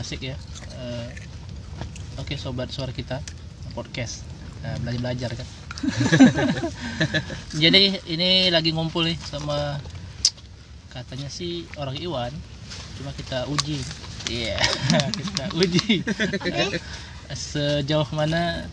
asik 0.00 0.32
ya. 0.32 0.36
Eh, 0.78 1.08
oke 2.18 2.34
sobat 2.38 2.70
suara 2.70 2.90
kita 2.90 3.20
podcast. 3.74 4.24
Nah, 4.62 4.78
belajar 4.80 5.00
belajar 5.02 5.30
kan? 5.36 5.48
Jadi 7.62 8.00
ini 8.08 8.48
lagi 8.48 8.72
ngumpul 8.72 9.04
nih 9.04 9.18
sama 9.20 9.76
katanya 10.90 11.28
sih 11.28 11.68
orang 11.76 11.98
Iwan. 11.98 12.32
Cuma 12.96 13.10
kita 13.12 13.44
uji. 13.50 13.82
Iya. 14.24 14.56
Kita 15.20 15.44
uji. 15.52 16.00
Eh, 16.48 16.80
sejauh 17.36 18.08
mana 18.16 18.64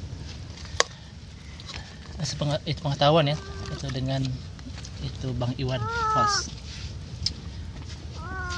itu 2.69 2.79
pengetahuan 2.85 3.33
ya 3.33 3.37
itu 3.73 3.87
dengan 3.89 4.21
itu 5.01 5.27
Bang 5.35 5.57
Iwan 5.57 5.81
Fals. 6.13 6.53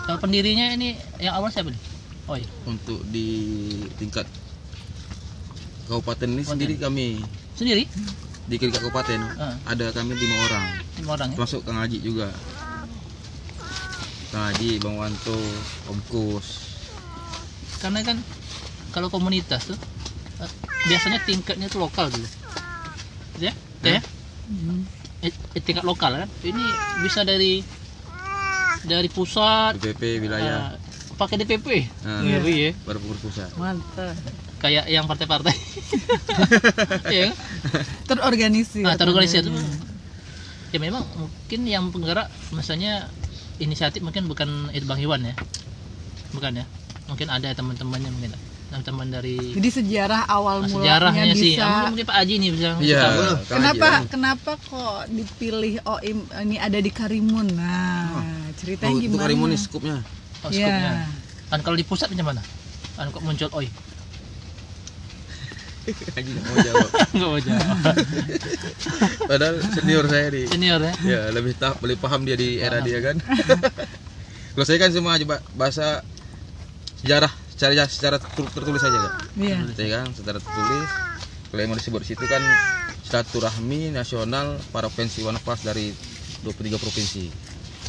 Kalau 0.03 0.19
pendirinya 0.19 0.75
ini 0.75 0.99
yang 1.23 1.39
awal 1.39 1.47
siapa 1.47 1.71
nih? 1.71 1.92
Oh 2.23 2.39
iya, 2.39 2.47
untuk 2.63 3.03
di 3.03 3.27
tingkat 3.99 4.23
kabupaten 5.85 6.23
ini 6.25 6.39
Kabupaten. 6.39 6.51
sendiri 6.55 6.75
kami 6.79 7.07
sendiri? 7.53 7.83
di 8.43 8.55
tingkat 8.55 8.79
kabupaten 8.79 9.19
Ah. 9.35 9.55
ada 9.65 9.91
kami 9.91 10.15
lima 10.15 10.35
orang 10.41 10.65
Lima 10.95 11.11
orang 11.15 11.27
ya? 11.31 11.35
termasuk 11.35 11.61
Kang 11.63 11.79
Haji 11.79 11.99
juga 11.99 12.31
Kang 14.29 14.47
Haji 14.47 14.79
Bang 14.79 14.95
Wanto 14.95 15.35
Om 15.87 15.99
Kus 16.07 16.47
Karena 17.77 17.99
kan 18.01 18.17
kalau 18.89 19.11
komunitas 19.11 19.67
tuh 19.67 19.79
eh, 20.39 20.51
biasanya 20.87 21.19
tingkatnya 21.19 21.67
tuh 21.67 21.83
lokal 21.83 22.07
dulu. 22.07 22.27
Ya? 23.37 23.51
Ya? 23.83 23.99
Eh, 25.19 25.27
eh, 25.27 25.59
tingkat 25.59 25.83
lokal 25.83 26.15
kan. 26.15 26.29
Ini 26.39 26.63
bisa 27.01 27.27
dari 27.27 27.59
dari 28.83 29.07
pusat 29.07 29.75
DPP 29.75 30.19
wilayah 30.19 30.71
eh, 30.71 30.82
pakai 31.13 31.35
DPP. 31.41 31.67
Nah, 32.03 32.21
Ngeri 32.25 32.55
ya. 32.57 32.71
baru 32.85 32.99
pusat 33.21 33.49
Mantap. 33.55 34.17
Kayak 34.59 34.87
yang 34.87 35.05
partai-partai. 35.05 35.55
Iya 37.13 37.29
kan? 37.29 37.35
Terorganisir. 38.09 38.85
Ah, 38.87 38.97
terorganisir 38.97 39.45
tuh. 39.45 39.53
Ya 40.73 40.81
memang 40.81 41.05
mungkin 41.19 41.61
yang 41.69 41.93
penggerak 41.93 42.31
misalnya 42.49 43.05
inisiatif 43.61 44.01
mungkin 44.01 44.25
bukan 44.25 44.73
itu 44.73 44.85
Bang 44.89 44.97
Iwan 44.97 45.21
ya. 45.21 45.35
Bukan 46.33 46.63
ya. 46.63 46.65
Mungkin 47.05 47.27
ada 47.29 47.53
teman-temannya 47.53 48.09
mungkin 48.09 48.33
teman-teman 48.73 49.07
dari 49.13 49.37
Jadi 49.53 49.69
sejarah 49.69 50.25
awal 50.25 50.65
Nah, 50.65 50.73
mulanya 50.73 50.97
sejarahnya 50.97 51.33
sih 51.37 51.53
bisa. 51.53 51.61
Ah, 51.61 51.69
mungkin, 51.69 51.85
mungkin 51.93 52.05
Pak 52.09 52.17
Aji 52.17 52.33
nih 52.41 52.49
bisa 52.49 52.67
iya 52.81 53.01
Haji 53.05 53.25
Kenapa 53.45 53.85
kan. 53.85 54.01
kenapa 54.09 54.51
kok 54.57 54.99
dipilih 55.13 55.73
OIM 55.85 56.19
ini 56.49 56.57
ada 56.57 56.79
di 56.81 56.89
Karimun? 56.89 57.47
Nah, 57.53 58.17
ceritanya 58.57 58.89
oh, 58.89 58.97
itu 58.97 59.13
gimana? 59.13 59.21
Karimun 59.29 59.49
nih 59.53 59.61
skupnya 59.61 59.97
oh, 60.43 60.51
Iya. 60.51 60.67
skupnya. 60.67 60.91
kan 61.47 61.59
kalau 61.61 61.75
di 61.75 61.85
pusat 61.85 62.07
macam 62.09 62.27
mana? 62.29 62.41
Kan 62.93 63.09
kok 63.09 63.21
muncul 63.21 63.49
oi. 63.53 63.67
Nggak 65.83 66.23
mau 66.47 66.57
jawab. 66.57 66.87
Nggak 67.13 67.27
mau 67.27 67.39
jawab. 67.39 67.77
Padahal 69.29 69.55
senior 69.69 70.05
saya 70.07 70.27
di 70.31 70.41
senior 70.47 70.79
ya? 70.79 70.93
Ya 71.03 71.21
lebih 71.29 71.53
tak 71.53 71.75
lebih 71.83 71.99
paham 71.99 72.23
dia 72.23 72.39
di 72.39 72.55
era 72.55 72.79
dia 72.79 73.03
kan. 73.03 73.19
Kalau 74.55 74.65
saya 74.65 74.79
kan 74.79 74.93
cuma 74.93 75.17
coba 75.17 75.43
bahasa 75.53 75.99
sejarah 77.03 77.31
secara 77.51 77.73
secara 77.85 78.15
ter- 78.15 78.51
tertulis 78.53 78.79
saja 78.79 78.95
kan 78.95 79.13
Iya. 79.35 79.57
saya 79.75 79.89
kan 79.93 80.07
secara 80.15 80.39
tertulis. 80.39 80.89
Kalau 81.51 81.59
yang 81.59 81.69
mau 81.69 81.77
disebut 81.77 81.99
di 82.01 82.07
situ 82.09 82.23
kan 82.23 82.41
silaturahmi 83.03 83.91
nasional 83.91 84.57
para 84.71 84.87
pensi 84.87 85.19
One 85.21 85.37
Fast 85.37 85.67
dari 85.67 85.91
23 86.41 86.79
provinsi. 86.79 87.27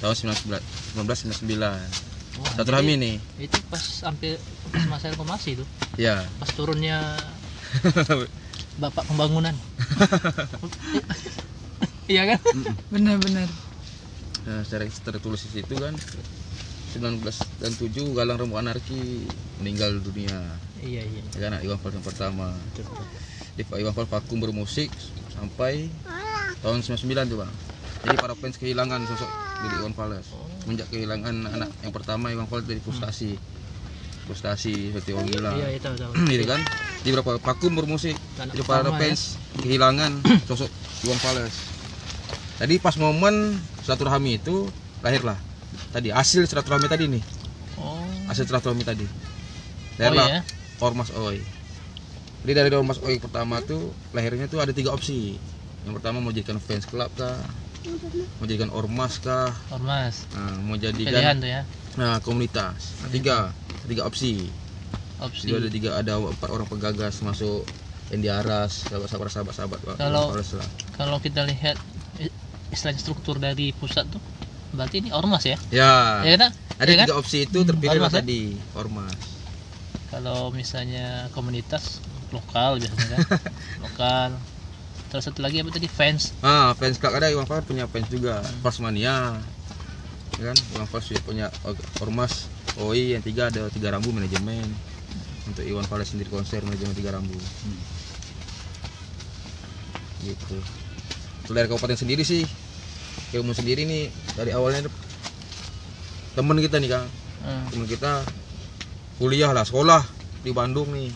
Tahun 0.03 0.13
19 0.13 0.99
1999 0.99 2.14
Wah, 2.35 2.51
silaturahmi 2.55 2.95
jadi 2.95 3.03
nih. 3.03 3.15
itu 3.47 3.59
pas 3.71 3.85
hampir 4.03 4.35
pas 4.71 4.85
masa 4.91 5.11
reformasi 5.15 5.55
itu 5.55 5.65
ya 5.95 6.27
pas 6.39 6.51
turunnya 6.51 6.99
bapak 8.83 9.05
pembangunan. 9.07 9.55
Iya 12.05 12.37
kan? 12.37 12.41
Benar-benar. 12.93 13.49
nah 14.45 14.61
secara 14.61 14.85
tertulis 14.85 15.41
di 15.49 15.61
situ 15.61 15.75
kan. 15.81 15.97
19 15.97 17.27
dan 17.59 17.73
7 17.75 18.15
Galang 18.15 18.39
Remu 18.39 18.55
Anarki 18.55 19.25
meninggal 19.59 19.99
dunia. 19.99 20.37
Iya 20.79 21.03
iya. 21.03 21.23
Ya 21.33 21.39
kan 21.43 21.59
Iwan 21.65 21.81
Fals 21.81 21.97
yang 21.97 22.05
pertama. 22.05 22.53
Di 23.57 23.65
Pak 23.65 23.81
Iwan 23.81 23.97
Fals 23.97 24.07
vakum 24.07 24.39
bermusik 24.39 24.93
sampai 25.33 25.89
tahun 26.61 26.85
99 26.85 27.33
tuh 27.33 27.39
bang. 27.43 27.53
Jadi 28.05 28.15
para 28.21 28.37
fans 28.37 28.61
kehilangan 28.61 29.01
sosok 29.09 29.31
dari 29.65 29.75
Iwan 29.81 29.95
Fals 29.97 30.29
menjak 30.65 30.89
kehilangan 30.93 31.35
anak 31.49 31.71
yang 31.85 31.93
pertama 31.93 32.33
Iwan 32.33 32.49
Fals 32.49 32.65
dari 32.65 32.81
frustasi. 32.81 33.37
Frustasi 34.25 34.89
seperti 34.89 35.13
orang 35.13 35.29
gila 35.29 35.53
iya 35.61 35.69
itu 35.77 35.85
tahu. 35.85 36.13
Gitu 36.25 36.45
kan? 36.53 36.61
Di 37.05 37.13
beberapa 37.13 37.37
vakum 37.37 37.77
bermusik 37.77 38.17
Anak 38.41 38.57
jadi 38.57 38.65
para 38.65 38.89
ya. 38.89 38.97
fans 38.97 39.21
kehilangan 39.61 40.13
sosok 40.49 40.71
Iwan 41.05 41.21
Fals 41.21 41.55
tadi 42.55 42.79
pas 42.79 42.95
momen 42.97 43.59
silaturahmi 43.85 44.41
itu 44.41 44.71
lahirlah. 45.05 45.37
Tadi 45.93 46.09
hasil 46.15 46.49
silaturahmi 46.49 46.89
tadi 46.89 47.05
nih. 47.11 47.23
Oh. 47.77 48.01
Hasil 48.31 48.49
silaturahmi 48.49 48.87
tadi. 48.87 49.05
Oh 49.05 49.99
lahirlah 50.01 50.27
iya 50.27 50.41
Ormas 50.83 51.11
Oi. 51.15 51.39
Jadi 52.45 52.53
dari 52.53 52.69
Ormas 52.75 52.99
Oi 53.05 53.17
pertama 53.23 53.63
tuh 53.63 53.95
lahirnya 54.13 54.51
tuh 54.51 54.59
ada 54.61 54.73
tiga 54.75 54.91
opsi. 54.91 55.39
Yang 55.85 56.01
pertama 56.01 56.21
mau 56.25 56.33
jadikan 56.33 56.57
fans 56.59 56.89
club 56.89 57.13
kah, 57.15 57.37
mau 57.85 58.45
jadikan 58.49 58.71
ormas 58.73 59.21
kah, 59.21 59.53
ormas. 59.73 60.27
Nah, 60.35 60.59
mau 60.65 60.77
pilihan 60.77 60.91
jadikan 60.91 61.35
tuh 61.41 61.51
ya. 61.51 61.61
Nah, 62.01 62.19
komunitas. 62.25 62.99
Nah, 63.05 63.11
tiga, 63.13 63.39
tiga 63.87 64.03
opsi. 64.09 64.51
opsi. 65.21 65.47
Jadi 65.47 65.53
ada 65.61 65.71
tiga. 65.71 65.91
Ada 66.01 66.13
empat 66.19 66.49
orang 66.51 66.67
pegagas 66.69 67.15
masuk. 67.23 67.69
Endi 68.13 68.29
Aras, 68.29 68.89
sahabat-sahabat 68.93 69.31
sahabat-sahabat 69.33 69.79
Pak. 69.81 69.97
Kalau- 69.99 70.31
kalau 70.95 71.19
kita 71.19 71.43
lihat 71.49 71.77
i- 72.21 72.31
istilahnya 72.71 73.01
struktur 73.01 73.37
dari 73.41 73.73
pusat 73.75 74.07
tuh 74.13 74.23
berarti 74.75 75.01
ini 75.03 75.11
ormas 75.15 75.43
ya? 75.47 75.57
Ya, 75.73 76.23
ya 76.27 76.37
kan 76.37 76.51
ada 76.79 76.91
Ya 76.91 76.97
kan? 77.01 77.07
tiga 77.09 77.15
opsi 77.17 77.37
itu 77.47 77.59
terpilih 77.65 77.99
Ormas, 77.99 78.13
ya? 78.13 78.21
tadi 78.23 78.41
ormas. 78.75 79.23
kalau 80.11 80.53
misalnya 80.55 81.27
komunitas 81.35 81.99
lokal 82.31 82.79
biasanya 82.83 83.09
kan. 83.19 83.23
Lokal 83.83 84.31
terus 85.15 85.31
satu 85.31 85.47
lagi 85.47 85.63
apa 85.63 85.71
tadi 85.71 85.87
fans 85.87 86.35
Ah, 86.43 86.75
fans 86.75 86.99
club 86.99 87.15
ada 87.15 87.31
Iwan 87.31 87.47
Fals 87.47 87.63
punya 87.63 87.87
fans 87.87 88.11
juga, 88.11 88.43
Hmm. 88.43 88.67
Fals 88.67 88.83
Mania. 88.83 89.39
Ya 90.43 90.51
kan? 90.51 90.59
Iwan 90.75 90.91
Fals 90.91 91.07
juga 91.07 91.23
punya 91.23 91.47
or- 91.63 91.79
ormas 92.03 92.51
OI 92.75 93.15
yang 93.15 93.23
tiga 93.23 93.47
ada 93.47 93.71
tiga 93.71 93.95
rambu 93.95 94.11
manajemen. 94.11 94.67
Untuk 95.47 95.63
Iwan 95.63 95.87
Fals 95.87 96.11
sendiri 96.11 96.27
konser 96.35 96.67
manajemen 96.67 96.99
tiga 96.99 97.15
rambu. 97.15 97.39
Gitu. 100.27 100.59
Kalau 101.47 101.55
dari 101.55 101.71
kabupaten 101.71 101.95
sendiri 101.95 102.27
sih, 102.27 102.43
ilmu 103.39 103.55
sendiri 103.55 103.87
nih 103.87 104.11
dari 104.35 104.51
awalnya 104.51 104.91
temen 106.35 106.59
kita 106.59 106.83
nih 106.83 106.91
kang, 106.91 107.07
Hmm. 107.47 107.65
temen 107.71 107.87
kita 107.87 108.27
kuliah 109.23 109.55
lah 109.55 109.63
sekolah 109.63 110.03
di 110.43 110.51
Bandung 110.51 110.91
nih. 110.91 111.15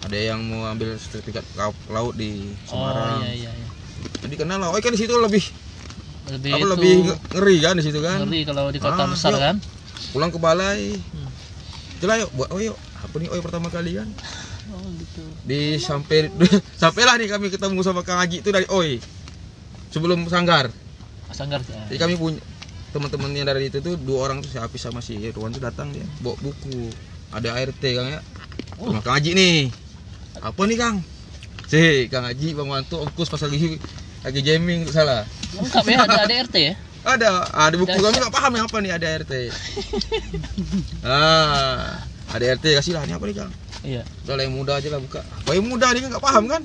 Ada 0.00 0.18
yang 0.32 0.40
mau 0.42 0.62
ambil 0.64 0.94
sertifikat 0.94 1.42
laut- 1.54 1.86
laut 1.88 2.14
di 2.14 2.54
oh 2.66 2.78
Semarang. 2.78 3.20
iya 3.24 3.30
iya, 3.34 3.50
iya. 3.50 3.68
Jadi 4.18 4.34
kenal 4.34 4.58
lah, 4.58 4.70
oh 4.70 4.78
kan 4.78 4.90
di 4.90 5.00
situ 5.00 5.14
lebih 5.14 5.42
lebih 6.28 6.50
apa 6.52 6.60
itu 6.60 6.68
lebih 6.68 6.92
nge- 7.02 7.20
ngeri 7.34 7.56
kan 7.58 7.74
di 7.74 7.82
situ 7.82 7.98
kan. 7.98 8.18
ngeri 8.22 8.40
kalau 8.44 8.68
di 8.68 8.78
kota 8.78 9.00
Ah, 9.00 9.08
besar 9.08 9.32
yuk. 9.32 9.40
kan 9.40 9.56
Pulang 10.08 10.30
ke 10.30 10.38
balai, 10.38 10.94
Hmm. 10.94 11.28
jelas 11.98 12.16
yuk 12.22 12.30
buat 12.32 12.48
oh 12.48 12.60
yuk. 12.60 12.76
Apa 12.98 13.14
nih 13.16 13.28
oh 13.28 13.38
pertama 13.40 13.68
kali 13.68 13.94
kan? 13.94 14.08
oh 14.68 14.84
gitu 14.94 15.22
Di 15.42 15.78
sampai 15.78 16.28
sampailah 16.82 17.14
nih 17.16 17.28
kami 17.28 17.48
ketemu 17.48 17.80
sama 17.80 18.02
Kang 18.02 18.18
Haji 18.18 18.38
itu 18.38 18.50
dari 18.50 18.66
Oi. 18.68 19.02
Sebelum 19.88 20.26
sanggar. 20.26 20.70
sanggar 21.30 21.60
ya. 21.62 21.80
Jadi 21.86 21.98
kami 21.98 22.14
punya 22.14 22.38
teman-teman 22.88 23.30
yang 23.30 23.46
dari 23.46 23.68
itu 23.68 23.78
tuh 23.78 23.96
dua 23.96 24.26
orang 24.26 24.40
tuh 24.40 24.48
si 24.48 24.56
Apis 24.56 24.80
sama 24.80 24.98
si 24.98 25.16
Irwan 25.16 25.50
tuh 25.50 25.60
datang 25.60 25.90
dia 25.90 26.04
bawa 26.18 26.36
buku. 26.38 26.88
Ada 27.30 27.52
ART 27.54 27.80
Kang 27.80 28.08
ya. 28.08 28.20
Oh. 28.76 28.92
Kang 29.00 29.16
Haji 29.16 29.32
nih. 29.32 29.56
Apa 30.42 30.60
nih 30.64 30.78
Kang? 30.78 30.96
Si 31.68 32.06
Kang 32.08 32.24
Haji 32.24 32.54
Bang 32.54 32.68
Wantu 32.70 33.02
Ongkus 33.02 33.28
pas 33.28 33.42
lagi 33.42 33.76
lagi 34.22 34.40
jamming 34.42 34.88
salah. 34.90 35.22
lengkap 35.48 35.84
ya 35.88 35.96
ada 36.04 36.16
ada 36.28 36.34
RT 36.44 36.56
ya 36.60 36.74
Ada, 37.08 37.28
ada 37.56 37.74
buku 37.80 37.96
kami 37.96 38.16
nggak 38.20 38.34
paham 38.34 38.52
ya 38.52 38.62
apa 38.68 38.76
nih 38.84 38.92
ada 38.92 39.06
RT. 39.24 39.32
ah, 41.08 42.04
ada 42.28 42.44
RT 42.58 42.64
kasih 42.76 42.92
lah 42.92 43.02
ini 43.06 43.16
apa 43.16 43.24
nih 43.24 43.36
kang? 43.38 43.52
iya 43.80 44.02
Soalnya 44.26 44.44
yang 44.50 44.54
muda 44.58 44.72
aja 44.76 44.88
lah 44.92 45.00
buka. 45.00 45.22
Apa 45.22 45.50
yang 45.56 45.64
muda 45.64 45.86
nih 45.94 46.00
kan 46.04 46.08
nggak 46.12 46.24
paham 46.26 46.44
kan? 46.50 46.62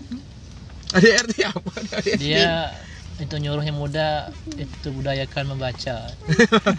Ada 0.92 1.08
RT 1.24 1.34
apa? 1.48 1.70
Ada 1.80 1.92
RT. 2.02 2.18
dia 2.20 2.74
itu 3.22 3.36
nyuruhnya 3.38 3.72
muda 3.72 4.34
itu 4.58 4.90
budayakan 4.90 5.54
membaca 5.54 6.10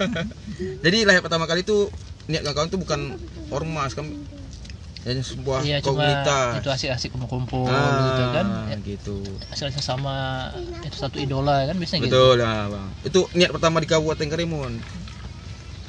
Jadi 0.84 0.98
lahir 1.06 1.22
pertama 1.22 1.46
kali 1.46 1.62
itu 1.62 1.86
niat 2.26 2.42
kawan 2.42 2.68
tuh 2.68 2.82
bukan 2.82 3.14
ormas 3.54 3.94
kan 3.94 4.02
hanya 5.04 5.20
sebuah 5.20 5.58
iya 5.62 5.84
cuma 5.84 6.00
komunitas. 6.00 6.64
itu 6.64 6.68
asik-asik 6.72 7.08
kumpul-kumpul 7.12 7.68
ah, 7.68 7.92
gitu 8.08 8.24
kan 8.32 8.46
Ya, 8.72 8.76
gitu. 8.80 9.16
hasilnya 9.52 9.82
sama 9.84 10.48
itu 10.80 10.96
satu 10.96 11.20
idola 11.20 11.68
kan 11.68 11.76
biasanya 11.76 12.08
gitu 12.08 12.12
Betul 12.12 12.34
lah 12.40 12.72
bang. 12.72 12.88
Itu 13.04 13.20
niat 13.36 13.50
pertama 13.52 13.84
di 13.84 13.86
Kabupaten 13.86 14.28
Karimun. 14.32 14.72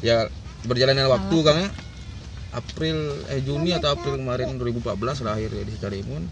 Ya 0.04 0.28
berjalannya 0.68 1.08
waktu 1.08 1.38
kang 1.42 1.60
ya. 1.64 1.70
April 2.56 2.98
eh 3.28 3.40
Juni 3.40 3.72
atau 3.72 3.96
April 3.96 4.20
kemarin 4.20 4.56
2014 4.60 4.96
lahir 5.24 5.50
ya 5.52 5.64
di 5.64 5.76
Carimun 5.76 6.24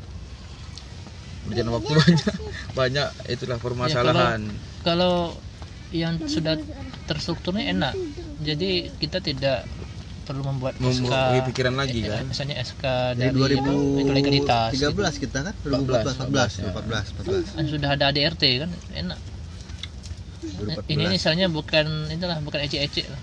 berjalan 1.43 1.71
waktu 1.75 1.91
banyak 1.91 2.35
banyak 2.79 3.07
itulah 3.27 3.59
permasalahan 3.59 4.47
kalau 4.87 5.35
yang 5.91 6.15
sudah 6.23 6.55
terstrukturnya 7.05 7.75
enak 7.75 7.93
jadi 8.39 8.87
kita 8.95 9.19
tidak 9.19 9.67
perlu 10.23 10.41
membuat 10.47 10.73
SK 10.79 11.03
membuat 11.03 11.43
pikiran 11.51 11.75
lagi 11.75 11.99
eh, 12.03 12.09
kan? 12.09 12.23
misalnya 12.25 12.55
SK 12.63 12.83
Dari 13.19 13.35
dari 13.35 13.55
apa, 13.59 13.67
itu 13.67 13.75
legalitas 14.07 14.69
2013 14.79 14.79
gitu. 14.79 15.23
kita 15.27 15.39
kan? 15.43 15.55
14, 15.67 16.23
2014 16.23 16.31
14 16.31 16.63
ya. 16.63 16.71
14 16.71 17.53
14 17.53 17.57
kan 17.59 17.65
sudah 17.67 17.89
ada 17.91 18.03
ADRT 18.09 18.43
kan? 18.63 18.69
Enak. 18.95 19.19
2014. 20.43 20.93
ini 20.95 21.03
misalnya 21.11 21.45
bukan 21.51 21.85
itulah 22.11 22.37
bukan 22.43 22.59
ecek-ecek 22.63 23.07
lah. 23.11 23.21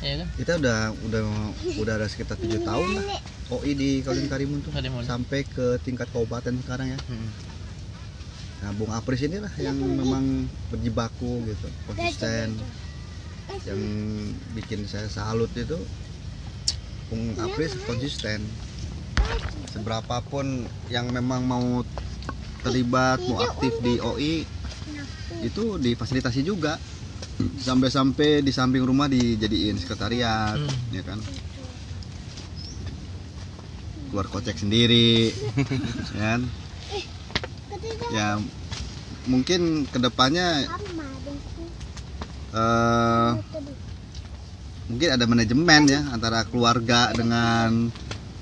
Ya 0.00 0.14
kan? 0.24 0.28
Kita 0.34 0.52
udah 0.56 0.78
udah 1.06 1.22
udah 1.76 1.92
ada 2.00 2.06
sekitar 2.08 2.40
tujuh 2.40 2.64
tahun 2.64 2.88
lah. 2.96 3.20
OI 3.50 3.72
di 3.74 3.90
Kabupaten 4.00 4.30
Karimun 4.30 4.58
tuh. 4.62 4.70
Karimun. 4.70 5.02
sampai 5.02 5.42
ke 5.42 5.76
tingkat 5.82 6.06
kabupaten 6.14 6.54
sekarang 6.66 6.94
ya. 6.94 6.98
Hmm. 7.06 7.30
nah 8.60 8.76
Bung 8.76 8.92
Apris 8.92 9.24
inilah 9.24 9.48
yang 9.56 9.72
memang 9.72 10.44
berjibaku 10.68 11.48
gitu 11.48 11.64
konsisten 11.88 12.60
yang 13.66 13.80
bikin 14.54 14.86
saya 14.86 15.06
salut 15.06 15.50
itu 15.54 15.76
Bung 17.10 17.34
Apris 17.42 17.74
konsisten. 17.84 18.42
Seberapapun 19.70 20.66
yang 20.90 21.10
memang 21.10 21.42
mau 21.42 21.82
terlibat 22.62 23.18
mau 23.26 23.40
aktif 23.42 23.74
di 23.82 23.98
OI 23.98 24.46
itu 25.42 25.64
difasilitasi 25.76 26.46
juga. 26.46 26.78
Sampai-sampai 27.40 28.44
di 28.44 28.52
samping 28.52 28.84
rumah 28.84 29.08
dijadiin 29.08 29.80
sekretariat 29.80 30.60
Hmm. 30.60 30.92
ya 30.92 31.02
kan? 31.02 31.18
Keluar 34.10 34.26
kocek 34.28 34.58
sendiri 34.58 35.30
ya 36.14 36.18
kan? 36.18 36.40
Ya 38.10 38.26
mungkin 39.24 39.86
ke 39.86 39.98
depannya 39.98 40.66
eh 42.50 43.30
mungkin 44.90 45.08
ada 45.14 45.24
manajemen 45.30 45.86
ya 45.86 46.02
antara 46.10 46.42
keluarga 46.50 47.14
dengan 47.14 47.94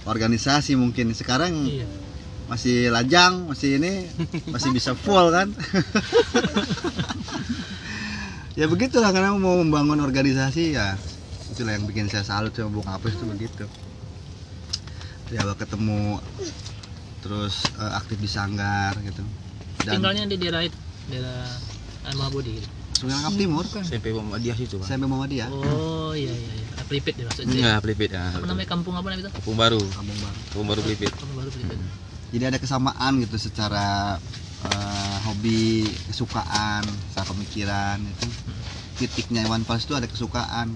organisasi 0.09 0.81
mungkin. 0.81 1.13
Sekarang 1.13 1.53
iya. 1.69 1.85
masih 2.49 2.89
lajang 2.89 3.53
masih 3.53 3.77
ini 3.77 4.09
masih 4.49 4.73
bisa 4.73 4.97
full 4.97 5.29
kan? 5.29 5.53
Ya 8.59 8.67
begitulah 8.67 9.15
karena 9.15 9.39
mau 9.39 9.63
membangun 9.63 10.03
organisasi 10.03 10.75
ya 10.75 10.99
itulah 11.55 11.79
yang 11.79 11.87
bikin 11.87 12.11
saya 12.11 12.27
salut 12.27 12.51
sama 12.59 12.75
Bung 12.75 12.91
Apris 12.91 13.15
itu 13.15 13.23
begitu. 13.31 13.71
Ya 15.31 15.47
ketemu 15.55 16.19
terus 17.23 17.71
eh, 17.79 17.93
aktif 17.95 18.19
di 18.19 18.27
sanggar 18.27 18.99
gitu. 19.07 19.23
Dan 19.87 20.03
tinggalnya 20.03 20.27
di 20.27 20.37
daerah 20.43 20.67
daerah 21.07 21.47
Mahabodi 22.19 22.59
gitu 22.59 22.78
Sungai 22.99 23.15
Langkap 23.15 23.35
Timur 23.39 23.63
SMP 23.63 24.07
Muhammadiyah 24.11 24.57
situ 24.59 24.75
Pak. 24.77 24.87
saya 24.87 24.99
Muhammadiyah 25.01 25.49
oh 25.49 26.11
iya 26.13 26.35
iya 26.35 26.53
iya 26.59 26.67
Pelipit 26.89 27.15
ya 27.15 27.25
maksudnya 27.29 27.53
Enggak, 27.55 27.79
Pelipit 27.85 28.11
ya. 28.11 28.25
apa 28.33 28.43
namanya 28.43 28.69
kampung 28.69 28.95
apa 28.97 29.07
namanya 29.07 29.29
itu 29.29 29.33
Kampung 29.39 29.57
Baru. 29.57 29.81
Kampung 29.93 30.19
Baru 30.19 30.37
Kampung 30.49 30.67
Baru 30.67 30.81
Pelipit. 30.83 31.13
kampung 31.15 31.37
baru 31.37 31.51
Pelipit 31.53 31.79
jadi 32.29 32.45
ada 32.49 32.59
kesamaan 32.59 33.13
gitu 33.23 33.37
secara 33.39 34.19
eh, 34.67 35.17
hobi 35.25 35.87
kesukaan 36.07 36.83
secara 37.09 37.27
pemikiran 37.29 37.99
itu 38.03 38.27
titiknya 38.99 39.47
Iwan 39.47 39.63
Fals 39.63 39.87
itu 39.87 39.95
ada 39.95 40.05
kesukaan 40.05 40.75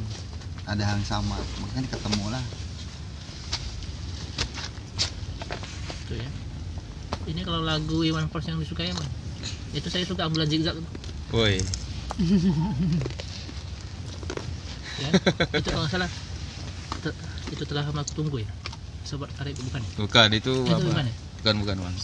ada 0.63 0.83
hal 0.85 0.97
yang 0.97 1.09
sama 1.09 1.35
makanya 1.59 1.91
ketemu 1.91 2.25
lah 2.31 2.45
Tuh 6.03 6.17
ya. 6.19 6.31
Ini 7.25 7.41
kalau 7.41 7.63
lagu 7.63 8.03
Iwan 8.03 8.27
Fals 8.27 8.45
yang 8.45 8.59
disukai 8.59 8.91
emang. 8.91 9.07
Itu 9.71 9.87
saya 9.87 10.03
suka 10.03 10.27
ambulan 10.27 10.51
zigzag. 10.51 10.75
Woi. 11.31 11.63
Ya. 15.01 15.09
itu 15.59 15.69
kalau 15.73 15.89
salah 15.89 16.09
te- 17.03 17.17
itu 17.53 17.65
telah 17.69 17.85
lama 17.89 18.01
aku 18.05 18.13
tunggu 18.17 18.37
ya. 18.45 18.51
Sobat 19.03 19.31
Arif 19.43 19.59
bukan. 19.59 19.83
ya? 19.83 19.91
Bukan 19.99 20.29
itu 20.39 20.53
Eh, 20.53 20.73
itu 20.73 20.83
apa? 20.83 20.89
bukan 20.89 21.05
ya? 21.11 21.15
Bukan 21.43 21.55
bukan 21.63 21.77
Bang. 21.83 21.97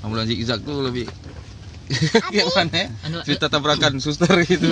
Ambulan 0.00 0.24
zigzag 0.30 0.60
tuh 0.64 0.78
lebih 0.80 1.06
gimana 2.30 2.72
ya? 2.72 2.86
Anu, 3.06 3.18
Cerita 3.26 3.46
tabrakan 3.52 3.94
suster 4.00 4.32
gitu. 4.48 4.68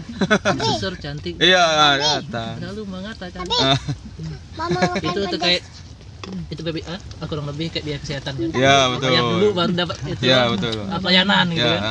Suster 0.64 0.92
cantik. 1.02 1.34
Iya, 1.40 1.64
kata. 2.00 2.42
Lalu 2.64 2.82
mengatakan 2.88 3.46
Ah, 3.60 3.76
itu 5.06 5.20
terkait 5.32 5.62
itu 6.52 6.60
baby 6.66 6.80
ah, 6.86 7.00
kurang 7.26 7.46
lebih 7.50 7.72
kayak 7.72 7.84
biaya 7.86 7.98
kesehatan 8.02 8.34
kan. 8.38 8.50
Iya, 8.54 8.74
betul. 8.92 9.10
Yang 9.16 9.26
dulu 9.32 9.46
baru 9.58 9.72
dapat 9.76 9.96
itu. 10.08 10.24
Iya, 10.26 10.38
betul. 10.52 10.74
Apa 10.90 11.06
layanan 11.08 11.46
gitu 11.54 11.68
Ya, 11.68 11.72
kan. 11.76 11.82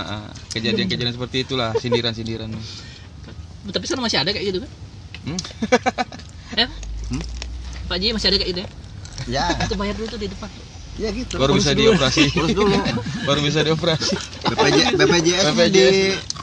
Kejadian-kejadian 0.53 1.13
seperti 1.15 1.45
itulah 1.45 1.73
sindiran-sindiran. 1.77 2.49
Tapi 3.69 3.83
sekarang 3.85 4.05
masih 4.05 4.19
ada 4.21 4.29
kayak 4.33 4.45
gitu 4.53 4.59
kan? 4.63 4.71
Hmm? 5.27 5.39
Eh? 6.49 6.65
Pak 7.85 7.97
Ji 8.01 8.09
masih 8.09 8.33
ada 8.33 8.37
kayak 8.41 8.49
gitu 8.49 8.61
ya? 8.65 8.69
ya 9.29 9.45
Itu 9.69 9.77
bayar 9.77 9.93
dulu 9.93 10.09
tuh 10.09 10.17
di 10.17 10.27
depan. 10.27 10.49
ya 10.99 11.13
gitu 11.13 11.37
Baru 11.37 11.53
bisa 11.55 11.71
dioperasi. 11.77 12.33
Terus 12.33 12.51
dulu 12.57 12.73
Baru 13.29 13.39
bisa 13.45 13.61
dioperasi. 13.61 14.17
BPJ, 14.49 14.97
BPJS, 14.97 15.45
ini 15.53 15.67
di 15.69 15.87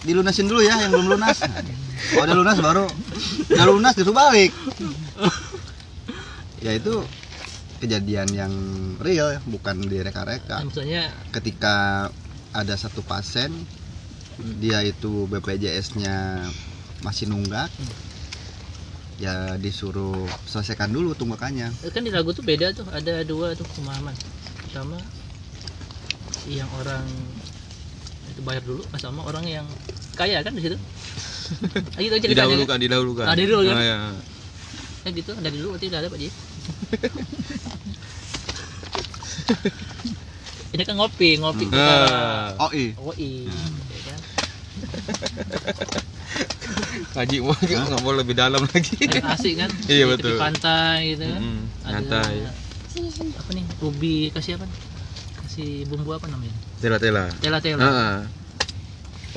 dilunasin 0.06 0.46
dulu 0.46 0.62
ya 0.62 0.78
yang 0.78 0.94
belum 0.94 1.18
lunas 1.18 1.42
kalau 2.14 2.22
udah 2.30 2.36
lunas 2.38 2.56
baru 2.62 2.84
udah 3.50 3.66
lunas 3.66 3.92
disuruh 3.98 4.14
balik 4.14 4.54
ya 6.62 6.70
itu 6.78 7.02
kejadian 7.82 8.30
yang 8.30 8.52
real 9.02 9.34
ya, 9.36 9.40
bukan 9.44 9.82
direka-reka 9.82 10.62
Nah, 10.62 10.70
maksudnya 10.70 11.10
ketika 11.34 12.08
ada 12.54 12.74
satu 12.78 13.02
pasien 13.02 13.50
dia 14.36 14.84
itu 14.84 15.24
BPJS-nya 15.32 16.44
masih 17.00 17.28
nunggak. 17.28 17.72
Ya 19.16 19.56
disuruh 19.56 20.28
selesaikan 20.44 20.92
dulu 20.92 21.16
tunggakannya. 21.16 21.72
Kan 21.88 22.04
di 22.04 22.12
lagu 22.12 22.36
tuh 22.36 22.44
beda 22.44 22.76
tuh 22.76 22.84
ada 22.92 23.24
dua 23.24 23.56
tuh 23.56 23.64
pemahaman. 23.80 24.12
Pertama 24.68 25.00
yang 26.44 26.68
orang 26.76 27.04
itu 28.28 28.40
bayar 28.44 28.60
dulu 28.60 28.84
sama 29.00 29.24
orang 29.24 29.48
yang 29.48 29.66
kaya 30.20 30.44
kan 30.44 30.52
di 30.52 30.62
situ? 30.64 30.76
Ah, 31.96 32.02
gitu 32.02 32.18
kan? 32.18 32.26
Didahulukan, 32.26 32.74
didahulukan. 32.82 33.24
Ah, 33.24 33.38
didahulukan. 33.38 33.78
Ah, 33.78 33.84
ya. 33.86 33.98
ya 35.06 35.10
gitu 35.14 35.30
dari 35.38 35.54
dulu 35.56 35.78
berarti 35.78 35.86
udah 35.88 36.00
ada 36.02 36.08
pak 36.10 36.18
Ji. 36.18 36.28
Ini 40.76 40.82
kan 40.84 40.98
ngopi 40.98 41.40
ngopi 41.40 41.64
perkara 41.70 42.52
Ah, 42.58 42.66
oh 42.66 42.70
iya. 42.74 42.92
OI 42.98 43.46
ya 43.48 43.85
Haji 47.16 47.36
mau 47.40 47.54
nggak 47.56 48.00
mau 48.00 48.12
lebih 48.12 48.34
dalam 48.34 48.64
lagi. 48.64 48.96
Air 49.00 49.24
asik 49.26 49.56
kan 49.56 49.70
Iya, 49.88 50.04
Di 50.04 50.10
betul. 50.10 50.30
tepi 50.30 50.38
pantai 50.38 50.98
gitu 51.12 51.24
kan 51.24 51.40
Mm, 51.40 51.62
Ada 51.80 51.90
nyantai. 51.92 52.36
apa 53.36 53.52
nih 53.52 53.64
ubi 53.78 54.32
kasih 54.32 54.56
apa 54.56 54.66
kasih 55.38 55.84
bumbu 55.86 56.10
apa 56.10 56.26
namanya 56.26 56.54
Tela-tela. 56.78 57.30
tela 57.38 57.58
tela 57.60 57.78
Ah. 57.78 58.26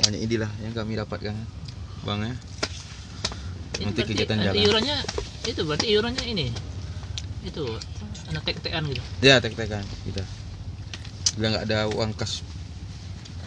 Banyak 0.00 0.20
inilah 0.22 0.50
yang 0.58 0.72
kami 0.72 0.96
dapatkan. 0.96 1.34
Bang 2.00 2.22
ya. 2.22 2.34
Nanti 3.78 3.94
berarti 3.94 4.02
kegiatan 4.06 4.38
jalan. 4.42 4.56
iurannya 4.56 4.96
itu 5.42 5.62
berarti 5.62 5.86
iurannya 5.88 6.24
ini 6.26 6.46
itu 7.40 7.64
anak 8.26 8.42
tek-tekan 8.44 8.84
gitu 8.86 9.02
Ya, 9.20 9.38
tek-tekan 9.38 9.84
kita. 10.04 10.24
Bila 11.36 11.46
nggak 11.50 11.64
ada 11.64 11.88
uang 11.88 12.12
kas 12.12 12.44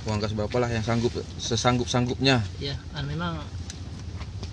uang 0.04 0.20
kas 0.20 0.36
berapa 0.36 0.56
lah 0.60 0.70
yang 0.72 0.84
sanggup 0.84 1.12
sesanggup-sanggupnya. 1.40 2.44
ya 2.60 2.76
kan 2.92 3.08
memang 3.08 3.40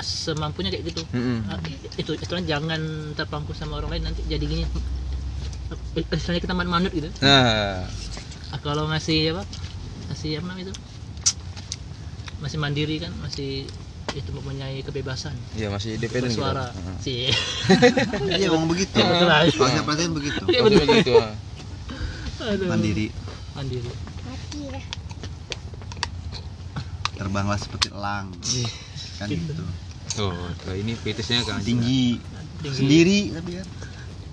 semampunya 0.01 0.71
kayak 0.73 0.95
gitu 0.95 1.03
Mm-mm. 1.13 1.45
Ah, 1.51 1.59
itu 1.99 2.11
istilahnya 2.17 2.57
jangan 2.57 2.81
terpangku 3.19 3.53
sama 3.53 3.83
orang 3.83 3.99
lain 3.99 4.05
nanti 4.09 4.23
jadi 4.25 4.41
gini 4.41 4.65
istilahnya 6.15 6.41
kita 6.41 6.55
manut 6.57 6.93
gitu 6.95 7.11
Nah, 7.21 7.85
Ah, 8.51 8.59
kalau 8.65 8.89
ngasih 8.91 9.37
apa 9.37 9.43
ngasih 10.11 10.41
apa 10.41 10.47
namanya 10.51 10.71
itu 10.71 10.75
masih 12.41 12.59
mandiri 12.59 12.97
kan 12.99 13.13
masih 13.21 13.69
itu 14.17 14.31
mempunyai 14.35 14.81
kebebasan 14.83 15.35
ya 15.55 15.71
masih 15.71 15.95
independen 16.01 16.33
gitu. 16.35 16.41
bersuara 16.43 16.73
Ah. 16.73 16.97
sih 16.99 17.29
iya 18.41 18.49
emang 18.51 18.67
begitu 18.67 18.97
Ya, 18.99 19.07
betul 19.07 19.29
aja. 19.31 19.47
begitu 20.11 20.43
Iya, 20.51 20.61
gitu. 20.99 21.13
ah. 21.15 21.35
Aduh. 22.41 22.67
mandiri 22.73 23.07
mandiri 23.55 23.91
terbanglah 27.31 27.63
seperti 27.63 27.95
elang. 27.95 28.27
Kan 29.23 29.31
gitu. 29.31 29.55
Tuh, 30.11 30.35
tuh, 30.35 30.75
ini 30.75 30.99
fetisnya 30.99 31.47
kan. 31.47 31.63
tinggi. 31.63 32.19
Tinggi. 32.19 32.75
sendiri 32.75 33.19
tapi 33.33 33.51
kan 33.57 33.67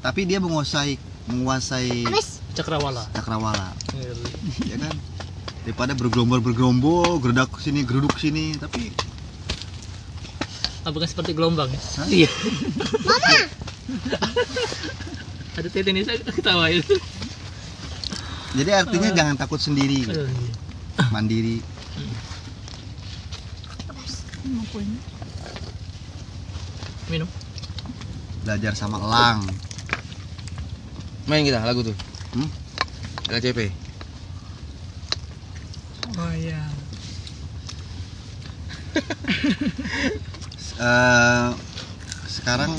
tapi 0.04 0.20
dia 0.26 0.42
menguasai 0.42 0.98
menguasai 1.30 2.10
cakrawala. 2.58 3.06
Cakrawala. 3.14 3.70
Ya 4.66 4.82
kan? 4.82 4.96
Daripada 5.62 5.94
bergerombol 5.94 6.42
bergerombol 6.42 7.22
gerudak 7.22 7.54
sini 7.62 7.86
geruduk 7.86 8.18
sini 8.18 8.58
tapi 8.58 8.90
Ah, 10.88 10.92
bukan 10.96 11.04
seperti 11.04 11.36
gelombang 11.36 11.68
ya? 11.68 11.80
Hah? 12.00 12.08
iya. 12.08 12.32
Ada 15.60 15.68
tenis 15.68 16.08
saya 16.08 16.16
ketawa 16.24 16.72
itu. 16.72 16.96
Jadi 18.56 18.72
artinya 18.72 19.12
jangan 19.12 19.36
takut 19.36 19.60
sendiri, 19.60 20.08
gitu. 20.08 20.16
Aduh, 20.16 20.32
iya. 20.32 21.12
mandiri. 21.12 21.60
Mau 24.48 24.64
kuenya. 24.72 25.00
minum 27.08 27.28
Belajar 28.44 28.74
sama 28.76 29.00
elang. 29.00 29.44
Main 31.28 31.44
kita 31.44 31.60
lagu 31.64 31.84
tuh. 31.84 31.96
Hmm? 32.36 32.48
LCP. 33.28 33.72
Oh 36.16 36.32
iya. 36.36 36.62
Eh, 40.78 41.50
sekarang 42.30 42.70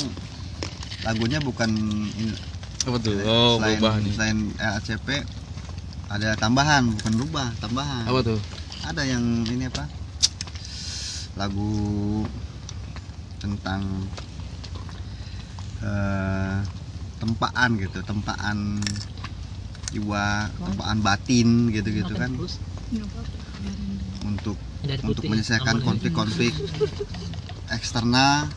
lagunya 1.03 1.43
bukan 1.43 1.67
ini, 2.15 2.31
Apa 2.87 2.95
tuh? 3.03 3.11
Oh, 3.27 3.59
selain, 3.59 3.83
berubah 3.83 3.95
nih. 3.99 4.13
selain 4.15 4.39
LCP 4.55 5.09
ada 6.07 6.39
tambahan, 6.39 6.87
bukan 6.95 7.13
berubah, 7.19 7.51
tambahan. 7.59 8.07
Apa 8.07 8.21
tuh? 8.23 8.39
Ada 8.87 9.03
yang 9.03 9.43
ini 9.51 9.67
apa? 9.67 9.83
Lagu 11.39 11.71
tentang 13.39 13.83
eh 15.79 16.59
tempaan 17.23 17.71
gitu, 17.79 17.99
tempaan 18.03 18.83
jiwa, 19.95 20.51
tempaan. 20.59 20.99
batin 21.01 21.71
gitu-gitu 21.71 22.15
kan. 22.19 22.31
untuk 24.29 24.57
untuk 25.05 25.25
menyelesaikan 25.27 25.83
konflik-konflik 25.85 26.51
eksternal 27.77 28.49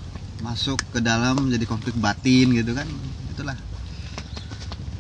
masuk 0.42 0.80
ke 0.96 1.00
dalam 1.04 1.54
jadi 1.54 1.66
konflik 1.70 1.94
batin 2.02 2.50
gitu 2.58 2.74
kan. 2.74 2.88
Itulah 3.30 3.58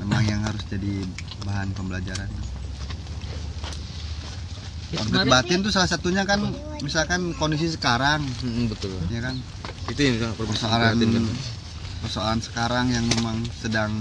memang 0.02 0.22
yang 0.26 0.42
harus 0.46 0.62
jadi 0.70 1.06
bahan 1.46 1.74
pembelajaran. 1.74 2.30
Ya, 2.30 2.44
konflik 4.94 5.16
kemarin 5.16 5.32
batin 5.32 5.60
tuh 5.64 5.72
salah 5.72 5.88
satunya 5.88 6.24
kan 6.24 6.40
misalkan 6.80 7.32
kondisi 7.36 7.72
sekarang 7.72 8.20
Hmm, 8.42 8.68
betul. 8.68 8.92
ya 9.08 9.22
kan 9.22 9.36
Itu 9.88 10.02
yang 10.02 10.36
permasalahan 10.36 10.96
kan. 10.96 11.26
persoalan 12.02 12.40
sekarang 12.40 12.86
yang 12.90 13.06
memang 13.08 13.38
sedang 13.56 13.92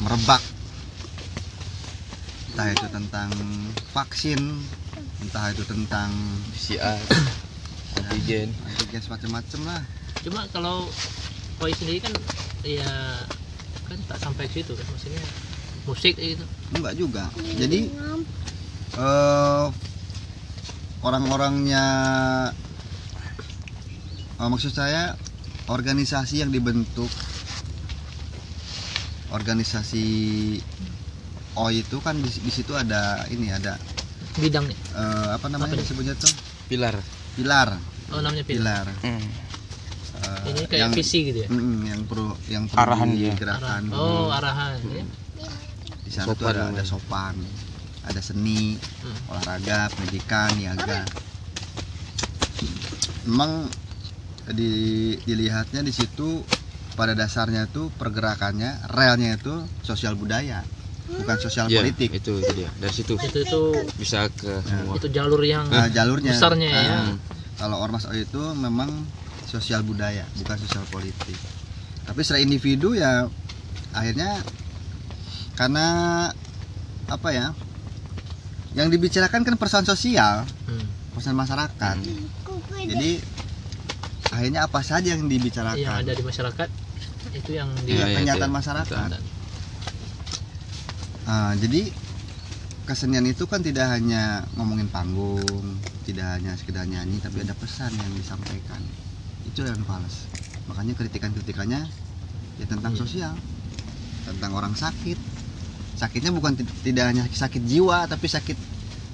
merebak 0.00 0.40
entah 2.50 2.66
itu 2.68 2.86
tentang 2.88 3.30
vaksin 3.92 4.40
entah 5.20 5.52
itu 5.52 5.62
tentang 5.64 6.10
PCR, 6.50 6.96
antigen. 8.00 8.48
antigen 8.64 9.02
macam-macam 9.04 9.60
lah 9.68 9.82
cuma 10.20 10.40
kalau 10.50 10.88
Koi 11.60 11.76
sendiri 11.76 12.00
kan 12.00 12.12
ya 12.64 12.88
kan 13.84 13.98
tak 14.08 14.18
sampai 14.18 14.48
ke 14.48 14.60
situ 14.60 14.72
kan 14.72 14.86
maksudnya 14.88 15.20
musik 15.84 16.14
itu 16.16 16.44
enggak 16.72 16.94
juga. 16.94 17.24
Jadi 17.56 17.88
eh 18.96 19.66
orang-orangnya 21.00 21.84
eh, 24.36 24.48
maksud 24.48 24.72
saya 24.72 25.14
organisasi 25.66 26.42
yang 26.42 26.50
dibentuk 26.50 27.08
organisasi 29.30 30.04
OI 31.54 31.82
itu 31.82 31.96
kan 32.02 32.18
di, 32.18 32.26
di 32.26 32.50
situ 32.50 32.74
ada 32.74 33.22
ini 33.30 33.50
ada 33.50 33.78
bidangnya? 34.36 34.74
eh, 34.94 35.28
apa 35.34 35.46
namanya 35.46 35.74
Apa 35.74 35.82
disebutnya 35.82 36.14
tuh? 36.18 36.30
Pilar. 36.66 36.94
pilar. 37.34 37.68
Oh 38.10 38.18
namanya 38.18 38.42
pilar. 38.42 38.86
Pilar. 38.90 39.22
Eh, 40.20 40.42
ini 40.50 40.62
kayak 40.66 40.90
visi 40.92 41.18
gitu 41.26 41.38
ya? 41.46 41.48
Mm, 41.50 41.78
yang 41.86 42.00
perlu 42.06 42.34
yang 42.46 42.64
perlu 42.66 42.82
Arahan 42.82 43.08
dia. 43.14 43.32
digerakkan 43.32 43.82
Arah- 43.86 43.98
oh 43.98 44.28
arahan 44.30 44.78
ya. 44.84 45.04
Di 46.10 46.18
sana 46.18 46.26
tuh 46.26 46.42
Sopan 46.42 46.50
ada, 46.50 46.62
ada 46.74 46.82
sopan 46.82 47.34
ada 48.02 48.18
seni 48.20 48.74
Hmm. 49.00 49.16
olahraga 49.30 49.88
pendidikan 49.94 50.52
niaga. 50.52 51.06
Memang 53.22 53.70
di, 54.50 54.70
dilihatnya 55.22 55.80
di 55.80 55.88
situ 55.88 56.42
pada 56.92 57.14
dasarnya 57.14 57.64
tuh 57.64 57.88
pergerakannya 57.94 58.90
relnya 58.90 59.38
itu 59.38 59.54
sosial 59.80 60.18
budaya 60.18 60.66
bukan 61.08 61.36
sosial 61.38 61.66
Iya, 61.70 61.80
politik. 61.80 62.10
itu 62.12 62.32
itu 62.36 62.52
dia. 62.52 62.70
Dari 62.76 62.92
situ. 62.92 63.14
itu 63.16 63.38
itu 63.40 63.62
bisa 63.96 64.26
ke 64.30 64.60
semua. 64.62 64.98
itu 64.98 65.08
jalur 65.08 65.40
yang 65.40 65.70
Nah, 65.70 65.86
jalurnya. 65.88 66.34
besarnya 66.34 66.70
ya. 66.70 66.98
Kalau 67.56 67.78
ormas 67.78 68.04
OI 68.04 68.24
itu 68.24 68.42
memang 68.52 68.90
sosial 69.46 69.80
budaya 69.80 70.26
bukan 70.34 70.56
sosial 70.58 70.84
politik. 70.86 71.38
Tapi 72.04 72.20
secara 72.20 72.40
individu 72.40 72.92
ya 72.92 73.30
akhirnya 73.90 74.42
karena 75.54 75.86
apa 77.06 77.28
ya 77.30 77.46
yang 78.72 78.86
dibicarakan 78.86 79.42
kan 79.42 79.54
persoalan 79.54 79.84
sosial 79.84 80.46
Hmm. 80.64 80.86
persoalan 81.12 81.40
masyarakat 81.40 81.96
jadi 82.80 83.10
akhirnya 84.30 84.60
apa 84.62 84.80
saja 84.80 85.10
yang 85.10 85.26
dibicarakan 85.26 85.76
yang 85.76 85.98
ada 85.98 86.12
di 86.12 86.22
masyarakat 86.22 86.68
itu 87.30 87.50
yang 87.52 87.68
di 87.82 87.92
Iya, 87.92 88.06
iya. 88.06 88.16
kenyataan 88.16 88.50
masyarakat 88.50 89.10
Ah, 91.26 91.54
jadi 91.54 91.86
kesenian 92.84 93.22
itu 93.22 93.46
kan 93.46 93.62
tidak 93.62 93.86
hanya 93.86 94.42
ngomongin 94.58 94.90
panggung, 94.90 95.78
tidak 96.02 96.26
hanya 96.26 96.58
sekedar 96.58 96.82
nyanyi, 96.84 97.22
tapi 97.22 97.46
ada 97.46 97.54
pesan 97.54 97.94
yang 97.94 98.10
disampaikan. 98.10 98.82
Itu 99.46 99.62
yang 99.62 99.78
fals. 99.86 100.26
Makanya 100.66 100.98
kritikan-kritikannya 100.98 101.86
ya 102.58 102.66
tentang 102.66 102.98
sosial, 102.98 103.38
tentang 104.26 104.50
orang 104.50 104.74
sakit. 104.74 105.14
Sakitnya 106.00 106.32
bukan 106.32 106.56
ti- 106.56 106.64
tidak 106.80 107.12
hanya 107.12 107.28
sakit 107.28 107.60
jiwa, 107.60 108.08
tapi 108.08 108.24
sakit 108.24 108.56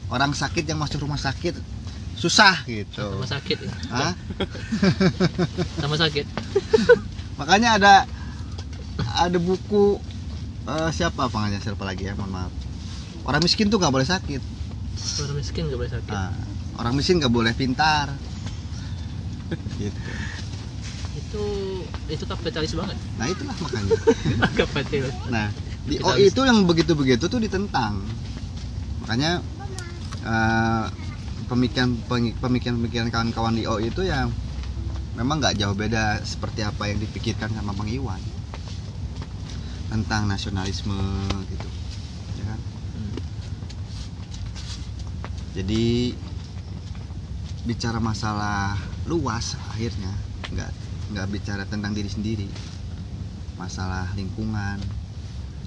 orang 0.07 0.31
sakit 0.31 0.62
yang 0.71 0.78
masuk 0.78 1.02
rumah 1.02 1.19
sakit. 1.19 1.59
Susah 2.14 2.62
gitu. 2.71 3.02
sama 3.02 3.26
sakit. 3.26 3.59
Ya. 3.59 3.75
Hah? 3.90 4.12
sama 5.83 5.99
sakit. 5.99 6.26
Makanya 7.43 7.75
ada 7.75 7.95
ada 9.19 9.38
buku 9.43 9.99
eh, 10.71 10.90
siapa 10.95 11.26
pangannya 11.26 11.59
siapa 11.59 11.83
lagi 11.83 12.07
ya? 12.07 12.14
Mohon 12.14 12.31
maaf. 12.38 12.52
Orang 13.26 13.43
miskin 13.43 13.66
tuh 13.66 13.83
nggak 13.83 13.90
boleh 13.90 14.07
sakit. 14.07 14.43
Orang 15.26 15.37
miskin 15.43 15.66
gak 15.66 15.78
boleh 15.83 15.93
sakit. 15.93 16.14
Nah, 16.14 16.33
orang 16.78 16.95
miskin 16.95 17.19
nggak 17.19 17.35
boleh 17.35 17.52
pintar. 17.52 18.14
Gitu. 19.76 19.99
Itu 21.19 21.45
itu 22.07 22.25
kapitalis 22.31 22.78
banget. 22.78 22.97
Nah 23.19 23.26
itulah 23.26 23.57
makanya. 23.59 23.99
Kapitalis. 24.62 25.14
Nah 25.28 25.50
di 25.87 26.02
OI 26.02 26.35
itu 26.35 26.43
yang 26.43 26.66
begitu 26.66 26.99
begitu 26.99 27.31
tuh 27.31 27.38
ditentang. 27.38 28.02
Makanya 29.07 29.38
eh, 30.26 30.85
pemikiran 31.47 31.95
pemikiran 32.11 32.76
pemikiran 32.83 33.09
kawan-kawan 33.14 33.55
di 33.55 33.64
OI 33.71 33.95
itu 33.95 34.02
ya 34.02 34.26
memang 35.14 35.38
nggak 35.38 35.57
jauh 35.57 35.78
beda 35.78 36.21
seperti 36.26 36.66
apa 36.66 36.90
yang 36.90 36.99
dipikirkan 36.99 37.55
sama 37.55 37.71
Bang 37.73 37.87
Iwan. 37.87 38.19
Tentang 39.87 40.26
nasionalisme 40.26 40.99
gitu. 41.47 41.69
Ya 42.43 42.45
kan? 42.50 42.61
Jadi 45.55 46.12
bicara 47.62 48.02
masalah 48.02 48.75
luas 49.07 49.55
akhirnya 49.71 50.11
nggak 50.50 50.71
nggak 51.14 51.26
bicara 51.31 51.62
tentang 51.62 51.95
diri 51.95 52.11
sendiri. 52.11 52.50
Masalah 53.55 54.11
lingkungan 54.19 55.05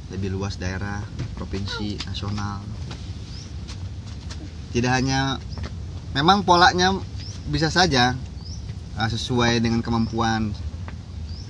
lebih 0.10 0.34
luas 0.34 0.58
daerah 0.58 1.06
provinsi 1.38 2.02
nasional. 2.10 2.62
Tidak 4.74 4.90
hanya 4.90 5.38
memang 6.14 6.46
polanya 6.46 6.94
bisa 7.50 7.70
saja 7.74 8.14
uh, 8.98 9.10
sesuai 9.10 9.62
dengan 9.62 9.82
kemampuan 9.82 10.54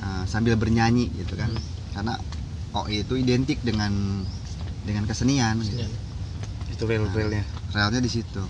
uh, 0.03 0.23
sambil 0.27 0.55
bernyanyi 0.59 1.11
gitu 1.15 1.35
kan. 1.39 1.51
Karena 1.95 2.15
OI 2.75 3.03
itu 3.03 3.17
identik 3.17 3.59
dengan 3.63 4.23
dengan 4.83 5.03
kesenian 5.07 5.59
gitu. 5.63 5.83
Kesenian. 5.83 5.91
Itu 6.69 6.83
rel-relnya. 6.87 7.43
relnya 7.75 7.99
di 7.99 8.11
situ. 8.11 8.43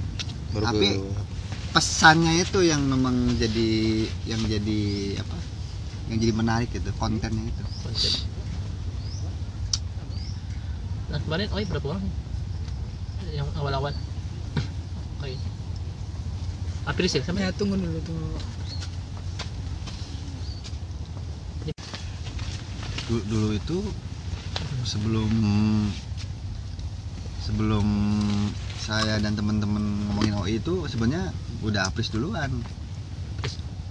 Baru 0.54 0.66
Tapi- 0.70 1.01
pesannya 1.70 2.42
itu 2.42 2.66
yang 2.66 2.82
memang 2.82 3.38
jadi 3.38 3.70
yang 4.25 4.42
jadi 4.42 4.82
apa? 5.22 5.38
Yang 6.10 6.18
jadi 6.25 6.34
menarik 6.34 6.70
gitu 6.74 6.89
kontennya 6.98 7.46
itu. 7.46 7.63
Konsep 7.86 8.28
nah 11.10 11.20
kemarin 11.25 11.50
oi 11.50 11.66
berapa 11.66 11.88
orang 11.89 12.06
yang 13.34 13.48
awal-awal 13.58 13.94
oi 15.25 15.34
April 16.86 17.08
sih 17.10 17.22
sama 17.22 17.42
Ya 17.42 17.54
tunggu 17.54 17.78
dulu 17.78 18.00
tunggu. 18.01 18.30
dulu, 23.10 23.22
dulu 23.25 23.48
itu 23.58 23.78
sebelum 24.86 25.32
sebelum 27.42 27.88
saya 28.78 29.18
dan 29.18 29.34
teman-teman 29.34 29.82
ngomongin 30.10 30.38
OI 30.38 30.62
itu 30.62 30.86
sebenarnya 30.86 31.34
udah 31.66 31.89
apris 31.89 32.13
duluan 32.13 32.54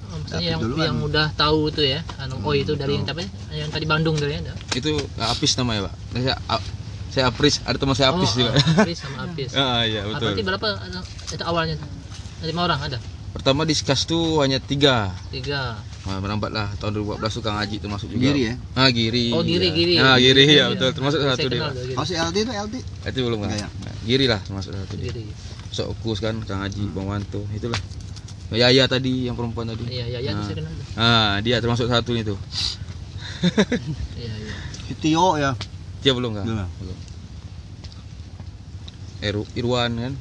Om 0.08 0.24
Maksudnya 0.24 0.56
yang, 0.56 0.60
duluan. 0.62 0.86
yang 0.88 0.96
udah 1.04 1.26
tahu 1.36 1.68
tuh 1.68 1.84
ya, 1.84 2.00
anu 2.16 2.40
oh 2.40 2.56
itu 2.56 2.72
dari 2.72 2.96
yang 2.96 3.04
apa? 3.04 3.28
Yang 3.52 3.70
tadi 3.76 3.84
Bandung 3.84 4.16
tuh 4.16 4.24
ya. 4.24 4.40
ada. 4.40 4.56
Itu 4.72 5.04
Apis 5.20 5.52
namanya, 5.60 5.92
Pak. 5.92 6.64
Saya 7.08 7.24
Apris, 7.28 7.64
ada 7.64 7.76
teman 7.76 7.96
saya 7.96 8.12
Apis 8.12 8.30
oh, 8.30 8.34
juga. 8.36 8.52
oh, 8.52 8.82
Apis 8.84 8.98
sama 9.00 9.16
Apis. 9.26 9.50
Ah, 9.52 9.82
iya 9.82 10.04
Ah, 10.04 10.12
betul. 10.12 10.28
Berarti 10.30 10.42
berapa 10.44 10.68
itu 11.32 11.44
awalnya? 11.44 11.76
Lima 12.44 12.60
orang 12.64 12.80
ada? 12.84 12.98
Pertama 13.28 13.64
diskus 13.64 14.04
tuh 14.04 14.40
hanya 14.40 14.56
tiga. 14.58 15.12
Tiga. 15.28 15.76
Nah, 16.08 16.18
merambat 16.18 16.48
lah 16.48 16.68
tahun 16.80 16.96
2014 16.96 17.28
tuh 17.30 17.42
Kang 17.42 17.56
Haji 17.56 17.76
termasuk 17.78 18.08
juga. 18.08 18.22
Giri 18.24 18.42
ya? 18.48 18.54
Ah, 18.72 18.88
Giri. 18.88 19.26
Oh, 19.30 19.44
Giri, 19.44 19.68
ya. 19.68 19.74
Giri. 19.74 19.94
Ah, 20.00 20.16
Giri 20.16 20.44
ya, 20.44 20.52
Iya. 20.52 20.64
betul. 20.72 20.90
Termasuk 20.96 21.18
salah 21.20 21.36
satu 21.36 21.48
dia. 21.48 21.60
Giri. 21.68 21.92
Oh 21.94 22.04
si 22.04 22.14
LT 22.16 22.36
itu 22.38 22.52
LT? 22.52 22.74
Itu 23.04 23.18
belum 23.24 23.38
kan? 23.44 23.48
Ya? 23.52 23.68
Giri 24.04 24.24
lah 24.24 24.40
termasuk 24.40 24.72
salah 24.72 24.84
satu 24.88 24.96
dia. 24.96 25.12
Giri. 25.12 25.24
Sok 25.68 25.86
Ukus 25.92 26.18
kan, 26.20 26.40
Kang 26.44 26.64
Haji, 26.64 26.88
Bang 26.92 27.08
Wanto, 27.08 27.44
itulah. 27.52 27.76
Yaya 28.48 28.88
tadi 28.88 29.28
yang 29.28 29.36
perempuan 29.36 29.68
tadi. 29.68 29.84
Iya, 29.84 30.08
iya, 30.08 30.18
iya, 30.24 30.32
Nah. 30.32 30.40
saya 30.48 30.56
kenal. 30.56 30.72
Ah, 30.96 31.36
dia 31.44 31.60
termasuk 31.60 31.84
satu 31.84 32.16
itu. 32.16 32.32
Iya, 34.16 34.32
iya. 34.34 34.54
Tio 34.98 35.36
ya? 35.36 35.52
Dia 36.02 36.12
belum 36.14 36.32
kan? 36.34 36.46
Belum. 36.46 36.68
Belum. 36.78 36.98
Eru, 39.18 39.42
Irwan 39.58 39.92
kan. 39.98 40.12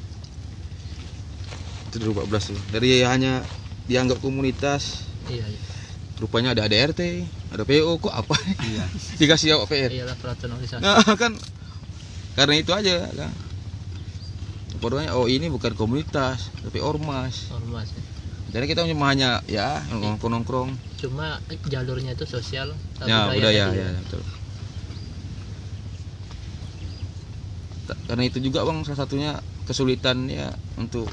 Itu 1.93 1.95
2014 2.01 2.49
tuh. 2.53 2.59
Dari 2.73 3.05
hanya 3.05 3.45
dianggap 3.85 4.19
komunitas, 4.19 5.05
Iya, 5.29 5.45
iya. 5.47 5.59
rupanya 6.19 6.51
ada 6.57 6.65
ADRT, 6.65 7.01
ada 7.53 7.63
PO 7.63 8.01
kok 8.01 8.11
apa? 8.11 8.35
Iya. 8.65 8.83
Dikasih 9.21 9.55
awak 9.55 9.69
PR. 9.71 9.91
Iyalah 9.93 10.17
peraturan 10.17 10.57
organisasi. 10.57 10.81
Nah, 10.83 10.97
kan 11.15 11.31
karena 12.35 12.53
itu 12.57 12.71
aja 12.73 13.05
kan. 13.13 13.31
Pokoknya 14.77 15.13
oh 15.17 15.25
ini 15.25 15.49
bukan 15.49 15.73
komunitas, 15.73 16.53
tapi 16.61 16.77
ormas. 16.83 17.49
Ormas. 17.49 17.89
ya. 17.93 18.01
Jadi 18.47 18.65
kita 18.69 18.85
cuma 18.87 19.09
hanya 19.11 19.41
ya 19.49 19.81
nongkrong-nongkrong. 19.89 20.73
Cuma 21.01 21.41
jalurnya 21.67 22.13
itu 22.15 22.23
sosial, 22.23 22.73
tapi 22.97 23.09
Ya, 23.11 23.27
budaya 23.27 23.63
tadi 23.73 23.79
ya, 23.83 23.89
betul. 24.05 24.21
Karena 28.07 28.23
itu 28.27 28.41
juga 28.43 28.65
Bang 28.67 28.83
salah 28.83 29.05
satunya 29.05 29.31
kesulitan 29.63 30.27
ya 30.27 30.51
untuk 30.75 31.07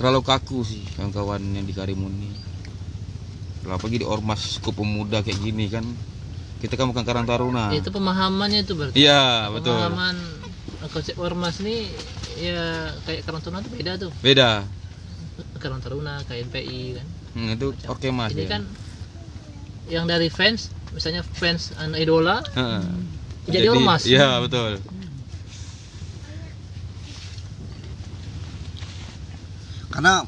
terlalu 0.00 0.24
kaku 0.24 0.64
sih 0.64 0.80
kawan-kawan 0.96 1.40
yang 1.54 1.64
di 1.68 1.76
Karimun 1.76 2.12
ini. 2.12 2.32
Kalau 3.60 3.76
Apalagi 3.76 4.00
di 4.00 4.06
ormas 4.08 4.40
cukup 4.60 4.80
pemuda 4.80 5.20
kayak 5.20 5.38
gini 5.40 5.68
kan. 5.68 5.84
Kita 6.60 6.76
kan 6.76 6.88
bukan 6.88 7.04
Karang 7.04 7.24
Taruna. 7.28 7.72
Itu 7.72 7.92
pemahamannya 7.92 8.64
itu 8.64 8.72
berarti. 8.76 8.96
Iya, 9.00 9.48
betul. 9.52 9.76
Pemahaman 9.76 10.16
konsep 10.92 11.16
ormas 11.20 11.60
nih 11.60 11.88
ya 12.40 12.92
kayak 13.04 13.28
Karang 13.28 13.40
Taruna 13.44 13.60
itu 13.60 13.70
beda 13.72 13.92
tuh. 14.00 14.12
Beda. 14.24 14.64
Karang 15.60 15.80
Taruna, 15.84 16.24
KNPI 16.24 16.80
kan. 16.96 17.06
Hmm, 17.36 17.48
itu 17.52 17.66
oke 17.88 18.08
Mas. 18.12 18.32
Ini 18.32 18.44
ya. 18.48 18.50
kan 18.56 18.62
yang 19.90 20.04
dari 20.08 20.32
fans, 20.32 20.72
misalnya 20.96 21.20
fans 21.20 21.74
an 21.76 21.92
idola 21.98 22.40
Heeh. 22.56 22.84
jadi, 23.50 23.68
ormas. 23.68 24.08
Iya, 24.08 24.40
betul. 24.40 24.80
Karena 29.90 30.22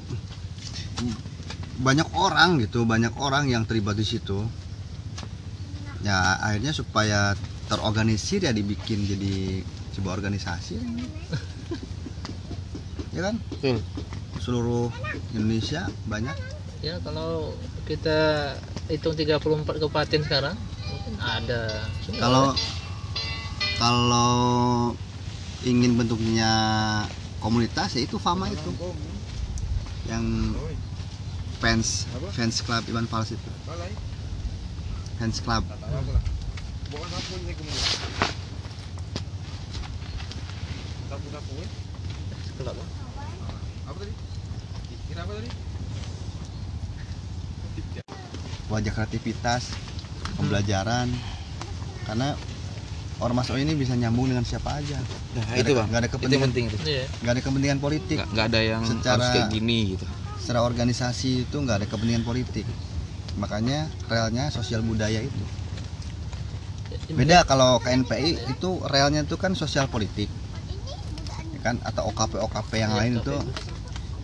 banyak 1.83 2.09
orang 2.19 2.61
gitu, 2.61 2.85
banyak 2.85 3.15
orang 3.19 3.49
yang 3.49 3.63
terlibat 3.65 3.97
di 3.97 4.07
situ. 4.07 4.43
Ya 6.03 6.37
akhirnya 6.43 6.75
supaya 6.75 7.39
terorganisir 7.71 8.43
ya 8.43 8.53
dibikin 8.53 9.07
jadi 9.07 9.63
sebuah 9.95 10.19
organisasi. 10.19 10.77
ya 13.17 13.21
kan? 13.23 13.39
Betul. 13.39 13.79
Seluruh 14.43 14.91
Indonesia 15.33 15.87
banyak. 16.11 16.35
Ya 16.83 16.99
kalau 17.07 17.55
kita 17.87 18.53
hitung 18.91 19.15
34 19.15 19.63
kabupaten 19.79 20.21
sekarang 20.27 20.59
mungkin 20.91 21.15
ada. 21.23 21.87
Kalau 22.19 22.51
kalau 23.79 24.35
ingin 25.63 25.95
bentuknya 25.95 26.51
komunitas 27.39 27.95
ya 27.95 28.03
itu 28.03 28.19
Fama 28.19 28.51
itu 28.51 28.71
yang 30.11 30.55
fans 31.63 32.11
fans 32.35 32.59
club 32.67 32.83
Iwan 32.91 33.07
Fals 33.07 33.31
itu. 33.31 33.51
Fans 35.19 35.39
club. 35.47 35.63
Wajah 48.73 48.93
kreativitas 48.97 49.63
pembelajaran. 50.35 51.13
Karena 52.03 52.35
ormas 53.23 53.49
O 53.49 53.57
ini 53.57 53.73
bisa 53.73 53.95
nyambung 53.95 54.27
dengan 54.27 54.43
siapa 54.43 54.75
aja. 54.75 54.99
Nah, 55.33 55.43
Nggak 55.45 55.57
itu 55.57 55.63
ada- 55.65 55.79
Bang. 55.79 55.87
nggak 55.89 55.99
ada 55.99 56.05
itu 56.05 56.15
kepentingan. 56.19 56.45
penting 56.45 56.65
itu. 56.67 56.77
Iya. 56.85 57.05
nggak 57.17 57.33
ada 57.33 57.43
kepentingan 57.43 57.79
politik. 57.79 58.17
Nggak, 58.19 58.29
nggak 58.29 58.47
ada 58.47 58.61
yang 58.61 58.83
Secara- 58.83 59.15
harus 59.15 59.29
kayak 59.31 59.49
gini 59.49 59.79
gitu. 59.93 60.05
secara 60.37 60.61
organisasi 60.61 61.31
itu 61.45 61.57
nggak 61.57 61.77
ada 61.77 61.87
kepentingan 61.87 62.23
politik. 62.23 62.67
Makanya 63.35 63.79
relnya 64.07 64.51
sosial 64.51 64.83
budaya 64.83 65.23
itu. 65.23 65.43
Beda 67.09 67.43
kalau 67.43 67.79
KNPI 67.79 68.31
itu 68.49 68.71
relnya 68.85 69.23
itu 69.23 69.37
kan 69.37 69.55
sosial 69.55 69.87
politik. 69.87 70.29
Ya 71.49 71.61
kan? 71.63 71.81
Atau 71.83 72.09
OKP 72.09 72.37
OKP 72.39 72.71
yang 72.77 72.93
Iya, 72.93 72.99
lain 72.99 73.13
itu. 73.19 73.33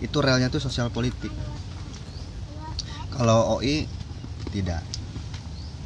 Itu 0.01 0.19
relnya 0.19 0.47
itu 0.47 0.59
sosial 0.59 0.89
politik. 0.89 1.33
Kalau 3.09 3.57
OI 3.57 3.89
tidak. 4.51 4.83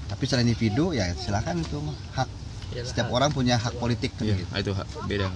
Tapi 0.07 0.23
secara 0.23 0.43
individu 0.43 0.91
ya 0.91 1.09
silakan 1.15 1.61
itu 1.61 1.79
hak 2.13 2.29
Iyalah, 2.73 2.89
setiap 2.89 3.09
hak. 3.09 3.17
orang 3.17 3.31
punya 3.37 3.55
hak 3.61 3.75
politik 3.77 4.11
kan 4.17 4.25
Iya, 4.25 4.35
gitu 4.41 4.53
itu 4.57 4.73
ha- 4.73 4.89
beda 5.05 5.27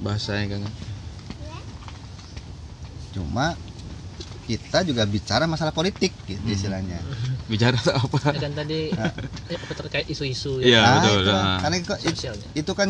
bahasanya 0.00 0.46
kan. 0.56 0.62
cuma 3.12 3.56
kita 4.46 4.86
juga 4.86 5.02
bicara 5.08 5.48
masalah 5.48 5.72
politik 5.74 6.12
gitu 6.28 6.40
Hmm. 6.44 6.54
istilahnya 6.56 6.98
Bicara 7.52 7.78
apa? 7.78 8.18
Ya 8.36 8.40
kan 8.42 8.52
tadi 8.54 8.90
Nah. 8.98 9.12
ya, 9.46 9.58
apa 9.58 9.72
terkait 9.74 10.06
isu-isu 10.10 10.58
Iya, 10.62 10.82
Nah, 10.82 10.94
betul. 11.00 11.18
itu. 11.22 11.30
Nah. 11.32 11.58
karena 11.62 11.76
itu, 11.80 11.92
sosialnya. 12.12 12.48
itu 12.54 12.72
kan 12.74 12.88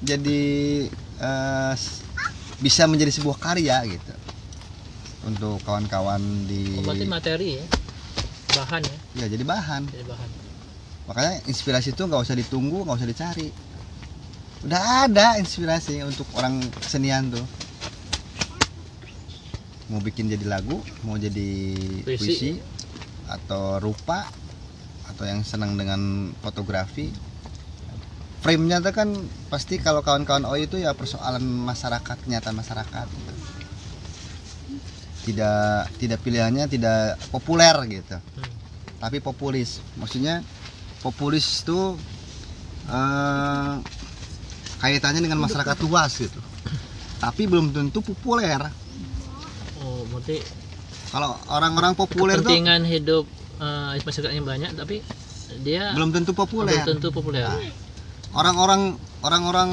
jadi 0.00 0.40
eh, 1.18 1.72
s- 1.74 2.02
bisa 2.58 2.88
menjadi 2.88 3.12
sebuah 3.12 3.36
karya 3.36 3.76
gitu 3.88 4.14
untuk 5.26 5.58
kawan-kawan 5.66 6.22
di 6.46 6.80
Oh, 6.80 6.82
berarti 6.86 7.06
materi 7.06 7.48
ya. 7.60 7.66
Bahan 8.56 8.82
ya, 8.88 8.96
ya 9.20 9.26
jadi 9.28 9.44
bahan 9.44 9.82
jadi 9.92 10.04
bahan. 10.08 10.30
Makanya 11.06 11.38
inspirasi 11.46 11.94
itu 11.94 12.02
nggak 12.02 12.22
usah 12.22 12.34
ditunggu 12.34 12.82
nggak 12.82 12.98
usah 12.98 13.08
dicari 13.08 13.48
udah 14.66 15.06
ada 15.06 15.38
inspirasi 15.38 16.02
untuk 16.02 16.26
orang 16.34 16.58
kesenian 16.82 17.30
tuh 17.30 17.46
mau 19.86 20.02
bikin 20.02 20.26
jadi 20.26 20.42
lagu 20.50 20.82
mau 21.06 21.14
jadi 21.14 21.78
Puisi. 22.02 22.18
puisi, 22.18 22.50
atau 23.30 23.78
rupa 23.78 24.26
atau 25.06 25.22
yang 25.22 25.46
senang 25.46 25.78
dengan 25.78 26.34
fotografi 26.42 27.14
frame-nya 28.42 28.82
tuh 28.82 28.90
kan 28.90 29.14
pasti 29.46 29.78
kalau 29.78 30.02
kawan-kawan 30.02 30.42
OI 30.50 30.66
itu 30.66 30.82
ya 30.82 30.90
persoalan 30.94 31.42
masyarakat 31.42 32.18
kenyataan 32.26 32.58
masyarakat 32.58 33.06
gitu. 33.06 33.32
tidak 35.30 35.90
tidak 36.02 36.18
pilihannya 36.22 36.66
tidak 36.66 37.18
populer 37.30 37.74
gitu 37.86 38.18
Hmm. 38.18 38.50
tapi 38.98 39.22
populis 39.22 39.78
maksudnya 39.98 40.42
populis 41.04 41.64
itu 41.64 41.96
eh, 42.88 43.74
kaitannya 44.80 45.20
dengan 45.24 45.40
masyarakat 45.40 45.76
luas 45.84 46.12
gitu. 46.16 46.40
Tapi 47.16 47.48
belum 47.48 47.72
tentu 47.72 48.04
populer. 48.04 48.60
Oh, 49.80 50.04
berarti 50.12 50.40
kalau 51.10 51.32
orang-orang 51.48 51.96
populer 51.96 52.36
tuh 52.42 52.50
kepentingan 52.50 52.82
hidup 52.84 53.24
eh, 53.62 54.00
masyarakatnya 54.04 54.42
banyak 54.44 54.70
tapi 54.76 55.00
dia 55.62 55.94
belum 55.94 56.10
tentu 56.12 56.34
populer. 56.34 56.76
belum 56.82 56.98
tentu 56.98 57.08
populer. 57.14 57.46
orang-orang 58.36 58.98
orang-orang 59.24 59.70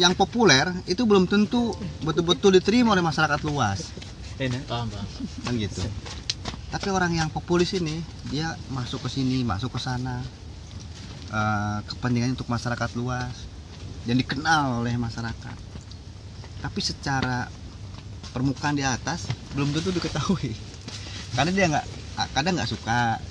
yang 0.00 0.16
populer 0.18 0.66
itu 0.88 1.06
belum 1.06 1.30
tentu 1.30 1.76
betul-betul 2.02 2.58
diterima 2.58 2.96
oleh 2.96 3.04
masyarakat 3.04 3.40
luas. 3.46 3.92
Paham, 4.40 4.88
paham. 4.88 5.06
kan 5.44 5.54
gitu. 5.60 5.84
Tapi 6.72 6.88
orang 6.88 7.12
yang 7.12 7.28
populis 7.28 7.76
ini 7.76 8.00
dia 8.32 8.56
masuk 8.72 9.04
ke 9.04 9.20
sini 9.20 9.44
masuk 9.44 9.76
ke 9.76 9.80
sana 9.82 10.24
Eh, 11.30 11.78
kepentingannya 11.86 12.34
untuk 12.34 12.50
masyarakat 12.50 12.90
luas 12.98 13.46
dan 14.02 14.18
dikenal 14.18 14.82
oleh 14.82 14.98
masyarakat 14.98 15.54
tapi 16.58 16.80
secara 16.82 17.46
permukaan 18.34 18.74
di 18.74 18.82
atas 18.82 19.30
belum 19.54 19.70
tentu 19.70 19.94
diketahui 19.94 20.58
karena 21.38 21.50
dia 21.54 21.66
nggak 21.70 21.86
kadang 22.34 22.58
nggak 22.58 22.66
suka 22.66 23.22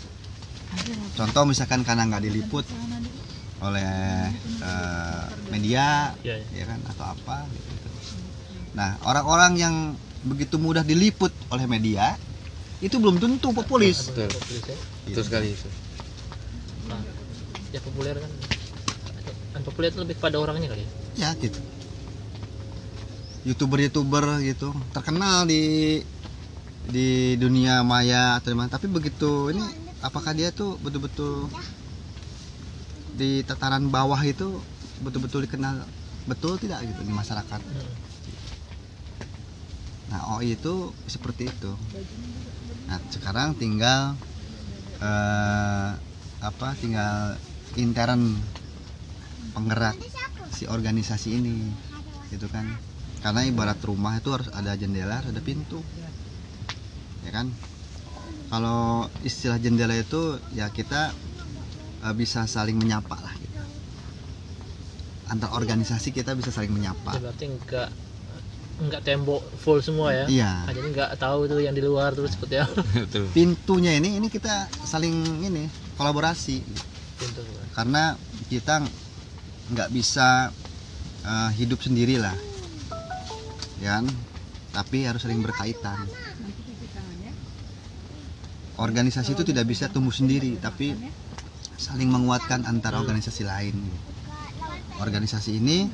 contoh 1.11 1.43
misalkan 1.43 1.83
karena 1.83 2.07
nggak 2.07 2.23
diliput 2.23 2.63
oleh 3.67 4.31
eh, 4.47 5.23
media 5.51 6.15
Ya, 6.23 6.39
ya. 6.39 6.47
ya 6.55 6.63
kan 6.71 6.79
atau 6.87 7.03
apa 7.03 7.51
gitu. 7.51 7.67
Nah, 8.79 8.95
orang-orang 9.03 9.59
yang 9.59 9.75
begitu 10.23 10.55
mudah 10.55 10.87
diliput 10.87 11.35
oleh 11.51 11.67
media 11.67 12.15
itu 12.79 12.95
belum 12.95 13.19
tentu 13.19 13.51
populis 13.51 14.07
Betul. 14.07 14.31
Populis 14.31 14.63
ya. 14.71 14.77
Betul 15.03 15.23
sekali 15.27 15.51
itu. 15.51 15.88
Ya 17.69 17.79
populer 17.85 18.15
kan. 18.17 18.31
Populer 19.61 19.89
itu 19.93 19.99
lebih 20.01 20.17
pada 20.17 20.37
orangnya 20.41 20.73
kali 20.73 20.81
ya? 20.81 20.89
Ya 21.17 21.29
gitu. 21.37 21.59
Youtuber-youtuber 23.45 24.41
gitu. 24.41 24.73
Terkenal 24.93 25.45
di 25.45 25.63
di 26.89 27.37
dunia 27.37 27.85
maya 27.85 28.39
atau 28.39 28.49
di 28.49 28.57
mana 28.57 28.71
tapi 28.71 28.89
begitu 28.89 29.53
ini 29.53 29.61
apakah 30.01 30.33
dia 30.33 30.49
tuh 30.49 30.79
betul-betul 30.81 31.45
di 33.13 33.45
tataran 33.45 33.91
bawah 33.93 34.17
itu 34.25 34.47
betul-betul 35.03 35.45
dikenal 35.45 35.85
betul 36.25 36.57
tidak 36.57 36.81
gitu 36.87 37.01
di 37.05 37.13
masyarakat? 37.13 37.61
Hmm. 37.61 37.93
nah 40.09 40.21
OI 40.33 40.57
itu 40.57 40.89
seperti 41.05 41.53
itu. 41.53 41.71
Nah 42.89 42.97
sekarang 43.13 43.53
tinggal 43.53 44.17
eh, 44.97 45.89
apa 46.41 46.67
tinggal 46.81 47.37
intern 47.79 48.35
penggerak 49.55 49.95
si 50.53 50.67
organisasi 50.67 51.39
ini 51.39 51.55
gitu 52.29 52.45
kan. 52.51 52.67
Karena 53.19 53.43
ibarat 53.43 53.79
rumah 53.83 54.15
itu 54.15 54.31
harus 54.31 54.47
ada 54.55 54.75
jendela 54.79 55.19
harus 55.19 55.31
ada 55.31 55.43
pintu 55.43 55.79
ya 57.25 57.31
kan. 57.31 57.47
Kalau 58.49 59.05
istilah 59.21 59.61
jendela 59.61 59.93
itu 59.93 60.41
ya 60.57 60.71
kita 60.73 61.13
eh, 62.05 62.13
bisa 62.15 62.45
saling 62.49 62.75
menyapa 62.79 63.17
lah 63.19 63.33
gitu. 63.37 63.59
Antar 65.29 65.53
organisasi 65.53 66.09
kita 66.09 66.33
bisa 66.33 66.49
saling 66.49 66.73
menyapa. 66.73 67.13
Ya, 67.13 67.21
berarti 67.21 67.45
enggak 67.45 67.89
enggak 68.79 69.01
tembok 69.03 69.43
full 69.59 69.83
semua 69.83 70.15
ya? 70.15 70.25
Iya. 70.25 70.51
Ah, 70.65 70.73
jadi 70.73 70.87
enggak 70.89 71.11
tahu 71.19 71.45
tuh 71.51 71.59
yang 71.61 71.75
di 71.75 71.83
luar 71.83 72.15
tuh 72.15 72.25
seperti 72.25 72.57
apa. 72.57 72.81
Pintunya 73.35 73.93
ini 73.99 74.17
ini 74.17 74.27
kita 74.31 74.71
saling 74.87 75.45
ini 75.45 75.69
kolaborasi. 75.99 76.55
tuh. 76.63 76.98
Karena 77.75 78.15
kita 78.47 78.83
nggak 79.69 79.89
bisa 79.93 80.49
eh, 81.23 81.49
hidup 81.59 81.79
sendiri 81.83 82.17
lah 82.19 82.35
ya 83.79 83.99
kan? 83.99 84.05
Tapi 84.69 85.07
harus 85.07 85.23
saling 85.23 85.41
berkaitan. 85.41 86.05
Organisasi 88.79 89.35
itu 89.35 89.43
tidak 89.43 89.67
bisa 89.67 89.91
tumbuh 89.91 90.13
sendiri 90.13 90.55
tapi 90.55 90.95
saling 91.75 92.07
menguatkan 92.07 92.63
antara 92.63 93.01
organisasi 93.01 93.43
lain. 93.43 93.75
Organisasi 94.99 95.59
ini 95.59 95.87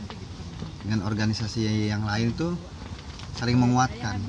dengan 0.85 1.05
organisasi 1.05 1.89
yang 1.89 2.05
lain 2.05 2.33
itu 2.33 2.53
saling 3.37 3.57
menguatkan. 3.57 4.21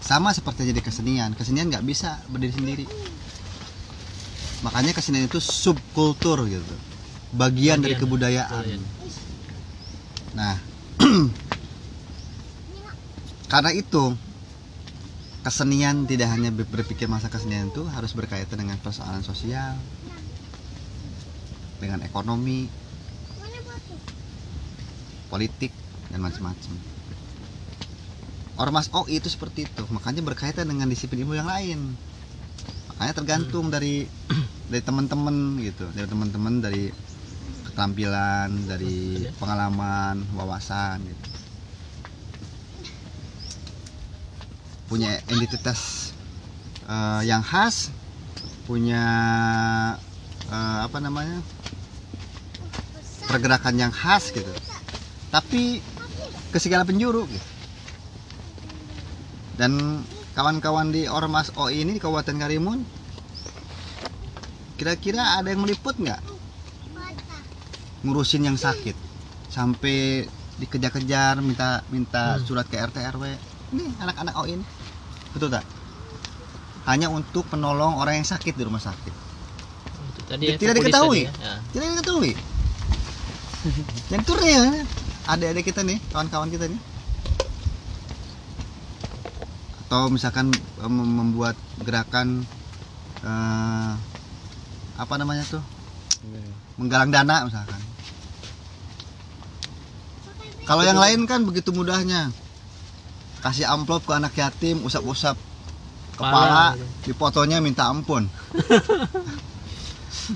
Sama 0.00 0.32
seperti 0.32 0.70
jadi 0.72 0.80
kesenian. 0.80 1.36
Kesenian 1.36 1.68
nggak 1.68 1.84
bisa 1.84 2.20
berdiri 2.32 2.54
sendiri 2.54 2.86
makanya 4.64 4.92
kesenian 4.96 5.30
itu 5.30 5.38
subkultur 5.38 6.46
gitu. 6.50 6.74
Bagian, 7.36 7.78
dari 7.84 7.94
Bagian, 7.94 8.02
kebudayaan. 8.08 8.64
betul, 8.64 8.72
ya. 8.72 8.78
nah 10.32 10.54
karena 13.52 13.70
itu 13.72 14.12
kesenian 15.44 16.04
tidak 16.04 16.28
hanya 16.32 16.52
ber- 16.52 16.68
berpikir 16.68 17.08
masa 17.08 17.32
kesenian 17.32 17.72
itu 17.72 17.84
harus 17.88 18.12
berkaitan 18.12 18.60
dengan 18.60 18.76
persoalan 18.80 19.24
sosial 19.24 19.76
dengan 21.78 22.02
ekonomi 22.04 22.68
politik 25.28 25.70
dan 26.08 26.24
macam-macam. 26.24 26.74
Ormas 28.58 28.90
OI 28.90 29.22
itu 29.22 29.30
seperti 29.30 29.70
itu 29.70 29.82
makanya 29.94 30.24
berkaitan 30.24 30.66
dengan 30.66 30.90
disiplin 30.90 31.22
ilmu 31.22 31.38
yang 31.38 31.46
lain 31.46 31.94
makanya 32.98 33.14
tergantung 33.14 33.70
dari 33.70 34.10
dari 34.70 34.82
teman-teman 34.82 35.54
gitu. 35.62 35.86
Dari 35.94 36.10
teman-teman 36.10 36.58
dari 36.58 36.90
keterampilan 37.70 38.50
dari 38.66 39.22
pengalaman 39.38 40.26
wawasan 40.34 41.06
gitu. 41.06 41.26
Punya 44.90 45.22
identitas 45.30 46.10
eh, 46.90 47.22
yang 47.22 47.46
khas 47.46 47.94
punya 48.66 49.04
eh, 50.50 50.78
apa 50.82 50.98
namanya 50.98 51.38
pergerakan 53.30 53.78
yang 53.78 53.94
khas 53.94 54.34
gitu. 54.34 54.50
Tapi 55.30 55.78
ke 56.50 56.58
segala 56.58 56.82
penjuru 56.82 57.30
gitu. 57.30 57.48
dan 59.58 60.06
kawan-kawan 60.38 60.94
di 60.94 61.10
ormas 61.10 61.50
OI 61.58 61.82
ini 61.82 61.98
di 61.98 62.00
Kabupaten 62.00 62.38
Karimun 62.38 62.78
kira-kira 64.78 65.34
ada 65.34 65.50
yang 65.50 65.66
meliput 65.66 65.98
nggak 65.98 66.22
ngurusin 68.06 68.46
yang 68.46 68.54
sakit 68.54 68.94
sampai 69.50 70.22
dikejar-kejar 70.56 71.42
minta 71.42 71.82
minta 71.90 72.38
Hmm. 72.38 72.46
surat 72.46 72.70
ke 72.70 72.78
RT 72.78 73.02
RW 73.18 73.24
ini 73.74 73.90
anak-anak 73.98 74.38
OI 74.38 74.54
ini 74.54 74.66
betul 75.34 75.50
tak 75.50 75.66
hanya 76.86 77.10
untuk 77.10 77.42
penolong 77.50 77.98
orang 77.98 78.22
yang 78.22 78.28
sakit 78.28 78.54
di 78.54 78.62
rumah 78.62 78.78
sakit 78.78 79.10
Itu 80.08 80.20
tadi 80.24 80.44
ya, 80.46 80.54
Tidak 80.54 80.74
diketahui. 80.78 81.26
ya. 81.26 81.34
Ya. 81.42 81.54
tidak 81.74 81.86
diketahui 81.92 82.32
dan 84.06 84.18
itu 84.22 84.34
real 84.38 84.64
adik-adik 85.26 85.64
kita 85.66 85.82
nih 85.82 85.98
kawan-kawan 86.14 86.46
kita 86.46 86.70
nih 86.70 86.78
atau 89.88 90.12
misalkan 90.12 90.52
eh, 90.52 90.90
mem- 90.92 91.16
membuat 91.16 91.56
gerakan 91.80 92.44
eh, 93.24 93.90
apa 95.00 95.14
namanya 95.16 95.40
tuh? 95.48 95.64
Menggalang 96.76 97.08
dana 97.08 97.48
misalkan. 97.48 97.80
Kalau 100.68 100.84
yang 100.84 101.00
lain 101.00 101.24
kan 101.24 101.40
begitu 101.48 101.72
mudahnya. 101.72 102.28
Kasih 103.40 103.64
amplop 103.64 104.04
ke 104.04 104.12
anak 104.12 104.36
yatim 104.36 104.84
usap-usap 104.84 105.32
kepala 106.20 106.76
gitu. 106.76 106.84
di 107.08 107.12
fotonya 107.16 107.64
minta 107.64 107.88
ampun. 107.88 108.28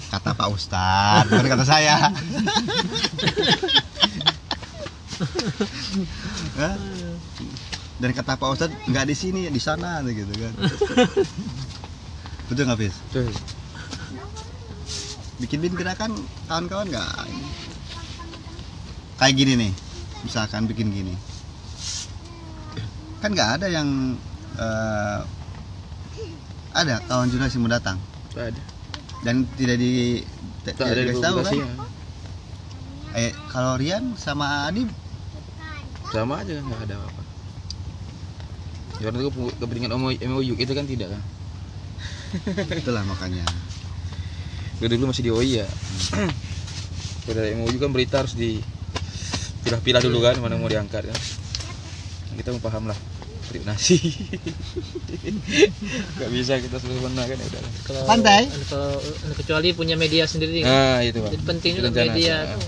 Kata 0.09 0.33
Pak 0.33 0.49
Ustadz 0.49 1.29
bukan 1.29 1.53
kata 1.53 1.65
saya? 1.69 2.09
dan 8.03 8.11
kata 8.11 8.35
Pak 8.35 8.49
Ustadz 8.59 8.75
nggak 8.91 9.07
di 9.07 9.15
sini 9.15 9.47
di 9.47 9.63
sana 9.63 10.03
gitu 10.03 10.35
kan 10.35 10.53
betul 12.51 12.65
nggak 12.67 12.79
Fis? 12.83 12.97
Betul. 13.15 13.31
bikin 15.39 15.63
bikin 15.63 15.79
gerakan 15.79 16.11
kawan-kawan 16.51 16.91
nggak 16.91 17.07
kayak 19.23 19.35
gini 19.39 19.53
nih 19.55 19.73
misalkan 20.27 20.67
bikin 20.67 20.91
gini 20.91 21.15
kan 23.23 23.31
nggak 23.31 23.63
ada 23.63 23.67
yang 23.71 24.19
eh, 24.59 25.21
ada 26.75 26.99
kawan 27.07 27.31
jurnalis 27.31 27.55
yang 27.55 27.63
mau 27.63 27.71
datang 27.71 28.03
ada. 28.35 28.63
dan 29.23 29.47
tidak 29.55 29.79
di 29.79 30.27
tidak 30.67 30.91
ada 30.91 30.99
di 30.99 31.07
dikasih 31.07 31.23
tahu 31.23 31.37
kan 31.39 31.55
publikasinya. 31.55 31.75
eh 33.15 33.31
kalau 33.47 33.79
Rian 33.79 34.19
sama 34.19 34.67
Adi 34.67 34.91
Sama 36.13 36.45
aja 36.45 36.61
nggak 36.61 36.93
ada 36.93 36.95
apa-apa. 37.01 37.22
Ya 39.01 39.09
orang 39.09 39.25
itu 39.25 39.31
ke- 39.33 39.57
kepentingan 39.63 39.93
MOU 39.97 40.53
itu 40.59 40.73
kan 40.75 40.85
tidak 40.85 41.17
kan. 41.17 41.23
itulah 42.81 43.05
makanya 43.05 43.45
Dulu 44.81 44.99
dulu 44.99 45.05
masih 45.15 45.23
di 45.23 45.31
OI 45.31 45.51
ya. 45.63 45.69
Kalau 47.23 47.35
dari 47.39 47.55
MOU 47.55 47.77
kan 47.79 47.95
berita 47.95 48.25
harus 48.25 48.35
di 48.35 48.59
pilah-pilah 49.63 50.03
dulu 50.03 50.19
kan 50.27 50.35
mana 50.43 50.59
mau 50.59 50.67
diangkat 50.67 51.07
kan. 51.07 51.19
Kita 52.35 52.51
mau 52.51 52.63
paham 52.65 52.91
lah 52.91 52.99
nasi 53.61 54.01
Gak 56.19 56.31
bisa 56.33 56.57
kita 56.57 56.81
semena 56.81 57.23
kan 57.29 57.37
ya 57.37 57.47
udah. 57.47 57.63
Kalau 57.85 58.01
Pantai. 58.09 58.43
kalau 58.67 58.97
kecuali 59.37 59.69
punya 59.77 59.95
media 60.01 60.25
sendiri 60.25 60.65
kan. 60.65 60.73
Nah 60.73 60.99
itu 61.05 61.21
pak. 61.21 61.31
Jadi 61.37 61.45
penting 61.45 61.73
juga 61.77 61.91
media 61.93 62.49
tuh. 62.49 62.65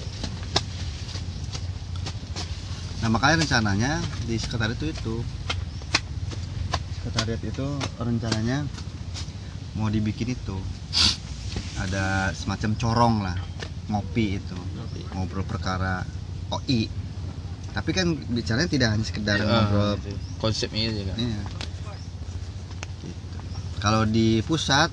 nah 3.04 3.12
makanya 3.12 3.44
rencananya 3.44 4.00
di 4.24 4.40
sekretariat 4.40 4.80
itu 4.80 4.88
itu 4.88 5.16
sekretariat 7.04 7.42
itu 7.44 7.66
rencananya 8.00 8.64
mau 9.76 9.92
dibikin 9.92 10.32
itu 10.32 10.56
ada 11.76 12.32
semacam 12.32 12.70
corong 12.80 13.16
lah 13.20 13.36
ngopi 13.92 14.40
itu 14.40 14.56
Ngopi. 14.56 15.04
ngobrol 15.12 15.44
perkara 15.44 16.00
OI 16.48 16.88
tapi 17.76 17.92
kan 17.92 18.08
bicaranya 18.32 18.72
tidak 18.72 18.88
hanya 18.96 19.04
sekedar 19.04 19.36
Ah, 19.36 19.68
ngobrol 19.68 20.00
itu. 20.00 20.16
Konsepnya 20.40 20.94
kan. 20.94 21.16
Iya. 21.18 21.42
Gitu. 23.02 23.36
Kalau 23.82 24.06
di 24.06 24.40
pusat 24.46 24.88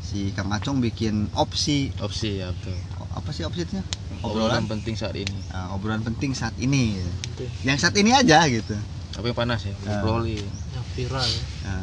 si 0.00 0.32
Kang 0.32 0.50
Acong 0.50 0.80
bikin 0.80 1.28
opsi 1.36 1.92
Opsi 2.00 2.40
ya 2.40 2.50
betul. 2.50 2.74
Apa 3.12 3.28
sih 3.30 3.44
opsi 3.44 3.62
itu? 3.62 3.76
Obrolan 4.24 4.24
Obrolan 4.24 4.64
penting 4.66 4.96
saat 4.96 5.14
ini. 5.14 5.36
Nah, 5.52 5.76
obrolan 5.76 6.02
penting 6.02 6.32
saat 6.32 6.56
ini. 6.56 6.96
gitu. 6.96 7.12
Itu 7.36 7.44
Yang 7.68 7.78
saat 7.84 7.94
ini 7.94 8.10
aja 8.10 8.42
gitu. 8.48 8.74
Apa 9.20 9.24
yang 9.28 9.36
panas 9.36 9.60
ya? 9.68 9.76
Ah. 9.84 10.00
Ngobrolin. 10.00 10.40
yang 10.42 10.85
viral. 10.96 11.28
Ya. 11.60 11.76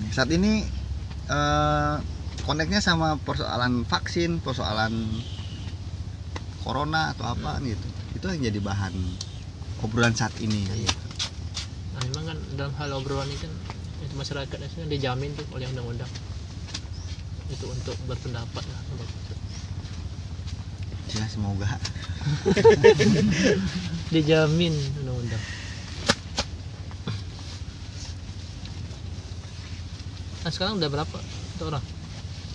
Nah, 0.00 0.10
saat 0.16 0.32
ini 0.32 0.64
eh, 1.28 1.94
koneknya 2.42 2.80
sama 2.80 3.20
persoalan 3.20 3.84
vaksin 3.84 4.40
persoalan 4.40 5.20
corona 6.64 7.12
atau 7.12 7.28
apa 7.28 7.60
gitu. 7.62 7.86
Itu 8.16 8.32
yang 8.32 8.48
jadi 8.48 8.60
bahan 8.64 8.96
obrolan 9.84 10.16
saat 10.16 10.32
ini 10.40 10.64
gitu. 10.72 11.06
Nah, 11.92 12.00
memang 12.08 12.24
kan 12.32 12.38
dalam 12.56 12.72
hal 12.80 12.96
obrolan 12.96 13.28
ini 13.28 13.38
kan 13.44 13.52
itu 14.00 14.14
masyarakat 14.16 14.56
itu 14.56 14.76
kan 14.80 14.88
dijamin 14.88 15.30
tuh 15.36 15.44
oleh 15.52 15.68
undang-undang. 15.68 16.08
Itu 17.52 17.68
untuk 17.68 17.96
berpendapat 18.08 18.64
lah 18.64 18.80
ya 21.10 21.26
semoga. 21.26 21.66
Dijamin 24.14 24.74
undang-undang 25.02 25.42
sekarang 30.50 30.76
udah 30.76 30.88
berapa 30.88 31.16
itu 31.50 31.62
orang? 31.64 31.84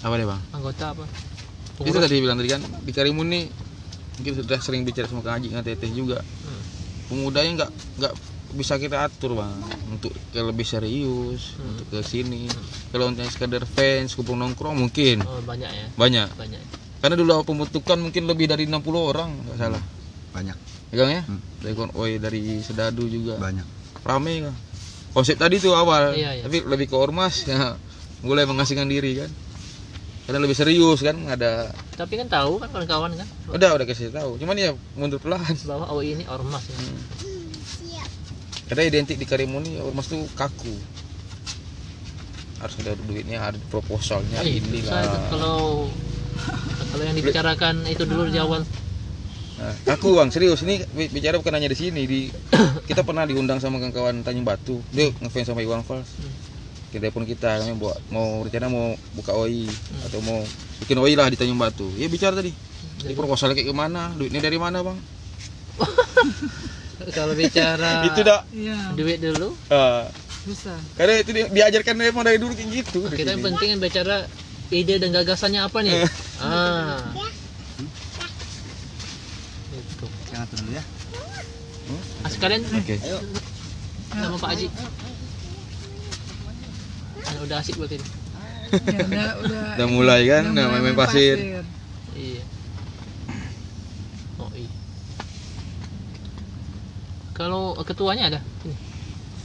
Apa 0.02 0.14
deh 0.14 0.28
bang? 0.28 0.42
Anggota 0.52 0.86
apa? 0.92 1.06
Itu 1.06 1.84
Pengurus? 1.84 2.04
tadi 2.04 2.16
bilang 2.20 2.38
tadi 2.38 2.50
kan 2.50 2.62
di 2.82 2.92
Karimun 2.92 3.28
nih 3.28 3.44
mungkin 4.16 4.34
sudah 4.38 4.60
sering 4.60 4.82
bicara 4.82 5.06
sama 5.06 5.20
Kang 5.20 5.40
Haji 5.40 5.48
dengan 5.50 5.64
Teteh 5.64 5.92
juga. 5.92 6.20
Hmm. 6.22 6.64
pemudanya 7.06 7.52
nggak 7.56 7.72
nggak 8.00 8.14
bisa 8.56 8.74
kita 8.76 9.04
atur 9.04 9.36
bang. 9.36 9.52
Untuk 9.90 10.10
ke 10.32 10.40
lebih 10.40 10.64
serius 10.64 11.54
Hmm. 11.54 11.76
untuk 11.76 11.86
ke 11.90 12.00
sini. 12.02 12.48
Kalau 12.90 13.10
untuk 13.10 13.28
sekedar 13.28 13.64
fans 13.64 14.14
kumpul 14.14 14.34
nongkrong 14.34 14.74
mungkin. 14.74 15.20
Oh 15.22 15.42
banyak 15.42 15.68
ya? 15.68 15.86
Banyak. 15.94 16.30
Banyak. 16.34 16.62
Karena 16.98 17.16
dulu 17.16 17.44
pembentukan 17.44 18.00
mungkin 18.00 18.24
lebih 18.26 18.48
dari 18.48 18.66
60 18.66 18.82
orang 19.04 19.30
nggak 19.44 19.58
salah. 19.60 19.84
Banyak. 20.32 20.58
Ya 20.90 20.96
Kang 20.96 21.12
ya? 21.12 21.22
Hmm. 21.24 21.42
dari 21.60 21.74
konvoy 21.74 22.12
dari 22.18 22.42
Sedadu 22.60 23.06
juga. 23.06 23.36
Banyak. 23.38 23.68
Rame 24.02 24.34
kan 24.44 24.56
konsep 25.16 25.40
tadi 25.40 25.64
tuh 25.64 25.72
awal. 25.72 26.12
Iya, 26.12 26.36
iya. 26.36 26.44
tapi 26.44 26.60
lebih 26.68 26.92
ke 26.92 26.96
ormas 27.00 27.48
ya. 27.48 27.80
Mulai 28.20 28.44
mengasingkan 28.44 28.92
diri 28.92 29.24
kan. 29.24 29.32
Karena 30.28 30.44
lebih 30.44 30.58
serius 30.60 31.00
kan. 31.00 31.16
Ada 31.32 31.72
tapi 31.96 32.20
kan 32.20 32.28
tahu 32.28 32.60
kan 32.60 32.68
kawan-kawan 32.76 33.16
kan? 33.16 33.28
Udah 33.56 33.80
udah 33.80 33.86
kasih 33.88 34.12
tahu. 34.12 34.36
Cuman 34.36 34.60
ya 34.60 34.76
mundur 35.00 35.24
perlahan. 35.24 35.56
Bahwa 35.64 35.88
oh 35.88 36.04
ini 36.04 36.28
ormas 36.28 36.68
ya. 36.68 36.78
Karena 38.66 38.84
identik 38.84 39.16
di 39.16 39.24
Karimun 39.24 39.64
ini 39.64 39.80
ormas 39.80 40.12
tuh 40.12 40.28
kaku. 40.36 40.76
Harus 42.60 42.76
ada 42.84 42.98
duitnya 43.08 43.40
ada 43.40 43.60
proposalnya 43.72 44.42
ini 44.42 44.60
itu. 44.60 44.90
lah 44.90 45.06
kalau 45.30 45.88
kalau 46.92 47.04
yang 47.04 47.16
dibicarakan 47.16 47.86
itu 47.86 48.04
dulu 48.08 48.26
di 48.32 48.40
awal 48.42 48.66
nah, 49.56 49.74
kaku 49.86 50.16
bang 50.16 50.30
serius 50.30 50.60
ini 50.62 50.84
bi- 50.88 51.08
bicara 51.10 51.36
bukan 51.36 51.54
hanya 51.54 51.68
di 51.68 51.78
sini 51.78 52.04
di 52.04 52.28
kita 52.86 53.02
pernah 53.02 53.24
diundang 53.24 53.58
sama 53.58 53.80
kawan 53.82 54.22
Tanjung 54.22 54.44
Batu. 54.44 54.80
Dia 54.90 55.10
ngefans 55.16 55.48
sama 55.48 55.60
Iwan 55.60 55.82
Fals. 55.82 56.12
Kita 56.90 57.08
pun 57.10 57.24
kita 57.24 57.60
kami 57.60 57.76
buat 57.76 57.98
mau 58.08 58.40
rencana 58.42 58.68
mau 58.68 58.88
buka 59.12 59.32
OI 59.32 59.68
atau 60.06 60.20
mau 60.22 60.40
bikin 60.80 60.96
OI 60.96 61.14
lah 61.14 61.28
di 61.28 61.36
Tanjung 61.36 61.58
Batu. 61.58 61.88
Ya 61.96 62.08
bicara 62.08 62.36
tadi 62.36 62.52
Ini 63.02 63.14
proposalnya 63.14 63.54
kayak 63.54 63.68
gimana? 63.68 64.12
Duitnya 64.14 64.40
dari 64.40 64.56
mana 64.56 64.80
bang? 64.82 64.98
Kalau 67.12 67.36
bicara 67.36 68.08
itu 68.08 68.22
dah. 68.24 68.42
Iya. 68.50 68.96
duit 68.96 69.20
dulu. 69.20 69.52
Ah, 69.68 70.08
bisa. 70.44 70.74
Karena 70.96 71.20
itu 71.20 71.32
di- 71.32 71.52
diajarkan 71.52 71.94
memang 71.94 72.24
dari 72.24 72.40
dulu 72.40 72.56
kayak 72.56 72.70
gitu. 72.72 73.00
Di 73.06 73.20
kita 73.20 73.36
yang 73.36 73.44
penting 73.46 73.78
bicara 73.78 74.26
ide 74.68 74.98
dan 74.98 75.12
gagasannya 75.12 75.62
apa 75.62 75.78
nih? 75.84 76.02
Ah 76.40 77.04
itu 80.46 80.56
yang 80.56 80.62
atur 80.62 80.62
dulu 80.62 80.72
ya. 80.72 80.84
Ah, 82.22 82.30
sekalian 82.30 82.62
oke. 82.66 82.96
Sama 84.10 84.38
Pak 84.38 84.50
Haji. 84.54 84.68
Ah, 87.26 87.34
udah 87.42 87.58
asik 87.60 87.76
berarti 87.76 87.98
ini. 87.98 88.08
ya, 88.76 89.00
udah 89.02 89.30
udah. 89.46 89.62
Udah 89.78 89.88
mulai 89.88 90.22
kan 90.26 90.44
udah 90.50 90.66
mulai 90.66 90.82
main, 90.82 90.94
main 90.94 90.98
pasir. 90.98 91.38
iya. 92.16 92.44
Oh 94.38 94.50
iya. 94.54 94.72
Kalau 97.34 97.76
ketuanya 97.84 98.24
ada? 98.32 98.40
Ini. 98.64 98.76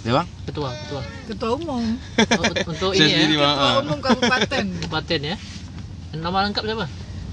Ya 0.00 0.12
bang? 0.16 0.26
Ketua 0.48 0.72
ketua. 0.72 1.02
Ketua 1.28 1.48
umum. 1.60 1.84
Oh, 2.16 2.44
untuk 2.72 2.92
ini 2.98 3.10
ya? 3.10 3.26
ketua 3.28 3.80
umum 3.84 3.98
kabupaten. 4.00 4.64
Paten 4.88 5.20
ya. 5.20 5.36
Nama 6.16 6.38
lengkap 6.48 6.64
siapa? 6.64 6.86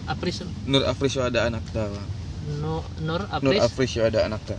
Apris. 0.07 0.43
Nur 0.67 0.83
Afrisyo 0.83 1.23
ada 1.23 1.47
anak 1.47 1.63
ta 1.71 1.87
Bang. 2.47 2.59
Nur 2.63 2.83
Nur 3.03 3.21
Nur 3.21 3.21
Apris 3.27 3.59
Afrisyo 3.61 4.07
ada 4.07 4.23
anak 4.23 4.41
ta 4.47 4.55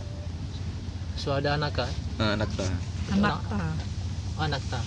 Suada 1.17 1.57
Anaka 1.57 1.89
nah, 2.15 2.37
anak 2.37 2.49
ta 2.53 2.63
anak. 3.11 3.41
ta 3.49 3.57
oh, 4.37 4.45
Anakta 4.45 4.79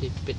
Lipit. 0.00 0.38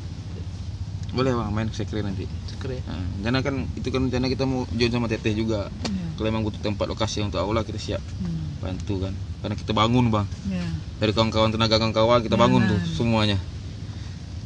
Boleh 1.13 1.37
bang 1.37 1.51
main 1.53 1.69
sekre 1.69 2.01
nanti. 2.01 2.25
Sekre. 2.49 2.81
Nah, 2.87 2.97
rencana 2.97 3.37
kan 3.45 3.55
itu 3.77 3.87
kan 3.93 4.09
rencana 4.09 4.25
kita 4.25 4.47
mau 4.47 4.65
join 4.73 4.89
sama 4.89 5.05
Teteh 5.05 5.37
juga. 5.37 5.69
Iya. 5.85 6.17
kalau 6.17 6.27
emang 6.33 6.43
butuh 6.45 6.61
tempat 6.61 6.85
lokasi 6.89 7.21
untuk 7.25 7.41
aula 7.41 7.61
kita 7.61 7.77
siap 7.77 8.01
Hmm, 8.21 8.57
bantu 8.57 9.05
kan. 9.05 9.13
Karena 9.43 9.55
kita 9.57 9.71
bangun 9.75 10.09
bang. 10.09 10.27
Ya. 10.49 10.65
dari 10.97 11.11
kawan-kawan 11.13 11.53
tenaga 11.53 11.77
kawan-kawan 11.77 12.25
kita 12.25 12.37
bangun 12.39 12.61
tuh 12.65 12.79
semuanya. 12.89 13.37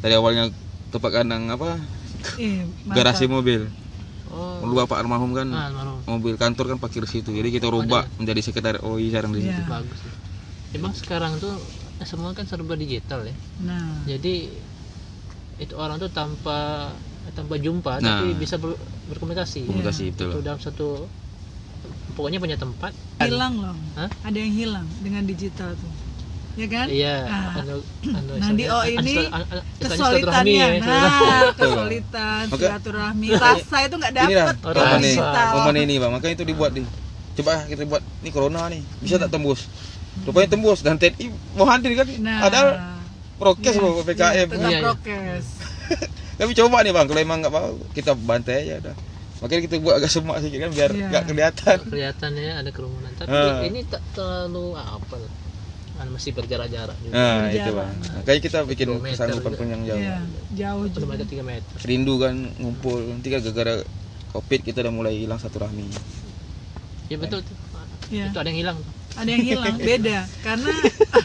Dari 0.03 0.19
awalnya 0.19 0.51
tempat 0.91 1.11
kandang 1.15 1.47
apa? 1.47 1.79
Mantap. 1.79 2.91
garasi 2.97 3.29
mobil 3.29 3.69
oh. 4.31 4.61
Dulu 4.63 4.73
bapak 4.85 4.97
almarhum 5.01 5.31
kan 5.35 5.47
ah, 5.51 5.69
almarhum. 5.69 5.99
mobil 6.07 6.35
kantor 6.39 6.75
kan 6.75 6.77
parkir 6.81 7.03
situ. 7.05 7.29
Jadi 7.33 7.49
kita 7.53 7.67
rubah 7.69 8.05
menjadi 8.17 8.41
sekedar 8.41 8.81
OI 8.81 9.09
sekarang 9.11 9.35
di 9.35 9.45
situ. 9.45 9.61
Iya. 9.61 9.67
bagus 9.69 9.99
ya. 10.01 10.13
emang 10.75 10.91
sekarang 10.91 11.39
tuh 11.39 11.55
semua 12.03 12.35
kan 12.35 12.43
serba 12.47 12.75
digital 12.75 13.23
ya. 13.23 13.35
Nah. 13.63 14.03
Jadi 14.03 14.51
itu 15.55 15.73
orang 15.79 15.97
tuh 15.97 16.11
tanpa 16.11 16.91
tanpa 17.31 17.55
jumpa 17.55 18.03
Nah. 18.03 18.21
tapi 18.21 18.35
bisa 18.35 18.59
ber- 18.59 18.79
berkomunikasi. 19.11 19.65
Komunikasi 19.65 20.03
itu 20.11 20.25
betul 20.29 20.41
dalam 20.43 20.59
satu 20.59 21.07
pokoknya 22.15 22.39
punya 22.43 22.57
tempat. 22.59 22.91
Hilang 23.23 23.63
loh. 23.63 23.75
Hah? 23.95 24.11
ada 24.27 24.37
yang 24.37 24.51
hilang 24.51 24.87
dengan 24.99 25.23
digital 25.23 25.71
tuh 25.79 26.04
ya 26.55 26.67
kan? 26.67 26.87
Iya 26.87 27.15
Ah. 27.23 27.59
anu, 27.59 27.75
anu, 28.05 28.31
Nah, 28.35 28.49
di 28.51 28.63
oh 28.65 28.83
ini 28.83 29.13
kesulitannya. 29.77 30.55
ya, 30.55 30.67
nah 30.79 31.51
kesulitan 31.53 32.43
silaturahmi. 32.49 33.27
Rasa 33.33 33.77
itu 33.83 33.95
nggak 33.95 34.13
dapet 34.13 34.55
Oh, 34.57 34.71
kalau 34.71 34.79
momen 34.81 34.97
ini 34.97 35.11
digital 35.11 35.51
momen 35.53 35.75
ini 35.77 35.95
bang. 35.97 36.11
Makanya 36.11 36.33
itu 36.33 36.45
dibuat 36.45 36.71
nih 36.71 36.85
coba 37.35 37.51
kita 37.67 37.81
buat 37.83 38.03
ini 38.21 38.29
corona 38.31 38.61
nih. 38.67 38.81
Bisa 38.99 39.15
tak 39.17 39.29
tembus? 39.29 39.67
Rupanya 40.23 40.47
tembus 40.49 40.79
dan 40.79 40.95
TNI 40.95 41.25
mau 41.53 41.67
hadir 41.67 41.91
kan? 41.93 42.07
Nah. 42.17 42.39
Padahal 42.41 42.69
prokes 43.35 43.67
iya, 43.69 43.81
loh 43.81 43.91
PPKM 43.99 44.23
iya, 44.23 44.43
tetap 44.47 44.63
Iya, 44.65 44.71
iya. 44.71 44.81
prokes. 44.81 45.45
Tapi 46.39 46.51
coba 46.53 46.77
nih 46.81 46.91
bang 46.91 47.05
kalau 47.05 47.21
emang 47.21 47.39
nggak 47.39 47.53
mau 47.53 47.75
kita 47.91 48.11
bantai 48.13 48.63
aja 48.63 48.79
dah. 48.81 48.95
Makanya 49.35 49.61
kita 49.67 49.75
buat 49.77 49.99
agak 49.99 50.07
semak 50.09 50.39
sedikit 50.39 50.63
kan 50.63 50.71
biar 50.71 50.89
nggak 50.89 51.23
kelihatan. 51.27 51.77
Kelihatannya 51.85 52.51
ada 52.55 52.69
kerumunan. 52.71 53.11
Tapi 53.13 53.27
Ah. 53.29 53.59
ini 53.61 53.83
tak 53.83 53.99
terlalu 54.11 54.73
apa 54.73 55.15
lah 55.15 55.31
Kan 55.95 56.07
masih 56.09 56.31
berjarak-jarak 56.31 56.97
juga. 56.99 57.13
Nah 57.13 57.35
Berjalan. 57.45 57.55
itu 57.55 57.71
bang 57.71 57.91
makanya 58.13 58.39
kita 58.41 58.57
bikin 58.65 58.87
kesanggupan 59.01 59.51
pun 59.53 59.65
yang 59.65 59.81
jauh. 59.83 59.95
Iya, 59.97 60.17
jauh 60.53 60.85
juga. 60.89 61.05
meter 61.07 61.25
tiga 61.25 61.43
meter. 61.43 61.75
Rindu 61.81 62.13
kan 62.17 62.35
ngumpul 62.57 62.99
nanti 63.05 63.27
kan 63.29 63.39
gara-gara 63.41 63.75
covid 64.29 64.59
kita 64.61 64.77
udah 64.81 64.93
mulai 64.93 65.13
hilang 65.17 65.37
satu 65.37 65.57
rahmi. 65.57 65.87
Ya 67.05 67.15
betul 67.15 67.39
tuh 67.41 67.55
Iya. 68.05 68.29
itu 68.29 68.37
ada 68.37 68.47
yang 68.47 68.59
hilang. 68.59 68.77
Tuh. 68.77 68.93
ada 69.15 69.29
yang 69.31 69.45
hilang 69.45 69.75
beda. 69.89 70.17
Karena 70.41 70.71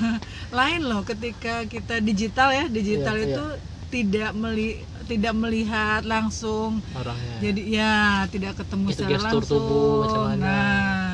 lain 0.58 0.80
loh 0.82 1.02
ketika 1.02 1.54
kita 1.64 1.98
digital 2.00 2.48
ya. 2.50 2.64
Digital 2.66 3.14
Iya, 3.16 3.26
itu 3.26 3.44
tidak 3.90 4.30
meli 4.32 4.68
tidak 5.04 5.34
melihat 5.34 6.06
langsung. 6.06 6.78
Orangnya. 6.92 7.36
Jadi 7.42 7.60
ya 7.68 7.92
tidak 8.26 8.54
ketemu 8.56 8.86
Itu 8.86 8.96
secara 8.96 9.18
langsung 9.26 9.42
tubuh 9.50 9.90
macam 10.00 10.22
mana. 10.28 10.38
nah 10.38 11.10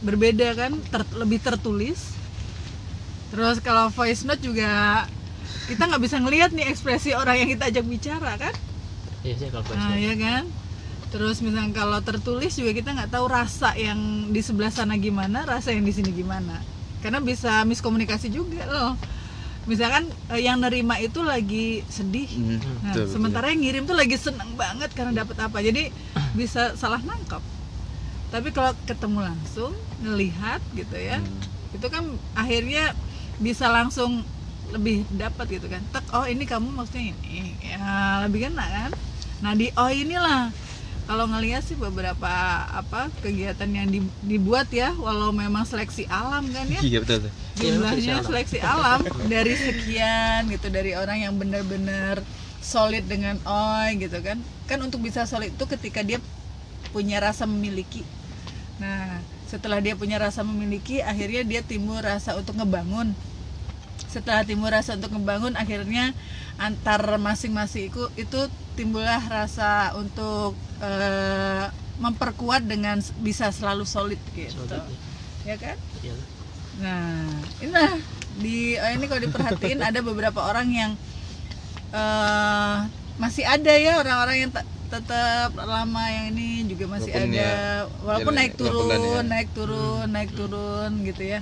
berbeda 0.00 0.48
kan? 0.56 0.72
Ter- 0.82 1.12
lebih 1.14 1.38
tertulis 1.38 2.16
terus 3.30 3.62
kalau 3.62 3.88
voice 3.88 4.26
note 4.26 4.42
juga 4.42 5.06
kita 5.66 5.86
nggak 5.86 6.02
bisa 6.02 6.18
ngelihat 6.18 6.50
nih 6.50 6.66
ekspresi 6.66 7.14
orang 7.14 7.38
yang 7.38 7.48
kita 7.48 7.70
ajak 7.70 7.84
bicara 7.86 8.32
kan? 8.36 8.54
Iya 9.22 9.34
sih 9.38 9.48
kalau 9.48 9.64
nah 9.70 9.94
voice 9.94 10.02
ya 10.02 10.14
kan? 10.16 10.44
Terus 11.10 11.42
misalnya 11.42 11.74
kalau 11.74 11.98
tertulis 12.00 12.54
juga 12.54 12.70
kita 12.70 12.90
nggak 12.94 13.10
tahu 13.10 13.26
rasa 13.26 13.74
yang 13.74 13.98
di 14.30 14.42
sebelah 14.42 14.70
sana 14.70 14.94
gimana 14.94 15.42
rasa 15.42 15.74
yang 15.74 15.82
di 15.82 15.90
sini 15.90 16.10
gimana. 16.10 16.62
Karena 17.00 17.18
bisa 17.18 17.62
miskomunikasi 17.64 18.30
juga 18.30 18.62
loh. 18.66 18.94
Misalkan 19.66 20.06
eh, 20.30 20.42
yang 20.42 20.58
nerima 20.58 20.98
itu 20.98 21.20
lagi 21.22 21.82
sedih. 21.86 22.30
Hmm, 22.30 22.58
Nah, 22.80 22.94
betul, 22.96 23.06
sementara 23.10 23.50
yang 23.50 23.60
ngirim 23.60 23.82
tuh 23.84 23.94
lagi 23.94 24.16
seneng 24.16 24.54
banget 24.54 24.90
karena 24.94 25.22
dapat 25.22 25.36
apa. 25.38 25.58
Jadi 25.60 25.90
bisa 26.38 26.74
salah 26.74 27.02
nangkap. 27.02 27.42
Tapi 28.30 28.54
kalau 28.54 28.70
ketemu 28.86 29.26
langsung, 29.26 29.74
ngelihat 30.00 30.62
gitu 30.74 30.94
ya, 30.94 31.18
Hmm. 31.18 31.74
itu 31.74 31.86
kan 31.90 32.04
akhirnya 32.32 32.94
bisa 33.40 33.66
langsung 33.72 34.10
lebih 34.74 35.08
dapat 35.10 35.46
gitu 35.56 35.66
kan. 35.72 35.82
Tek, 35.92 36.04
oh 36.16 36.26
ini 36.28 36.44
kamu 36.46 36.68
maksudnya 36.76 37.02
ini, 37.10 37.58
ya 37.58 37.78
lebih 38.24 38.40
kena 38.50 38.64
kan. 38.76 38.90
Nah 39.42 39.52
di 39.60 39.66
oh 39.80 39.90
inilah 39.90 40.52
kalau 41.08 41.26
ngelihat 41.30 41.62
sih 41.66 41.74
beberapa 41.74 42.30
apa 42.80 43.10
kegiatan 43.24 43.70
yang 43.78 43.88
di- 43.90 44.14
dibuat 44.22 44.70
ya 44.70 44.94
walau 45.04 45.34
memang 45.34 45.64
seleksi 45.66 46.06
alam 46.06 46.44
kan 46.54 46.66
ya 46.70 46.80
Iya 46.86 46.98
betul. 47.02 47.18
betul. 47.26 47.32
Iya, 47.58 47.60
jumlahnya 47.74 48.14
seleksi 48.22 48.56
seleksi 48.56 48.58
alam 48.62 49.00
dari 49.32 49.54
sekian 49.58 50.40
gitu 50.54 50.66
dari 50.70 50.92
orang 50.94 51.18
yang 51.26 51.34
benar-benar 51.40 52.16
solid 52.62 53.04
dengan 53.10 53.36
oi 53.42 53.98
gitu 53.98 54.18
kan 54.22 54.38
kan 54.70 54.78
untuk 54.86 55.00
bisa 55.02 55.26
solid 55.26 55.50
itu 55.56 55.64
ketika 55.66 56.00
dia 56.06 56.18
punya 56.94 57.18
rasa 57.22 57.44
memiliki 57.48 58.06
nah 58.80 59.20
setelah 59.44 59.78
dia 59.84 59.94
punya 59.98 60.16
rasa 60.16 60.40
memiliki 60.46 61.04
akhirnya 61.04 61.42
dia 61.44 61.60
timbul 61.66 61.98
rasa 62.00 62.30
untuk 62.40 62.56
ngebangun 62.58 63.08
setelah 64.10 64.42
timbul 64.42 64.68
rasa 64.68 64.98
untuk 64.98 65.14
ngebangun 65.14 65.54
akhirnya 65.54 66.10
antar 66.58 67.00
masing-masing 67.16 67.88
itu 67.88 68.02
itu 68.18 68.40
timbullah 68.74 69.22
rasa 69.22 69.94
untuk 69.94 70.58
eh, 70.82 71.64
memperkuat 72.00 72.64
dengan 72.66 72.98
bisa 73.20 73.52
selalu 73.52 73.84
solid 73.86 74.18
gitu 74.34 74.66
Solid, 74.66 74.82
ya 75.46 75.56
kan 75.60 75.76
Iya. 76.00 76.14
Nah, 76.80 77.28
ini 77.60 77.70
nah, 77.70 77.92
di 78.40 78.56
oh 78.80 78.90
ini 78.90 79.04
kalau 79.04 79.20
diperhatiin 79.20 79.80
ada 79.84 80.00
beberapa 80.00 80.40
orang 80.40 80.68
yang 80.72 80.90
eh 81.92 82.76
masih 83.20 83.44
ada 83.44 83.72
ya 83.76 84.00
orang-orang 84.00 84.36
yang 84.46 84.50
te- 84.54 84.68
tetap 84.88 85.52
lama 85.54 86.04
yang 86.08 86.32
ini 86.34 86.64
juga 86.66 86.88
masih 86.88 87.12
Walaupun 87.12 87.30
ada 87.30 87.44
ya, 87.44 87.52
walaupun 88.00 88.32
jalan- 88.32 88.38
naik 88.40 88.54
turun, 88.56 88.88
ya. 88.88 89.20
naik 89.22 89.48
turun, 89.54 90.06
naik 90.08 90.30
turun 90.34 90.90
gitu 91.04 91.22
ya. 91.36 91.40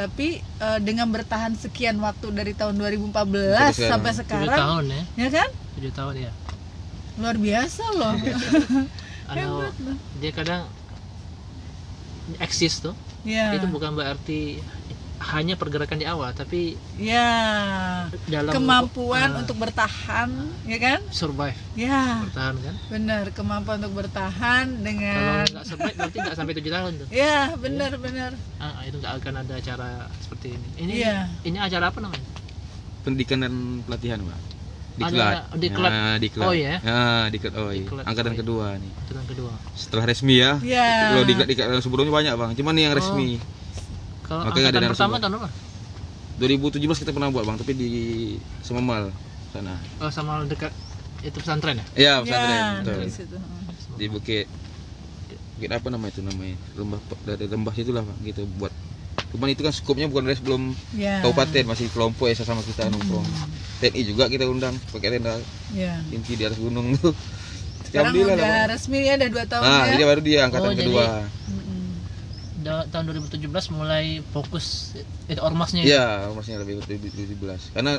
Tapi 0.00 0.28
eh, 0.40 0.78
dengan 0.80 1.12
bertahan 1.12 1.52
sekian 1.54 2.00
waktu 2.00 2.32
dari 2.32 2.56
tahun 2.56 2.80
2014 2.80 3.12
Sampai 3.12 3.68
sekarang. 3.76 3.90
sampai 3.92 4.10
Tujuh 4.10 4.16
sekarang, 4.16 4.58
tahun 4.58 4.84
ya, 4.88 5.02
ya 5.14 5.28
kan? 5.30 5.48
tujuh 5.76 5.92
tahun 5.92 6.14
ya. 6.16 6.32
Luar 7.20 7.36
biasa 7.36 7.84
loh. 7.94 8.14
Anu, 9.30 9.38
Hebat 9.60 9.74
loh. 9.78 9.96
dia 10.16 10.32
kadang 10.32 10.62
eksis 12.38 12.80
tuh. 12.80 12.96
ya. 13.22 13.52
Itu 13.52 13.68
bukan 13.68 13.92
berarti 13.92 14.56
hanya 15.20 15.52
pergerakan 15.52 16.00
di 16.00 16.04
awal, 16.04 16.32
tapi 16.32 16.80
Ya. 16.96 17.28
dalam 18.24 18.50
Kemampuan 18.50 19.28
eh, 19.30 19.40
untuk 19.44 19.56
bertahan, 19.58 20.32
ya 20.64 20.78
kan? 20.78 21.00
survive, 21.08 21.60
Ya. 21.74 22.24
bertahan 22.24 22.56
kan. 22.56 22.74
Benar, 22.88 23.24
kemampuan 23.30 23.76
untuk 23.78 24.00
bertahan 24.00 24.66
Kalau 24.66 24.80
dengan 24.80 25.44
nggak 25.46 25.66
survive 25.66 25.94
berarti 25.94 26.16
nggak 26.18 26.36
sampai 26.36 26.52
tujuh 26.56 26.72
tahun 26.72 26.92
tuh. 26.96 27.06
Ya, 27.12 27.52
benar 27.54 27.92
benar. 27.96 28.32
Ah, 28.56 28.80
itu 28.82 28.96
nggak 28.96 29.12
akan 29.14 29.34
ada 29.38 29.54
acara 29.54 29.88
seperti 30.18 30.56
ini. 30.56 30.66
Ini 30.78 30.92
Iya. 30.98 31.18
ini 31.44 31.56
acara 31.60 31.92
apa 31.92 32.00
namanya? 32.00 32.28
Pendidikan 33.00 33.38
dan 33.40 33.52
pelatihan, 33.84 34.20
Pak. 34.20 34.40
Ada 35.00 35.06
Diklat. 35.06 35.36
diklat. 35.56 35.90
Nah, 35.90 36.16
diklat. 36.18 36.44
Oh, 36.44 36.52
ya? 36.52 36.76
Nah, 36.82 37.24
diklat 37.28 37.54
OI. 37.54 37.78
Diklat 37.78 38.04
Angkatan 38.04 38.32
OI. 38.32 38.38
kedua 38.40 38.66
nih. 38.76 38.92
Aturan 39.00 39.24
kedua. 39.24 39.52
Setelah 39.72 40.04
resmi 40.04 40.34
ya. 40.36 40.60
Ya. 40.60 40.88
Kalau 41.10 41.24
diklat 41.24 41.46
diklat 41.48 41.68
sebelumnya 41.80 42.12
banyak, 42.12 42.32
Bang. 42.36 42.52
Cuman 42.52 42.72
nih 42.72 42.82
yang 42.84 42.92
Oh. 42.92 43.59
Kalau 44.30 44.46
Makanya 44.46 44.70
ada 44.70 44.78
angkatan 44.78 44.92
pertama 44.94 45.16
tahun 45.18 45.34
apa? 45.42 45.48
2017 46.38 47.02
kita 47.02 47.10
pernah 47.10 47.28
buat, 47.28 47.42
Bang, 47.42 47.58
tapi 47.58 47.74
di 47.74 47.90
Sememal 48.62 49.10
sana. 49.50 49.74
Oh, 49.98 50.06
sama 50.06 50.46
dekat 50.46 50.70
itu 51.20 51.34
pesantren 51.34 51.74
ya? 51.74 51.84
Iya, 51.98 52.04
Ya, 52.06 52.14
pesantren. 52.22 52.62
betul. 52.78 53.02
di 53.02 53.10
situ. 53.10 53.36
Di 53.98 54.06
Bukit 54.06 54.46
Bukit 55.58 55.70
apa 55.74 55.86
nama 55.90 56.06
itu 56.06 56.22
namanya? 56.22 56.54
Lembah 56.78 57.00
dari 57.26 57.44
lembah 57.44 57.74
situlah, 57.74 58.06
Pak, 58.06 58.16
gitu 58.22 58.46
buat 58.54 58.70
Cuman 59.30 59.46
itu 59.46 59.62
kan 59.62 59.70
skupnya 59.70 60.06
bukan 60.06 60.26
dari 60.26 60.38
sebelum 60.38 60.62
Ya. 60.94 61.22
kabupaten, 61.22 61.66
masih 61.66 61.90
kelompok 61.90 62.26
ya 62.26 62.38
sama 62.38 62.62
kita 62.62 62.86
nongkrong. 62.86 63.26
TNI 63.78 64.02
juga 64.04 64.26
kita 64.26 64.46
undang 64.46 64.74
pakai 64.90 65.18
tenda 65.18 65.38
Ya. 65.70 65.98
inti 66.08 66.34
di 66.34 66.46
atas 66.46 66.58
gunung 66.58 66.94
tuh. 66.98 67.14
Sekarang 67.86 68.10
udah 68.10 68.26
lah, 68.28 68.36
Bang. 68.38 68.70
resmi 68.70 69.02
ya, 69.02 69.14
udah 69.14 69.28
dua 69.28 69.44
tahun 69.46 69.62
Nah, 69.62 69.82
ya. 69.82 69.90
jadi 69.92 70.02
baru 70.06 70.20
dia 70.22 70.38
angkatan 70.46 70.66
Oh, 70.66 70.74
jadi- 70.74 70.82
kedua. 70.86 71.06
Mm-mm. 71.06 71.39
Da- 72.60 72.84
tahun 72.86 73.08
2017 73.08 73.48
mulai 73.72 74.20
fokus 74.26 74.92
itu 75.26 75.40
ormasnya. 75.40 75.80
ya? 75.80 75.88
Iya, 75.88 76.06
masnya 76.30 76.60
lebih 76.60 76.78
ke 76.78 76.92
2017. 76.92 77.72
Karena 77.72 77.96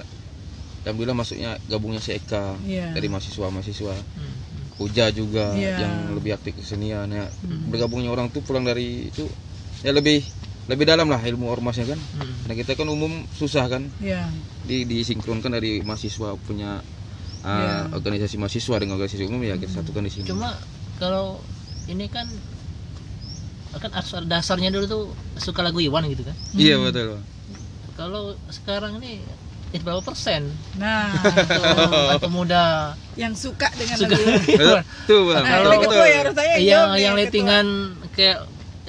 alhamdulillah 0.82 1.17
masuknya 1.17 1.52
gabungnya 1.65 1.97
si 1.97 2.13
Eka 2.13 2.58
Iya. 2.62 2.93
dari 2.93 3.08
mahasiswa-mahasiswa. 3.10 3.95
Hmm. 3.97 4.34
Uja 4.78 5.10
juga 5.10 5.54
Iya. 5.54 5.78
yang 5.82 5.93
lebih 6.13 6.34
aktif 6.34 6.58
kesenian 6.58 7.10
ya. 7.10 7.26
Hmm. 7.41 7.69
Bergabungnya 7.69 8.10
orang 8.10 8.30
tuh 8.30 8.41
pulang 8.41 8.62
dari 8.62 9.10
itu 9.10 9.26
ya 9.82 9.89
lebih 9.91 10.21
lebih 10.69 10.86
dalam 10.86 11.10
lah 11.10 11.17
ilmu 11.19 11.50
ormasnya 11.50 11.89
kan. 11.89 12.00
Hmm. 12.17 12.34
Nah, 12.45 12.54
kita 12.54 12.78
kan 12.78 12.86
umum 12.86 13.10
susah 13.32 13.65
kan 13.65 13.89
Ya. 13.97 14.30
di 14.63 14.86
disinkronkan 14.86 15.50
dari 15.52 15.82
mahasiswa 15.82 16.38
punya 16.39 16.82
uh, 17.41 17.50
Iya. 17.50 17.97
organisasi 17.97 18.38
mahasiswa 18.38 18.78
dengan 18.78 18.97
organisasi 18.97 19.26
umum 19.26 19.41
ya 19.41 19.58
kita 19.58 19.82
satukan 19.82 20.06
di 20.06 20.12
sini. 20.13 20.26
Cuma 20.26 20.54
kalau 20.97 21.41
ini 21.86 22.06
kan 22.06 22.30
kan 23.74 23.92
asal 23.94 24.24
dasarnya 24.24 24.68
dulu 24.68 24.86
tuh 24.86 25.04
suka 25.36 25.62
lagu 25.62 25.80
Iwan 25.80 26.04
gitu 26.08 26.24
kan. 26.24 26.36
Iya 26.52 26.76
betul. 26.78 27.16
Bang. 27.16 27.24
Kalau 27.94 28.24
sekarang 28.48 28.98
ini 28.98 29.22
itu 29.72 29.80
berapa 29.82 30.04
persen 30.04 30.52
Nah, 30.76 31.16
untuk 32.12 32.20
pemuda 32.22 32.92
yang 33.16 33.32
suka 33.32 33.72
dengan 33.72 33.96
Suka. 33.96 34.12
lagu. 34.12 34.44
Betul, 34.44 34.80
tuh 35.08 35.22
Bang. 35.30 35.44
Nah, 35.44 35.52
Kalau- 35.62 35.82
ketua 35.82 36.06
ya 36.06 36.18
harus 36.20 36.36
saya 36.36 36.54
yang 36.58 36.90
yang 36.94 37.16
ketua. 37.16 37.20
lettingan 37.24 37.66
kayak 38.12 38.38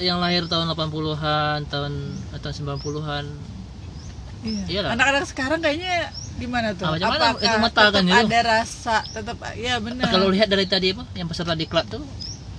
yang 0.01 0.17
lahir 0.19 0.43
tahun 0.45 0.67
80-an, 0.67 1.59
tahun 1.69 1.93
atau 2.33 2.49
90-an. 2.51 3.25
Iya. 4.43 4.63
Iyalah. 4.67 4.89
Anak-anak 4.91 5.23
sekarang 5.23 5.59
kayaknya 5.63 6.11
gimana 6.35 6.75
tuh? 6.75 6.83
Mana? 6.89 6.99
Apakah 6.99 7.29
Itu 7.37 7.57
mata 7.61 7.81
kan 7.87 8.03
ada 8.03 8.39
rasa 8.43 8.99
tetap 9.07 9.39
ya 9.55 9.79
benar. 9.79 10.11
Kalau 10.11 10.27
lihat 10.27 10.51
dari 10.51 10.67
tadi 10.67 10.91
apa 10.91 11.07
yang 11.13 11.31
peserta 11.31 11.55
diklat 11.55 11.87
tuh 11.87 12.03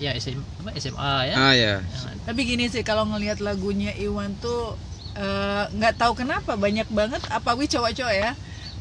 ya 0.04 0.12
SM, 0.12 0.40
apa, 0.60 0.70
SMA 0.76 1.14
ya. 1.32 1.34
Ah 1.40 1.54
ya. 1.56 1.74
Tapi 2.28 2.40
gini 2.44 2.68
sih 2.68 2.84
kalau 2.84 3.08
ngelihat 3.08 3.40
lagunya 3.40 3.96
Iwan 3.96 4.36
tuh 4.44 4.76
eh, 5.16 5.64
nggak 5.72 5.96
tahu 5.96 6.12
kenapa 6.20 6.60
banyak 6.60 6.88
banget 6.92 7.24
apa 7.32 7.56
wi 7.56 7.64
cowok-cowok 7.64 8.14
ya. 8.14 8.32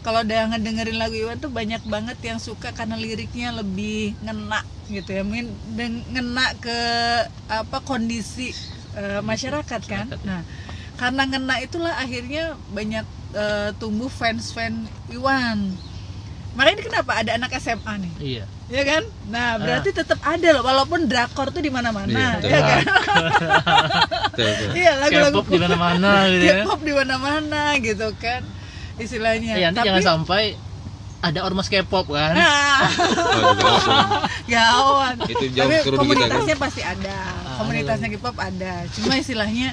Kalau 0.03 0.19
udah 0.19 0.51
ngedengerin 0.51 0.99
lagu 0.99 1.15
Iwan 1.15 1.39
tuh 1.39 1.47
banyak 1.47 1.79
banget 1.87 2.19
yang 2.19 2.35
suka 2.43 2.75
karena 2.75 2.99
liriknya 2.99 3.55
lebih 3.55 4.19
ngena 4.19 4.59
gitu 4.91 5.15
ya. 5.15 5.23
Mungkin 5.23 5.47
ngena 6.11 6.51
ke 6.59 6.79
apa 7.47 7.77
kondisi 7.87 8.51
eh, 8.99 9.23
masyarakat 9.23 9.81
kan. 9.87 10.11
Masyarakat, 10.11 10.27
ya. 10.27 10.27
Nah, 10.27 10.41
karena 10.99 11.23
ngena 11.25 11.55
itulah 11.63 11.95
akhirnya 11.95 12.59
banyak 12.75 13.07
eh, 13.31 13.69
tumbuh 13.79 14.11
fans-fans 14.11 14.91
Iwan. 15.07 15.71
Makanya 16.53 16.75
ini 16.77 16.83
kenapa 16.85 17.11
ada 17.17 17.31
anak 17.33 17.55
SMA 17.57 17.93
nih? 17.97 18.13
Iya. 18.21 18.45
Ya 18.65 18.83
kan? 18.83 19.03
Nah, 19.25 19.49
berarti 19.57 19.89
tetap 19.91 20.19
ada 20.19 20.47
loh 20.51 20.63
walaupun 20.63 21.05
drakor 21.05 21.49
tuh 21.49 21.59
di 21.59 21.67
mana-mana, 21.67 22.09
Iya, 22.09 22.29
betul. 22.37 22.49
ya 22.49 22.59
kan? 22.61 22.83
Iya, 24.73 24.91
lagu-lagu 24.97 25.37
K-pop 25.37 25.47
di 25.47 25.59
mana-mana 25.59 26.11
gitu 26.27 26.43
ya. 26.43 26.55
K-pop 26.63 26.81
di 26.81 26.93
mana-mana 26.93 27.61
gitu 27.77 28.07
kan. 28.15 28.41
Istilahnya. 28.95 29.53
Ya, 29.55 29.67
nanti 29.69 29.79
Tapi 29.79 29.87
jangan 29.91 30.03
sampai 30.03 30.43
ada 31.21 31.39
ormas 31.41 31.67
K-pop 31.67 32.09
kan. 32.09 32.33
Nah, 32.33 32.81
Oh, 33.37 33.53
langsung. 33.53 34.01
gawat. 34.45 35.15
Itu 35.25 35.45
jauh 35.49 35.69
Tapi 35.69 35.75
turun 35.81 35.97
di 35.97 36.05
kita 36.05 36.17
kan. 36.19 36.29
komunitasnya 36.33 36.55
pasti 36.57 36.81
ada. 36.81 37.17
Komunitasnya 37.57 38.07
K-pop 38.11 38.35
ada. 38.37 38.73
Cuma 38.91 39.13
istilahnya 39.15 39.69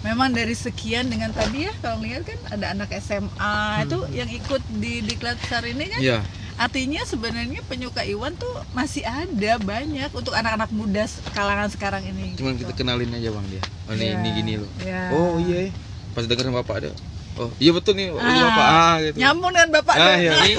memang 0.00 0.30
dari 0.30 0.52
sekian 0.54 1.08
dengan 1.08 1.28
tadi 1.30 1.64
ya 1.64 1.72
kalau 1.78 2.00
lihat 2.00 2.24
kan 2.24 2.36
ada 2.50 2.66
anak 2.70 2.92
SMA 2.98 3.56
itu 3.82 3.98
yang 4.12 4.28
ikut 4.28 4.60
di 4.74 5.00
diklat 5.00 5.36
besar 5.38 5.64
ini 5.64 5.84
kan 5.86 5.96
Iya. 5.98 6.18
Artinya 6.54 7.02
sebenarnya 7.02 7.60
penyuka 7.62 8.02
Iwan 8.02 8.34
tuh 8.34 8.46
masih 8.70 9.02
ada 9.02 9.58
banyak 9.58 10.10
untuk 10.10 10.32
anak-anak 10.32 10.70
muda 10.70 11.02
kalangan 11.30 11.66
sekarang 11.66 12.02
ini 12.04 12.34
Cuman 12.34 12.54
gitu. 12.54 12.64
kita 12.64 12.72
kenalin 12.76 13.10
aja 13.10 13.28
bang 13.28 13.46
dia. 13.48 13.62
Oh 13.84 13.92
ini 13.92 14.04
Iya. 14.04 14.14
ini 14.16 14.28
gini 14.32 14.52
loh. 14.56 14.70
Iya. 14.78 15.02
Oh 15.10 15.34
iya. 15.38 15.58
ya. 15.66 15.70
Pas 16.10 16.24
dengar 16.24 16.44
sama 16.44 16.60
bapak 16.60 16.76
ada. 16.78 16.90
Oh 17.34 17.50
iya 17.58 17.70
betul 17.70 17.94
nih. 17.94 18.08
Oh, 18.08 18.16
iya, 18.16 18.30
Ah, 18.30 18.42
bapak 18.44 18.66
ah 18.66 18.94
gitu. 19.00 19.16
nyambung 19.18 19.50
dengan 19.50 19.70
bapak 19.72 19.94
Ah 19.96 20.14
iya. 20.14 20.30
Jadi 20.32 20.52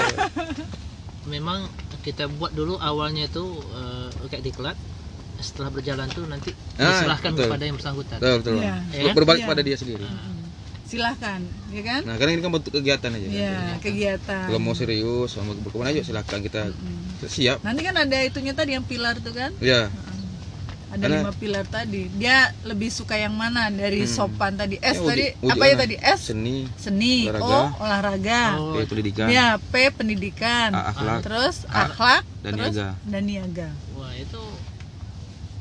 memang 1.34 1.66
kita 2.02 2.28
buat 2.30 2.52
dulu 2.52 2.76
awalnya 2.78 3.24
itu 3.24 3.44
eh, 3.72 4.28
kayak 4.28 4.44
diklat. 4.44 4.76
Setelah 5.36 5.68
berjalan 5.68 6.08
tuh 6.08 6.24
nanti 6.24 6.52
Ah, 6.76 6.92
diserahkan 6.92 7.32
betul. 7.32 7.44
kepada 7.46 7.62
yang 7.64 7.76
bersangkutan. 7.76 8.18
Betul 8.18 8.36
betul. 8.40 8.52
Iya. 8.58 8.74
Iya 8.90 9.02
kan? 9.02 9.14
Berbalik 9.14 9.42
Iya. 9.42 9.48
pada 9.48 9.62
dia 9.62 9.76
sendiri. 9.76 10.04
Mm-mm. 10.04 10.35
Silahkan 10.86 11.42
ya 11.68 11.82
kan? 11.82 12.00
Nah 12.02 12.14
karena 12.14 12.32
ini 12.32 12.40
kan 12.40 12.52
bentuk 12.52 12.72
kegiatan 12.72 13.10
aja. 13.10 13.26
Iya, 13.26 13.58
kegiatan. 13.78 14.46
Kalau 14.46 14.58
mau 14.58 14.72
serius, 14.72 15.34
mau 15.36 15.52
berkembang 15.56 15.90
ayo 15.90 16.00
silakan 16.00 16.38
kita 16.40 16.70
Mm. 16.70 17.26
siap. 17.26 17.58
nanti 17.60 17.82
kan 17.82 17.94
ada 17.96 18.18
itunya 18.20 18.52
tadi 18.52 18.72
yang 18.72 18.82
pilar 18.82 19.18
tuh 19.18 19.32
kan? 19.32 19.50
Ya. 19.58 19.90
ada 20.86 21.02
Karena- 21.02 21.18
lima 21.20 21.32
pilar 21.34 21.66
tadi. 21.66 22.06
Dia 22.14 22.36
lebih 22.62 22.88
suka 22.88 23.14
yang 23.14 23.34
mana? 23.34 23.68
Dari 23.68 24.06
Hmm. 24.06 24.08
sopan 24.08 24.54
tadi. 24.54 24.78
S 24.78 24.94
Ya, 24.94 25.02
tadi? 25.04 25.26
apa 25.44 25.64
ya 25.66 25.74
tadi? 25.76 25.94
S 25.98 26.30
Seni, 26.30 26.70
seni. 26.74 27.26
Olahraga. 27.26 27.50
O 27.50 27.60
olahraga. 27.82 28.42
Oh, 28.56 28.72
P 28.72 28.86
pendidikan, 28.86 29.26
ya 29.26 29.46
P 29.60 29.74
pendidikan. 29.90 30.70
A 30.70 30.94
akhlak, 30.94 31.20
terus 31.20 31.66
A- 31.66 31.90
akhlak. 31.90 32.22
dan 32.40 32.50
terus 32.54 32.72
niaga. 32.72 32.88
dan 33.02 33.22
niaga. 33.24 33.68
Wah, 33.92 34.14
itu 34.14 34.40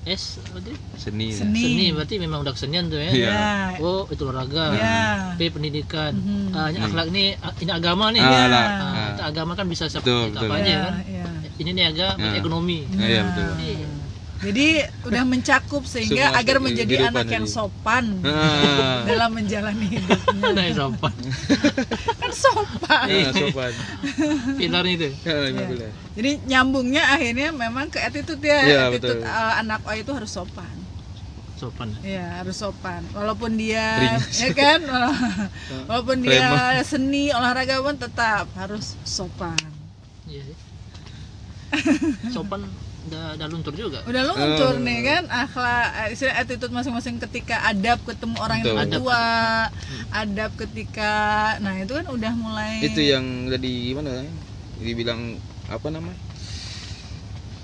S 0.05 0.37
berarti 0.53 0.71
Seni. 0.95 1.33
ya. 1.33 1.41
Seni. 1.41 1.59
seni 1.59 1.85
berarti 1.89 2.15
memang 2.15 2.45
udah 2.45 2.53
kesenian 2.53 2.85
tuh 2.87 3.01
ya. 3.01 3.09
Iya. 3.09 3.25
ya 3.27 3.41
Oh, 3.81 4.05
itu 4.05 4.21
olahraga. 4.21 4.65
ya 4.71 4.97
P 5.33 5.49
pendidikan. 5.49 6.13
Mhm. 6.13 6.53
Ah, 6.53 6.69
ini 6.69 6.79
akhlak 6.79 7.07
nih, 7.09 7.27
ah, 7.39 7.53
ini 7.57 7.71
agama 7.73 8.05
nih. 8.09 8.21
Ah, 8.21 8.29
Iya. 8.29 8.43
lah. 8.45 8.65
Ah, 8.65 8.81
Ah. 8.85 9.07
itu 9.11 9.21
agama 9.25 9.51
kan 9.53 9.65
bisa 9.65 9.89
seperti 9.89 10.29
apa 10.31 10.53
aja 10.55 10.69
ya, 10.69 10.81
kan. 10.85 10.93
ya. 11.03 11.25
Ini 11.55 11.71
niaga 11.71 12.07
Ya. 12.15 12.31
ekonomi. 12.37 12.85
Iya, 12.87 13.19
betul. 13.25 13.49
Jadi 13.51 13.71
Jadi 14.35 14.67
udah 15.03 15.23
mencakup 15.23 15.83
sehingga 15.83 16.29
Semua 16.29 16.39
agar 16.39 16.57
menjadi 16.59 16.95
anak 17.07 17.25
yang 17.25 17.45
sopan 17.45 18.19
Ah. 18.21 19.01
dalam 19.03 19.31
menjalani 19.31 19.87
hidupnya. 19.89 20.51
Nah, 20.51 20.65
sopan. 20.69 21.15
Kan 22.21 22.31
sopan. 22.31 23.05
Ah, 23.07 23.31
sopan. 23.31 23.73
Pilarnya 24.53 24.93
itu. 24.93 25.09
Ah, 25.23 25.47
Iya. 25.47 25.65
bulan. 25.65 25.91
Jadi 26.13 26.31
nyambungnya 26.45 27.03
akhirnya 27.09 27.49
memang 27.49 27.87
ke 27.87 27.97
attitude 27.97 28.43
ya. 28.43 28.59
Iya, 28.61 28.79
attitude 28.89 29.19
betul. 29.19 29.25
uh, 29.25 29.53
anak 29.57 29.81
O 29.81 29.91
itu 29.91 30.11
harus 30.11 30.29
sopan. 30.29 30.75
Sopan. 31.55 31.89
Iya, 32.03 32.43
harus 32.43 32.55
sopan. 32.55 33.01
Walaupun 33.11 33.55
dia 33.55 33.97
Beringas. 33.97 34.35
ya 34.37 34.49
kan, 34.51 34.79
walaupun 35.87 36.19
dia 36.19 36.51
seni 36.83 37.31
olahragawan 37.31 37.95
tetap 37.95 38.51
harus 38.53 38.99
sopan. 39.01 39.55
Iya 40.27 40.43
sih. 40.43 40.57
Sopan 42.35 42.67
udah 43.05 43.25
udah 43.33 43.47
luntur 43.47 43.73
juga. 43.73 43.99
Udah 44.03 44.23
luntur 44.23 44.73
Oh. 44.73 44.81
nih 44.81 44.99
kan 45.01 45.23
akhlak 45.27 45.87
eh, 45.95 46.07
istilah 46.11 46.35
attitude 46.35 46.69
masing-masing 46.69 47.15
ketika 47.19 47.61
adab 47.63 48.01
ketemu 48.01 48.35
orang 48.37 48.57
yang 48.57 48.65
Betul. 48.65 48.77
lebih 48.77 48.89
Adab. 48.89 49.01
tua, 49.01 49.23
adab 50.11 50.51
ketika 50.57 51.11
nah 51.59 51.73
itu 51.75 51.93
kan 51.93 52.05
udah 52.07 52.33
mulai 52.33 52.81
Itu 52.81 52.99
yang 52.99 53.23
tadi 53.47 53.71
gimana? 53.89 54.09
ya? 54.15 54.25
Dibilang 54.77 55.37
apa 55.67 55.87
namanya? 55.87 56.17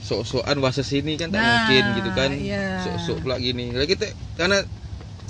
Sok-sokan 0.01 0.57
bahasa 0.59 0.81
sini 0.81 1.15
kan 1.15 1.29
tak 1.29 1.39
Nah, 1.39 1.47
mungkin 1.63 1.83
gitu 1.95 2.09
kan. 2.11 2.29
iya. 2.33 2.81
Sok-sok 2.83 3.17
pula 3.21 3.37
gini. 3.37 3.71
Lah 3.71 3.85
kita 3.85 4.09
karena 4.35 4.59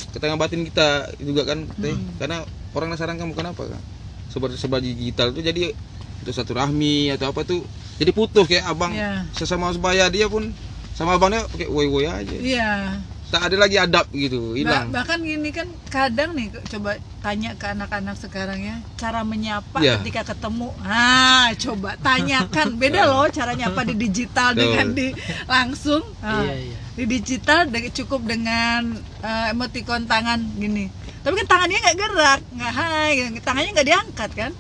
ketengah 0.10 0.36
batin 0.36 0.64
kita 0.64 0.88
juga 1.20 1.46
kan 1.46 1.68
teh 1.76 1.92
Hmm. 1.92 2.18
karena 2.18 2.38
orang 2.72 2.88
penasaran 2.90 3.16
kamu 3.16 3.32
kenapa 3.32 3.64
kan? 3.66 3.82
Sebar 4.28 4.50
sebar 4.54 4.80
digital 4.80 5.32
tuh 5.32 5.40
jadi 5.40 5.76
untuk 6.18 6.34
satu 6.34 6.52
rahmi 6.54 7.10
atau 7.10 7.30
apa 7.30 7.44
tuh 7.44 7.62
jadi 7.98 8.12
putus 8.12 8.46
kayak 8.46 8.66
abang 8.66 8.94
Iya. 8.94 9.26
sesama 9.34 9.74
sebaya 9.74 10.08
dia 10.08 10.28
pun. 10.28 10.54
Sama 10.92 11.16
abangnya 11.18 11.48
pakai 11.50 11.68
woi 11.68 11.88
woi 11.88 12.06
aja. 12.06 12.36
Iya. 12.36 12.72
tak 13.32 13.48
ada 13.48 13.64
lagi 13.64 13.80
adab 13.80 14.04
gitu 14.12 14.60
hilang. 14.60 14.92
bahkan 14.92 15.24
gini 15.24 15.56
kan 15.56 15.64
kadang 15.88 16.36
nih 16.36 16.52
coba 16.68 17.00
tanya 17.24 17.56
ke 17.56 17.64
anak-anak 17.64 18.20
sekarang 18.20 18.60
ya 18.60 18.76
cara 19.00 19.24
menyapa 19.24 19.80
Iya. 19.80 20.04
ketika 20.04 20.36
ketemu. 20.36 20.68
Ah 20.84 21.48
coba 21.56 21.96
tanyakan. 21.96 22.76
Beda 22.84 23.08
loh 23.08 23.32
cara 23.32 23.56
nyapa 23.56 23.88
di 23.88 23.96
digital 23.96 24.52
dengan 24.52 24.92
di 24.92 25.16
langsung. 25.48 26.04
Ah, 26.20 26.44
Iya, 26.44 26.76
iya. 26.76 26.78
di 27.00 27.04
digital 27.08 27.72
cukup 27.96 28.28
dengan 28.28 29.00
eh, 29.24 29.56
emoticon 29.56 30.12
tangan 30.12 30.44
gini. 30.60 30.92
Tapi 31.24 31.34
kan 31.40 31.48
tangannya 31.48 31.80
nggak 31.80 31.98
gerak 32.04 32.40
nggak 32.52 32.74
hai 32.76 33.12
tangannya 33.40 33.70
nggak 33.72 33.88
diangkat 33.88 34.32
kan 34.36 34.52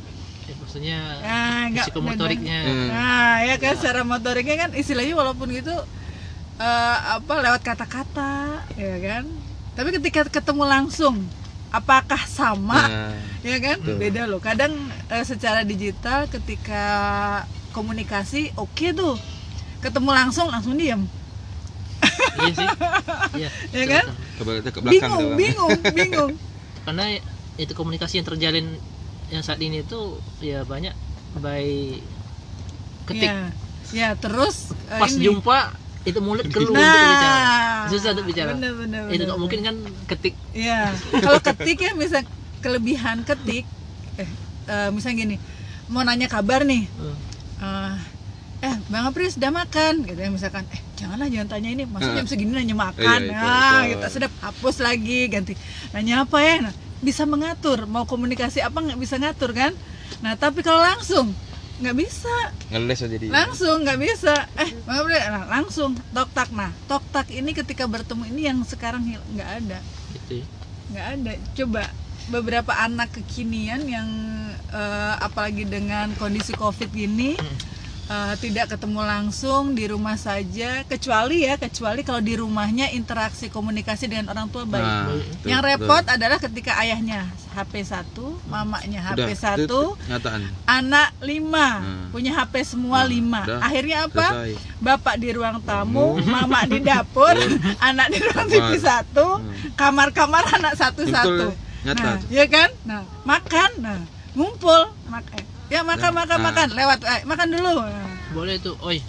maksudnya 0.72 1.19
nah, 1.19 1.67
nggak 1.67 1.86
psikomotoriknya. 1.91 2.59
Hmm. 2.63 2.88
Nah, 2.88 3.36
ya 3.43 3.55
kan 3.59 3.76
secara 3.76 4.07
motoriknya 4.07 4.55
kan 4.55 4.69
istilahnya 4.72 5.19
walaupun 5.19 5.51
gitu 5.51 5.76
eh, 6.63 6.97
apa 7.19 7.34
lewat 7.43 7.59
kata-kata, 7.59 8.63
ya 8.80 8.95
kan. 9.03 9.28
Tapi 9.76 9.89
ketika 9.99 10.32
ketemu 10.32 10.63
langsung, 10.63 11.28
apakah 11.76 12.24
sama? 12.24 12.88
Nah, 12.88 13.11
Ya 13.41 13.57
kan? 13.57 13.82
Betul. 13.82 13.97
Beda 13.97 14.22
loh. 14.30 14.39
Kadang 14.39 14.72
eh, 15.11 15.26
secara 15.28 15.67
digital 15.67 16.32
ketika 16.32 16.86
komunikasi 17.76 18.55
oke 18.55 18.95
tuh. 18.95 19.19
Ketemu 19.84 20.09
langsung 20.13 20.47
langsung 20.47 20.80
diam. 20.80 21.03
Iya 22.39 22.53
sih. 22.55 22.67
Iya. 23.36 23.49
Ya 23.82 23.86
kan? 23.91 24.05
ke, 24.39 24.72
ke 24.72 24.80
belakang 24.80 24.88
Bingung, 24.93 25.28
bingung, 25.36 25.80
bingung. 25.97 26.32
Karena 26.88 27.19
itu 27.59 27.74
komunikasi 27.76 28.22
yang 28.22 28.28
terjalin 28.30 28.80
yang 29.32 29.41
saat 29.41 29.57
ini 29.57 29.82
itu 29.82 29.99
ya 30.39 30.61
banyak 30.61 30.91
by 31.39 31.97
ketik. 33.07 33.29
Ya. 33.32 33.39
Ya, 33.91 34.09
terus 34.15 34.71
eh, 34.88 34.99
pas 34.99 35.11
ini. 35.11 35.27
jumpa 35.27 35.75
itu 36.01 36.19
mulut 36.19 36.47
keluar 36.47 36.73
untuk 36.73 37.11
bicara. 37.11 37.39
Nah, 37.39 37.84
Susah 37.88 38.09
untuk 38.13 38.25
bicara. 38.27 38.51
Bener, 38.55 38.73
bener, 38.73 39.01
itu 39.09 39.23
nggak 39.23 39.39
mungkin 39.39 39.59
kan 39.61 39.75
ketik. 40.07 40.36
Iya, 40.51 40.91
kalau 41.19 41.39
ketik 41.39 41.77
ya 41.77 41.91
misal 41.93 42.23
kelebihan 42.59 43.21
ketik, 43.21 43.65
eh, 44.15 44.29
eh, 44.65 44.89
misal 44.89 45.11
gini, 45.11 45.38
mau 45.88 46.01
nanya 46.01 46.25
kabar 46.25 46.63
nih, 46.63 46.88
Hmm. 46.89 47.15
eh, 47.59 47.93
eh 48.63 48.75
Bang 48.88 49.09
Apris 49.09 49.36
sudah 49.36 49.49
makan, 49.49 50.05
gitu 50.05 50.17
ya 50.17 50.29
misalkan, 50.29 50.63
eh 50.69 50.82
janganlah 50.95 51.27
jangan 51.27 51.47
tanya 51.49 51.69
ini, 51.69 51.84
maksudnya 51.84 52.13
Ah. 52.13 52.19
jam 52.21 52.27
segini 52.27 52.51
nanya 52.53 52.73
makan, 52.73 53.19
Iya, 53.19 53.27
itu, 53.27 53.34
nah 53.34 53.82
kita 53.89 54.07
sedap 54.07 54.34
hapus 54.39 54.75
lagi, 54.79 55.25
ganti, 55.27 55.53
nanya 55.91 56.23
apa 56.23 56.38
ya, 56.39 56.55
nah, 56.63 56.73
bisa 57.02 57.26
mengatur, 57.26 57.89
mau 57.89 58.06
komunikasi 58.06 58.62
apa 58.62 58.78
nggak 58.82 58.99
bisa 59.02 59.18
ngatur 59.18 59.52
kan, 59.52 59.74
nah 60.22 60.38
tapi 60.38 60.62
kalau 60.62 60.82
langsung 60.82 61.34
nggak 61.82 61.97
bisa, 61.97 62.36
ngeles 62.70 63.02
aja 63.02 63.18
di 63.18 63.28
langsung 63.34 63.82
nggak 63.82 63.99
bisa. 63.99 64.45
Eh 64.54 64.70
Bang 64.86 65.02
Apris, 65.02 65.18
nah, 65.26 65.45
langsung 65.49 65.97
tok 66.14 66.30
tak. 66.30 66.54
Nah 66.54 66.70
tok 66.86 67.02
tak 67.10 67.34
ini 67.34 67.58
ketika 67.58 67.89
bertemu 67.89 68.30
ini 68.30 68.41
yang 68.45 68.62
sekarang 68.62 69.02
nggak 69.10 69.49
ada. 69.66 69.80
Nggak 70.93 71.06
ada. 71.18 71.32
Coba 71.58 71.84
beberapa 72.30 72.78
anak 72.78 73.18
kekinian 73.18 73.82
yang 73.89 74.08
eh, 74.70 75.14
apalagi 75.26 75.66
dengan 75.66 76.14
kondisi 76.22 76.54
covid 76.54 76.93
gini 76.93 77.34
eh, 78.12 78.34
tidak 78.38 78.66
ketemu 78.70 79.01
langsung 79.01 79.72
di 79.72 79.88
rumah 79.88 80.18
saja 80.18 80.84
kecuali 80.84 81.38
ya 81.41 81.55
kecuali 81.55 82.01
kalau 82.01 82.20
di 82.20 82.36
rumahnya 82.36 82.91
interaksi 82.91 83.47
komunikasi 83.47 84.05
dengan 84.05 84.28
orang 84.30 84.47
tua 84.47 84.64
baik 84.66 84.84
Nah, 84.84 85.07
betul, 85.07 85.47
yang 85.47 85.62
betul. 85.62 85.72
repot 85.80 86.03
adalah 86.05 86.38
ketika 86.38 86.72
ayahnya 86.78 87.22
HP 87.51 87.74
1, 87.84 88.16
mamanya 88.45 88.99
HP 89.05 89.18
Udah, 89.18 89.28
1, 89.57 89.59
itu 89.62 89.82
nyataan 90.05 90.41
anak 90.66 91.09
5, 91.20 91.68
Hmm. 91.78 92.05
punya 92.09 92.32
HP 92.34 92.53
semua 92.66 92.99
Hmm, 93.01 93.12
5. 93.12 93.41
udah, 93.41 93.59
Akhirnya 93.62 93.97
apa? 94.05 94.26
selesai 94.26 94.51
Bapak 94.80 95.16
di 95.16 95.30
ruang 95.32 95.57
tamu, 95.62 96.07
mama 96.34 96.64
di 96.66 96.80
dapur, 96.80 97.36
anak 97.88 98.07
di 98.09 98.20
ruang 98.20 98.47
TV 98.47 98.70
Wah. 98.72 98.80
satu, 98.80 99.28
Hmm. 99.38 99.51
kamar-kamar 99.74 100.43
anak 100.49 100.74
satu-satu. 100.76 101.47
Betul. 101.47 101.70
Nah, 101.82 102.18
ya 102.30 102.45
kan? 102.45 102.70
Nah, 102.84 103.01
makan, 103.24 103.70
nah, 103.80 103.99
ngumpul, 104.32 104.93
makan. 105.05 105.43
Ya 105.72 105.82
makan, 105.88 106.11
Ya, 106.11 106.19
makan, 106.19 106.38
nah. 106.39 106.47
makan, 106.51 106.67
lewat, 106.76 106.99
eh, 107.07 107.22
makan 107.24 107.47
dulu. 107.47 107.74
Boleh 108.36 108.55
tuh 108.59 108.76
oi 108.84 108.99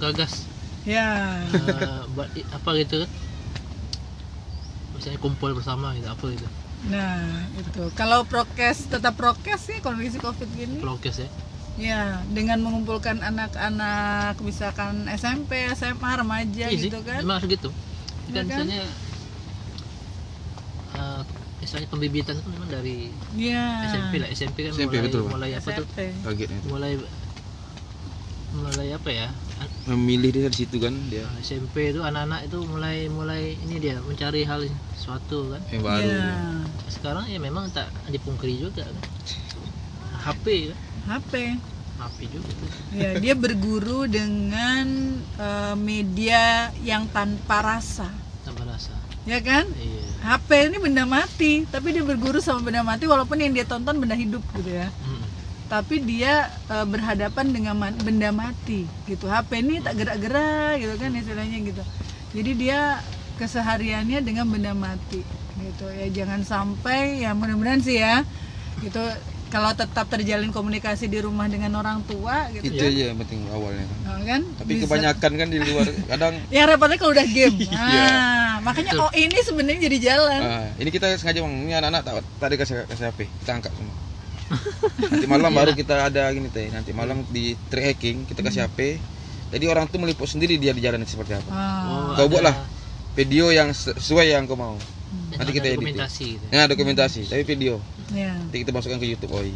gagas 0.00 0.44
Ya, 0.86 1.08
eh, 1.42 1.98
buat 2.14 2.28
apa 2.54 2.70
gitu 2.78 3.02
kan 3.02 3.10
misalnya 4.94 5.18
kumpul 5.20 5.50
bersama 5.52 5.92
gitu 5.98 6.08
apa 6.08 6.24
gitu 6.32 6.46
nah 6.86 7.18
itu. 7.58 7.82
Kalau 7.98 8.22
prokes 8.28 8.86
tetap 8.86 9.18
prokes 9.18 9.60
sih 9.66 9.78
kondisi 9.82 10.20
covid 10.22 10.48
gini. 10.54 10.78
prokes 10.78 11.16
ya 11.18 11.28
Ya, 11.76 12.24
dengan 12.32 12.56
mengumpulkan 12.64 13.20
anak-anak 13.20 14.40
misalkan 14.40 15.04
SMP, 15.12 15.68
SMA, 15.76 16.16
remaja 16.16 16.72
Iya 16.72 16.80
sih, 16.80 16.88
gitu 16.88 17.04
kan. 17.04 17.20
harus 17.20 17.46
gitu 17.52 17.68
Iya 18.32 18.32
kan 18.32 18.44
kan? 18.48 18.64
misalnya 18.64 18.80
misalnya 21.66 21.88
pembibitan 21.90 22.38
itu 22.38 22.48
memang 22.48 22.70
dari 22.70 23.10
Iya. 23.34 23.64
SMP 23.90 24.12
lah 24.16 24.28
SMP 24.30 24.56
kan 24.62 24.72
SMP, 24.72 24.94
mulai 24.94 25.04
betul, 25.04 25.22
mulai 25.26 25.50
apa 25.52 25.68
tuh 25.74 25.82
SMP. 25.82 25.98
kagetnya 26.22 26.56
itu. 26.56 26.68
mulai 26.70 26.92
mulai 28.54 28.88
apa 28.94 29.10
ya 29.10 29.28
memilih 29.84 30.30
dia 30.30 30.46
di 30.46 30.56
situ 30.56 30.76
kan 30.78 30.94
dia 31.06 31.26
Nah, 31.26 31.42
SMP 31.42 31.90
itu 31.90 32.00
anak-anak 32.00 32.46
itu 32.46 32.58
mulai 32.62 32.96
mulai 33.08 33.42
ini 33.58 33.76
dia 33.76 33.98
mencari 34.00 34.42
hal 34.42 34.64
sesuatu 34.94 35.50
kan 35.50 35.60
yang 35.68 35.82
baru 35.82 36.06
Iya. 36.06 36.22
dia. 36.22 36.38
sekarang 36.88 37.24
ya 37.26 37.38
memang 37.38 37.66
tak 37.68 37.90
dipungkiri 38.06 38.54
juga 38.56 38.86
kan 38.86 38.96
HP 40.22 40.46
kan 40.70 40.78
HP. 41.06 41.32
HP 41.96 42.18
juga 42.28 42.50
tuh. 42.52 42.70
Ya, 42.92 43.16
dia 43.16 43.34
berguru 43.34 44.04
dengan 44.06 44.84
eh, 45.32 45.74
media 45.74 46.42
yang 46.78 47.08
tanpa 47.08 47.62
rasa, 47.64 48.10
tambah 48.42 48.62
rasa 48.64 48.92
ya 49.24 49.40
kan? 49.40 49.64
iya 49.72 50.05
HP 50.26 50.74
ini 50.74 50.76
benda 50.82 51.06
mati, 51.06 51.62
tapi 51.70 51.94
dia 51.94 52.02
berguru 52.02 52.42
sama 52.42 52.66
benda 52.66 52.82
mati 52.82 53.06
walaupun 53.06 53.38
yang 53.38 53.54
dia 53.54 53.62
tonton 53.62 53.94
benda 54.02 54.18
hidup 54.18 54.42
gitu 54.58 54.74
ya. 54.74 54.90
Hmm. 54.90 55.22
Tapi 55.70 56.02
dia 56.02 56.50
eh, 56.66 56.86
berhadapan 56.86 57.46
dengan 57.54 57.74
ma- 57.78 57.94
benda 58.02 58.34
mati 58.34 58.86
gitu. 59.06 59.30
HP 59.30 59.62
ini 59.62 59.78
tak 59.78 59.94
gerak-gerak 60.02 60.82
gitu 60.82 60.94
kan 60.98 61.10
istilahnya 61.14 61.58
gitu. 61.62 61.82
Jadi 62.34 62.50
dia 62.58 62.98
kesehariannya 63.38 64.18
dengan 64.26 64.50
benda 64.50 64.74
mati 64.74 65.22
gitu 65.62 65.86
ya. 65.94 66.06
Jangan 66.10 66.42
sampai 66.42 67.22
ya 67.22 67.30
mudah-mudahan 67.30 67.80
sih 67.82 68.02
ya 68.02 68.26
gitu 68.82 69.00
kalau 69.56 69.72
tetap 69.72 70.04
terjalin 70.06 70.52
komunikasi 70.52 71.08
di 71.08 71.16
rumah 71.16 71.48
dengan 71.48 71.72
orang 71.74 72.04
tua 72.04 72.52
gitu 72.52 72.68
itu 72.68 72.76
ya. 72.76 72.92
aja 72.92 73.02
yang 73.08 73.18
penting 73.18 73.40
awalnya. 73.48 73.88
Kan 73.88 73.96
Nah, 74.04 74.20
kan? 74.22 74.42
Tapi 74.54 74.70
bisa- 74.70 74.82
kebanyakan 74.84 75.30
kan 75.32 75.48
di 75.48 75.58
luar 75.58 75.86
kadang 76.12 76.34
yang 76.50 76.66
repotnya 76.68 76.96
kalau 76.96 77.12
udah 77.12 77.26
game. 77.26 77.56
Iya. 77.66 78.04
nah, 78.06 78.52
makanya 78.62 78.92
oh 78.98 79.10
ini 79.12 79.32
sebenarnya 79.40 79.80
jadi 79.82 79.98
jalan. 79.98 80.40
Ah, 80.42 80.66
ini 80.76 80.90
kita 80.90 81.08
sengaja 81.16 81.40
bang. 81.40 81.54
Ini 81.58 81.72
anak-anak 81.74 82.02
tadi 82.36 82.54
kasih 82.54 82.84
kasih 82.84 83.04
HP 83.08 83.18
kita 83.40 83.50
angkat 83.54 83.72
semua. 83.72 83.96
Nanti 85.08 85.26
malam 85.26 85.50
baru 85.58 85.72
kita 85.72 85.94
ada 86.02 86.28
gini 86.30 86.48
teh. 86.48 86.68
Nanti 86.68 86.92
malam 86.92 87.24
di 87.26 87.56
track 87.66 87.96
hacking 87.96 88.28
kita 88.28 88.44
kasih 88.44 88.62
HP 88.62 89.00
jadi 89.46 89.64
orang 89.66 89.86
tuh 89.86 89.96
meliput 89.96 90.26
sendiri 90.26 90.58
dia 90.58 90.70
di 90.70 90.82
jalan 90.82 91.00
seperti 91.02 91.32
apa. 91.32 91.48
Ah, 91.48 92.12
Kau 92.12 92.26
ada- 92.26 92.28
buatlah. 92.28 92.56
video 93.16 93.48
yang 93.48 93.72
sesuai 93.72 94.28
yang 94.28 94.44
kau 94.44 94.52
mau. 94.54 94.76
Ada 95.32 95.40
nanti 95.40 95.52
kita 95.54 95.66
edit 95.66 95.78
dokumentasi 95.80 96.26
gitu. 96.28 96.44
ya 96.50 96.62
dokumentasi. 96.66 97.20
Tapi 97.24 97.42
video 97.42 97.80
ya. 98.12 98.32
nanti 98.36 98.56
kita 98.62 98.70
masukkan 98.70 98.98
ke 98.98 99.06
YouTube 99.08 99.32
oi 99.34 99.50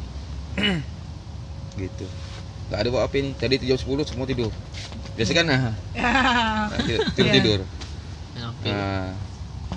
gitu 1.82 2.07
nggak 2.70 2.78
ada 2.78 2.88
bawa 2.90 3.03
HP 3.07 3.14
nih 3.20 3.32
tadi 3.34 3.55
jam 3.62 3.78
10 3.78 4.07
semua 4.07 4.26
tidur 4.26 4.51
biasa 5.14 5.30
kan 5.34 5.44
nah, 5.46 5.59
Ya. 5.92 6.11
nah, 6.70 6.78
tidur 6.80 7.03
tidur, 7.12 7.26
Iya. 7.26 7.34
tidur. 7.34 7.61
Ya, 8.30 8.44
oke. 8.46 8.68
nah 8.70 9.11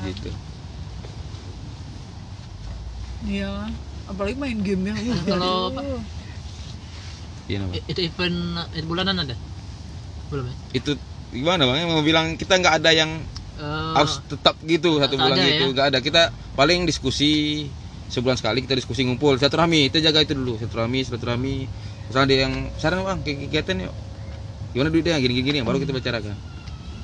gitu 0.05 0.30
Iya. 3.24 3.51
Apalagi 4.03 4.36
main 4.36 4.59
game 4.59 4.91
ya. 4.91 4.95
Uh, 4.99 5.15
Kalau 5.26 5.53
apa? 5.71 5.82
iya 7.43 7.59
itu 7.88 7.99
event 8.07 8.39
eh, 8.71 8.84
bulanan 8.88 9.19
ada 9.19 9.36
belum 10.32 10.47
ya 10.47 10.55
itu 10.71 10.91
gimana 11.30 11.67
bang 11.67 11.91
mau 11.91 11.99
bilang 11.99 12.39
kita 12.39 12.55
nggak 12.55 12.80
ada 12.80 12.91
yang 12.95 13.11
Eh, 13.53 13.93
harus 13.93 14.17
tetap 14.26 14.57
gitu 14.65 14.97
satu 14.97 15.13
bulan 15.13 15.38
gitu 15.38 15.69
ya? 15.69 15.74
nggak 15.76 15.88
ada 15.93 15.99
kita 15.99 16.21
paling 16.55 16.88
diskusi 16.88 17.67
sebulan 18.08 18.36
sekali 18.36 18.60
kita 18.60 18.74
diskusi 18.74 19.04
ngumpul. 19.04 19.36
Silaturahmi 19.36 19.88
kita 19.88 19.99
jaga 20.01 20.22
itu 20.22 20.34
dulu. 20.34 20.56
Silaturahmi 20.56 20.99
silaturahmi. 21.01 21.56
Misalnya 22.04 22.26
ada 22.26 22.36
yang 22.38 22.54
saran 22.76 23.01
bang 23.01 23.20
ke- 23.22 23.39
kegiatan 23.47 23.76
yuk. 23.82 23.93
Gimana 24.72 24.89
duitnya 24.89 25.18
gini 25.18 25.34
gini, 25.36 25.45
gini. 25.45 25.58
Baru 25.62 25.78
kita 25.78 25.91
bicarakan. 25.91 26.36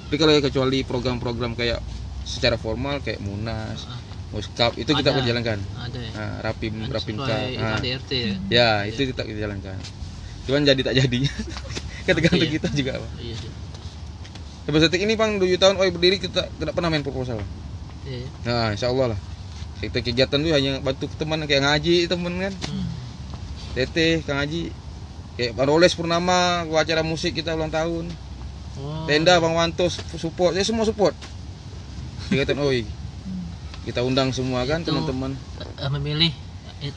Tapi 0.10 0.16
kalau 0.18 0.32
ya 0.32 0.42
kecuali 0.42 0.82
program-program 0.82 1.54
kayak 1.54 1.80
secara 2.24 2.56
formal 2.56 2.98
kayak 3.00 3.20
munas 3.20 3.86
Ah. 3.86 3.98
muskap 4.30 4.74
itu 4.76 4.90
kita 4.90 5.10
Ada. 5.10 5.18
berjalankan 5.18 5.58
ada 5.58 5.98
ya? 5.98 6.12
Nah, 6.14 6.34
rapim 6.44 6.74
Kan 6.86 7.02
sesuai 7.02 7.58
nah, 7.58 7.78
ADRT 7.78 8.12
ya? 8.14 8.36
Ya 8.50 8.70
itu 8.86 9.06
tetap 9.08 9.26
kita 9.26 9.42
jalankan. 9.42 9.74
Cuman 10.46 10.62
jadi 10.62 10.82
tak 10.82 10.94
jadinya. 10.96 11.34
Kan 12.06 12.14
tergantung 12.14 12.42
Iya. 12.42 12.54
kita 12.54 12.68
juga 12.72 12.92
bang. 12.98 13.14
Iya 13.20 13.36
sih 13.38 13.52
sampai 14.62 14.86
detik 14.86 15.02
ini 15.02 15.18
bang 15.18 15.42
7 15.42 15.58
tahun 15.58 15.76
oh 15.78 15.86
berdiri 15.90 16.18
kita 16.20 16.46
tidak 16.48 16.74
pernah 16.74 16.94
main 16.94 17.02
proposal. 17.02 17.42
Iya 18.06 18.22
iya. 18.22 18.28
Nah, 18.46 18.68
insya 18.70 18.94
Allah 18.94 19.18
lah. 19.18 19.20
Kita 19.80 20.00
kegiatan 20.00 20.38
tuh 20.38 20.52
hanya 20.52 20.80
bantu 20.80 21.08
teman 21.10 21.40
kayak 21.44 21.64
ngaji 21.64 21.96
temen 22.06 22.34
kan. 22.38 22.54
Hmm. 22.66 22.88
Teteh, 23.72 24.22
Kang 24.22 24.38
Haji. 24.38 24.76
Kayak 25.34 25.56
Paroles 25.56 25.96
Purnama, 25.96 26.68
gua 26.68 26.84
acara 26.84 27.00
musik 27.00 27.32
kita 27.34 27.56
ulang 27.56 27.72
tahun. 27.72 28.12
Oh, 28.76 29.04
Tenda 29.06 29.40
Bang 29.40 29.56
Wanto 29.56 29.88
support, 29.90 30.52
ya 30.52 30.64
semua 30.64 30.84
support. 30.84 31.16
Kegiatan 32.28 32.60
OI. 32.60 32.84
Kita 33.82 34.04
undang 34.04 34.30
semua 34.30 34.64
kan 34.64 34.84
Itu- 34.84 34.92
teman-teman. 34.92 35.34
eh, 35.58 35.90
memilih 35.90 36.32
eh, 36.80 36.92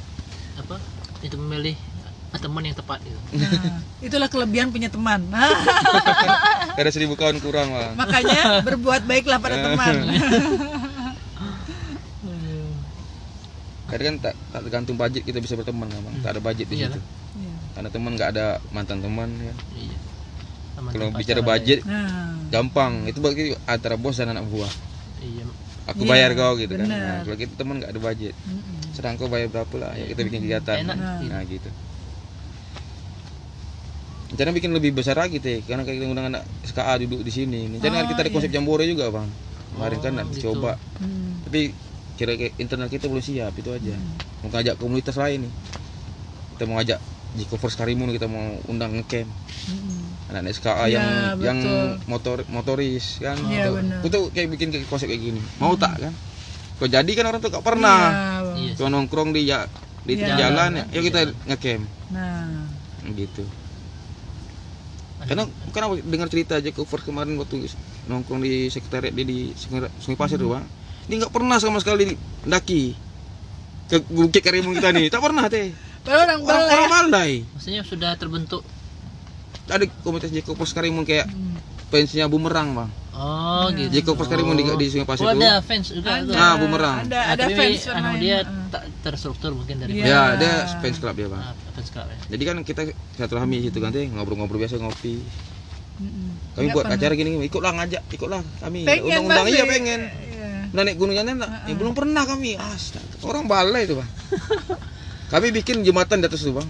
apa 0.54 0.76
itu 1.20 1.38
memilih 1.38 1.72
eh, 2.28 2.38
teman 2.38 2.60
yang 2.60 2.74
tepat 2.74 2.98
gitu 3.00 3.16
Nah, 3.32 3.78
itulah 4.00 4.28
kelebihan 4.28 4.68
punya 4.68 4.90
teman. 4.90 5.22
Ada 6.78 6.90
seribu 6.90 7.14
kawan 7.14 7.38
kurang 7.38 7.70
lah. 7.70 7.94
makanya 7.94 8.60
berbuat 8.60 9.06
baiklah 9.06 9.38
pada 9.38 9.56
teman. 9.62 9.94
Kadang 13.92 14.06
kan 14.08 14.16
tak, 14.22 14.34
tak 14.48 14.60
tergantung 14.64 14.96
budget 14.96 15.22
kita 15.22 15.36
bisa 15.36 15.52
berteman 15.52 15.84
kan, 15.84 16.00
Bang. 16.00 16.14
Tak 16.18 16.30
ada 16.32 16.40
budget 16.40 16.66
di 16.66 16.80
Iyalah. 16.80 16.96
situ. 16.96 17.00
Iya. 17.36 17.54
Karena 17.72 17.88
teman 17.88 18.10
nggak 18.12 18.28
ada 18.32 18.46
mantan 18.68 18.98
teman 18.98 19.28
ya. 19.36 19.54
iya 19.74 19.98
Kalau 20.74 21.12
bicara 21.12 21.38
cara 21.38 21.42
budget 21.46 21.78
Nah, 21.84 22.32
gampang. 22.48 23.04
Itu 23.04 23.20
bagi 23.20 23.52
antara 23.66 23.94
bos 23.94 24.16
dan 24.16 24.32
anak 24.32 24.44
buah. 24.46 24.72
ya. 25.20 25.28
iya 25.30 25.44
Aku 25.84 26.02
Iya, 26.02 26.10
bayar 26.10 26.30
kau 26.32 26.54
gitu 26.56 26.72
kan. 26.72 26.86
benar. 26.86 26.96
Nah, 26.96 27.18
kalau 27.22 27.36
kita 27.36 27.52
teman 27.54 27.74
nggak 27.78 27.90
ada 27.90 28.00
budget. 28.00 28.34
mm-mm. 28.40 28.80
sedang 28.92 29.16
kau 29.16 29.24
bayar 29.26 29.48
berapa 29.48 29.72
lah 29.74 29.92
ya 29.94 30.04
kita 30.06 30.20
bikin 30.22 30.40
kegiatan 30.42 30.84
Enak. 30.84 30.96
nah 31.24 31.40
gitu 31.44 31.64
rencana 34.28 34.50
bikin 34.50 34.68
lebih 34.70 34.92
besar 34.92 35.16
lagi 35.16 35.36
teh 35.38 35.60
karena 35.62 35.80
kita 35.80 36.04
ngundang 36.04 36.28
anak 36.28 36.44
SKA 36.62 36.96
duduk 36.98 37.20
di 37.20 37.28
sini 37.28 37.68
rencana 37.70 38.04
Oh, 38.04 38.06
kita 38.06 38.20
ada 38.20 38.28
iya. 38.28 38.34
konsep 38.34 38.50
jambore 38.50 38.84
juga 38.84 39.08
bang 39.08 39.28
kemarin 39.70 39.98
kan 39.98 40.12
Oh, 40.12 40.16
nak 40.18 40.26
gitu. 40.30 40.40
coba 40.50 40.76
Hmm. 40.96 41.40
tapi 41.42 41.72
kira 42.12 42.32
internal 42.56 42.86
kita 42.86 43.08
belum 43.08 43.20
siap 43.20 43.52
itu 43.56 43.70
aja. 43.72 43.94
Mau 44.42 44.48
ngajak 44.50 44.74
komunitas 44.76 45.16
lain 45.16 45.48
nih. 45.48 45.52
Kita 46.54 46.62
mau 46.68 46.76
ngajak 46.78 46.98
Jiko 47.32 47.56
First 47.56 47.80
Karimun 47.80 48.12
kita 48.12 48.28
mau 48.28 48.60
undang 48.68 48.92
ngecamp. 48.92 49.30
Mm-mm. 49.62 50.00
anak 50.32 50.52
SKA 50.56 50.88
Iya, 50.88 50.96
yang 50.96 51.06
betul. 51.36 51.44
yang 51.44 51.58
motor 52.08 52.36
motoris 52.48 53.20
kan? 53.20 53.36
Tuh. 53.36 53.80
Aku 54.00 54.08
tuh 54.08 54.22
kayak 54.32 54.48
bikin 54.52 54.72
kayak 54.72 54.88
konsep 54.88 55.08
kayak 55.08 55.20
gini. 55.20 55.40
Mau 55.56 55.76
tak 55.76 55.96
kan? 56.00 56.12
Kalau 56.80 56.88
jadi 56.88 57.12
kan 57.14 57.24
orang 57.28 57.40
tuh 57.40 57.50
gak 57.52 57.64
pernah. 57.64 58.00
Iya. 58.56 58.72
cuma 58.76 58.88
nongkrong 58.90 59.32
di 59.32 59.48
ja- 59.48 59.68
di 60.04 60.18
Iya. 60.18 60.36
jalan 60.36 60.70
ya. 60.76 60.84
Yuk 60.92 61.02
kita 61.08 61.20
ngecamp. 61.46 61.84
Nah, 62.12 62.68
gitu. 63.12 63.44
Karena 65.22 65.46
kan 65.70 65.82
aku 65.86 65.94
dengar 66.02 66.26
cerita 66.26 66.58
aja 66.58 66.70
cover 66.74 67.00
kemarin 67.00 67.38
waktu 67.38 67.70
nongkrong 68.10 68.42
di 68.42 68.66
sekretariat 68.66 69.14
dia 69.14 69.22
di 69.22 69.54
Sungai, 69.54 69.86
Sungai 70.02 70.18
Pasir 70.18 70.34
tuh 70.36 70.50
bang 70.52 70.66
dia 71.02 71.16
nggak 71.18 71.30
pernah 71.30 71.56
sama 71.56 71.78
sekali 71.78 72.14
daki 72.42 72.94
ke 73.86 73.96
Bukit 74.06 74.40
Karimun 74.40 74.72
kita 74.72 74.90
nih 74.90 75.08
tak 75.08 75.20
pernah 75.20 75.46
teh 75.46 75.74
orang 76.04 76.38
orang 76.38 76.40
balai. 76.40 76.72
orang 76.72 76.88
balai 76.88 77.32
maksudnya 77.48 77.82
sudah 77.82 78.10
terbentuk 78.14 78.62
ada 79.64 79.84
komunitas 80.02 80.30
Jeko 80.30 80.52
Pos 80.52 80.70
Karimun 80.70 81.02
kayak 81.02 81.26
Hmm. 81.28 81.56
fansnya 81.88 82.24
bumerang 82.24 82.72
bang 82.72 82.90
oh 83.12 83.68
Iya. 83.68 83.76
gitu 83.84 83.90
Jeko 84.00 84.12
Pos 84.14 84.26
Karimun 84.26 84.54
di, 84.54 84.64
di 84.64 84.86
Sungai 84.88 85.04
Pasir 85.04 85.22
oh, 85.22 85.30
tuh 85.30 85.38
ada 85.38 85.60
fans 85.60 85.86
juga 85.86 86.10
Ada, 86.14 86.24
tuh. 86.24 86.34
Ah, 86.34 86.54
bumerang. 86.56 86.96
Ada, 87.02 87.12
Nah, 87.12 87.24
ada 87.28 87.42
tapi 87.42 87.52
fans 87.54 87.82
anu 87.86 88.10
dia 88.16 88.36
tak 88.68 88.82
terstruktur 89.02 89.50
mungkin 89.52 89.76
dari 89.78 89.92
Iya. 89.94 90.04
ya 90.04 90.20
ada 90.34 90.50
fans 90.78 90.96
club 90.96 91.14
dia 91.14 91.28
bang 91.28 91.42
Ah, 91.42 91.54
fans 91.70 91.88
club 91.88 92.06
ya 92.06 92.16
jadi 92.28 92.42
kan 92.42 92.56
kita 92.62 92.82
silaturahmi 93.12 93.56
situ 93.60 93.78
kan 93.78 93.90
teh 93.90 94.06
ngobrol-ngobrol 94.08 94.58
biasa 94.58 94.78
ngopi 94.78 95.20
kami 95.92 96.08
Nggak 96.58 96.74
buat 96.74 96.84
pernah. 96.84 96.98
acara 96.98 97.12
gini 97.14 97.30
ikutlah 97.42 97.72
ngajak 97.74 98.02
ikutlah 98.10 98.42
kami 98.58 98.80
Pengen 98.82 99.02
undang-undang 99.04 99.46
iya 99.46 99.64
pengen. 99.64 100.00
Udah 100.72 100.82
naik 100.88 100.96
gunung 100.96 101.12
Jantan 101.12 101.36
tak? 101.36 101.48
Ya, 101.68 101.74
belum 101.76 101.92
pernah 101.92 102.24
kami. 102.24 102.56
Astaga. 102.56 103.20
Orang 103.28 103.44
balai 103.44 103.84
itu 103.84 103.92
bang. 103.92 104.08
kami 105.32 105.52
bikin 105.52 105.84
jembatan 105.84 106.24
di 106.24 106.26
atas 106.26 106.40
itu 106.40 106.56
bang. 106.56 106.64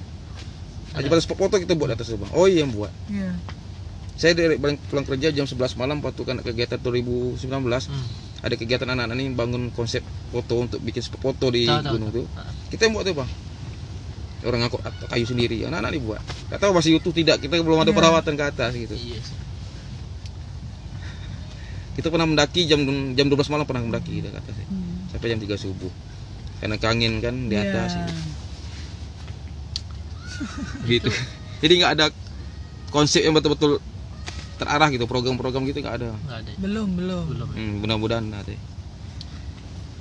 Ada 0.92 1.06
jembatan 1.06 1.22
spot 1.22 1.38
foto 1.38 1.54
kita 1.62 1.78
buat 1.78 1.94
di 1.94 1.96
atas 1.96 2.10
itu 2.10 2.18
bang. 2.18 2.30
Oh 2.34 2.50
iya 2.50 2.66
yang 2.66 2.74
buat. 2.74 2.90
Iya. 3.06 3.30
Saya 4.18 4.34
dari 4.34 4.58
balik 4.58 4.82
pulang 4.90 5.06
kerja 5.06 5.30
jam 5.30 5.46
11 5.46 5.78
malam 5.78 6.02
waktu 6.02 6.22
kan 6.26 6.36
kegiatan 6.42 6.78
2019 6.78 7.42
hmm. 7.48 8.06
ada 8.44 8.54
kegiatan 8.58 8.86
anak-anak 8.90 9.16
ini 9.18 9.32
bangun 9.32 9.72
konsep 9.72 10.04
foto 10.30 10.62
untuk 10.62 10.78
bikin 10.82 11.00
spot 11.00 11.22
foto 11.32 11.48
di 11.54 11.64
tahu, 11.64 11.94
gunung 11.96 12.10
tahu. 12.10 12.26
tuh. 12.26 12.26
Ah. 12.34 12.50
Kita 12.74 12.90
yang 12.90 12.94
buat 12.98 13.06
tuh 13.06 13.16
bang. 13.22 13.30
Orang 14.42 14.58
ngangkut 14.66 14.82
kayu 15.06 15.22
sendiri, 15.22 15.62
anak-anak 15.70 15.94
ini 15.94 16.00
buat. 16.02 16.22
Gak 16.50 16.58
tahu 16.58 16.74
masih 16.74 16.98
utuh 16.98 17.14
tidak, 17.14 17.38
kita 17.38 17.62
belum 17.62 17.78
ada 17.78 17.94
Iya. 17.94 17.98
perawatan 18.02 18.34
ke 18.34 18.44
atas 18.50 18.70
gitu. 18.74 18.98
iya 18.98 19.22
sih 19.22 19.51
Kita 21.92 22.08
pernah 22.08 22.24
mendaki 22.24 22.64
jam 22.64 22.80
jam 23.12 23.26
12 23.28 23.52
malam 23.52 23.64
pernah 23.64 23.82
mendaki 23.82 24.18
ke 24.18 24.30
atas 24.30 24.54
ya. 24.54 24.66
Hmm. 24.66 25.08
sampai 25.08 25.28
jam 25.28 25.38
3 25.38 25.56
subuh. 25.56 25.92
Karena 26.58 26.76
keangin 26.76 27.18
kan 27.18 27.34
di 27.46 27.56
atas. 27.56 27.90
Iya. 27.94 28.06
gitu 30.84 31.06
jadi 31.62 31.72
nggak 31.78 31.92
ada 31.94 32.06
konsep 32.90 33.22
yang 33.22 33.30
betul-betul 33.30 33.78
terarah 34.58 34.90
gitu 34.90 35.06
program-program 35.06 35.62
gitu 35.64 35.82
nggak 35.82 35.96
ada 35.96 36.08
nggak 36.18 36.38
ada 36.42 36.50
Belum, 36.58 36.88
belum. 36.92 37.24
belum 37.30 37.48
ya. 37.48 37.56
hmm, 37.56 37.74
mudah-mudahan 37.78 38.24
nanti 38.26 38.56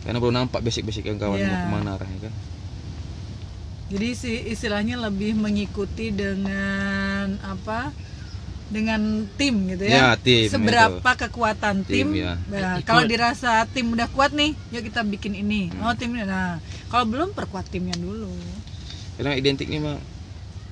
karena 0.02 0.18
belum 0.18 0.34
nampak 0.34 0.66
basic-basic 0.66 1.06
yang 1.06 1.22
kawan 1.22 1.38
Iya. 1.38 1.46
mau 1.48 1.58
ke 1.60 1.68
mana 1.70 1.90
arahnya 1.94 2.20
kan 2.26 2.34
Jadi 3.92 4.08
si 4.16 4.32
istilahnya 4.48 4.96
lebih 4.96 5.36
mengikuti 5.36 6.16
dengan 6.16 7.36
apa? 7.44 7.92
Dengan 8.72 9.02
tim 9.36 9.68
gitu 9.68 9.84
Ya, 9.84 10.16
ya. 10.16 10.16
tim, 10.16 10.48
Seberapa 10.48 11.12
kekuatan 11.20 11.84
Tim, 11.84 12.16
tim? 12.16 12.24
ya. 12.24 12.40
Nah, 12.48 12.80
kalau 12.88 13.04
dirasa 13.04 13.68
tim 13.68 13.92
udah 13.92 14.08
kuat 14.08 14.32
nih, 14.32 14.56
yuk 14.72 14.88
kita 14.88 15.04
bikin 15.04 15.36
ini. 15.36 15.68
Hmm. 15.68 15.84
Oh, 15.86 15.94
timnya. 15.94 16.24
Nah, 16.24 16.56
kalau 16.88 17.04
belum 17.04 17.36
perkuat 17.36 17.68
timnya 17.68 17.94
dulu. 17.94 18.32
karena 19.20 19.38
identik 19.38 19.70
nih 19.70 19.78
mah 19.78 20.02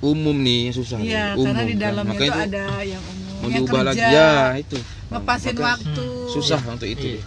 umum 0.02 0.34
nih 0.34 0.72
yang 0.72 0.76
susah 0.76 0.98
Iya, 0.98 1.36
nih. 1.36 1.38
umum 1.38 1.46
karena 1.46 1.62
di 1.62 1.76
kan. 1.76 1.84
dalamnya 1.86 2.12
makanya 2.16 2.26
itu 2.26 2.34
itu 2.34 2.48
ada 2.50 2.66
yang 2.82 3.04
umum, 3.04 3.36
mau 3.36 3.46
yang 3.46 3.62
diubah 3.62 3.82
lagi 3.84 4.00
kerja, 4.00 4.10
ya 4.10 4.32
itu 4.58 4.78
ngepasin 5.12 5.54
Makanya 5.54 5.66
waktu. 5.70 6.06
susah 6.34 6.62
untuk 6.66 6.88
itu 6.90 7.08
Iya. 7.14 7.22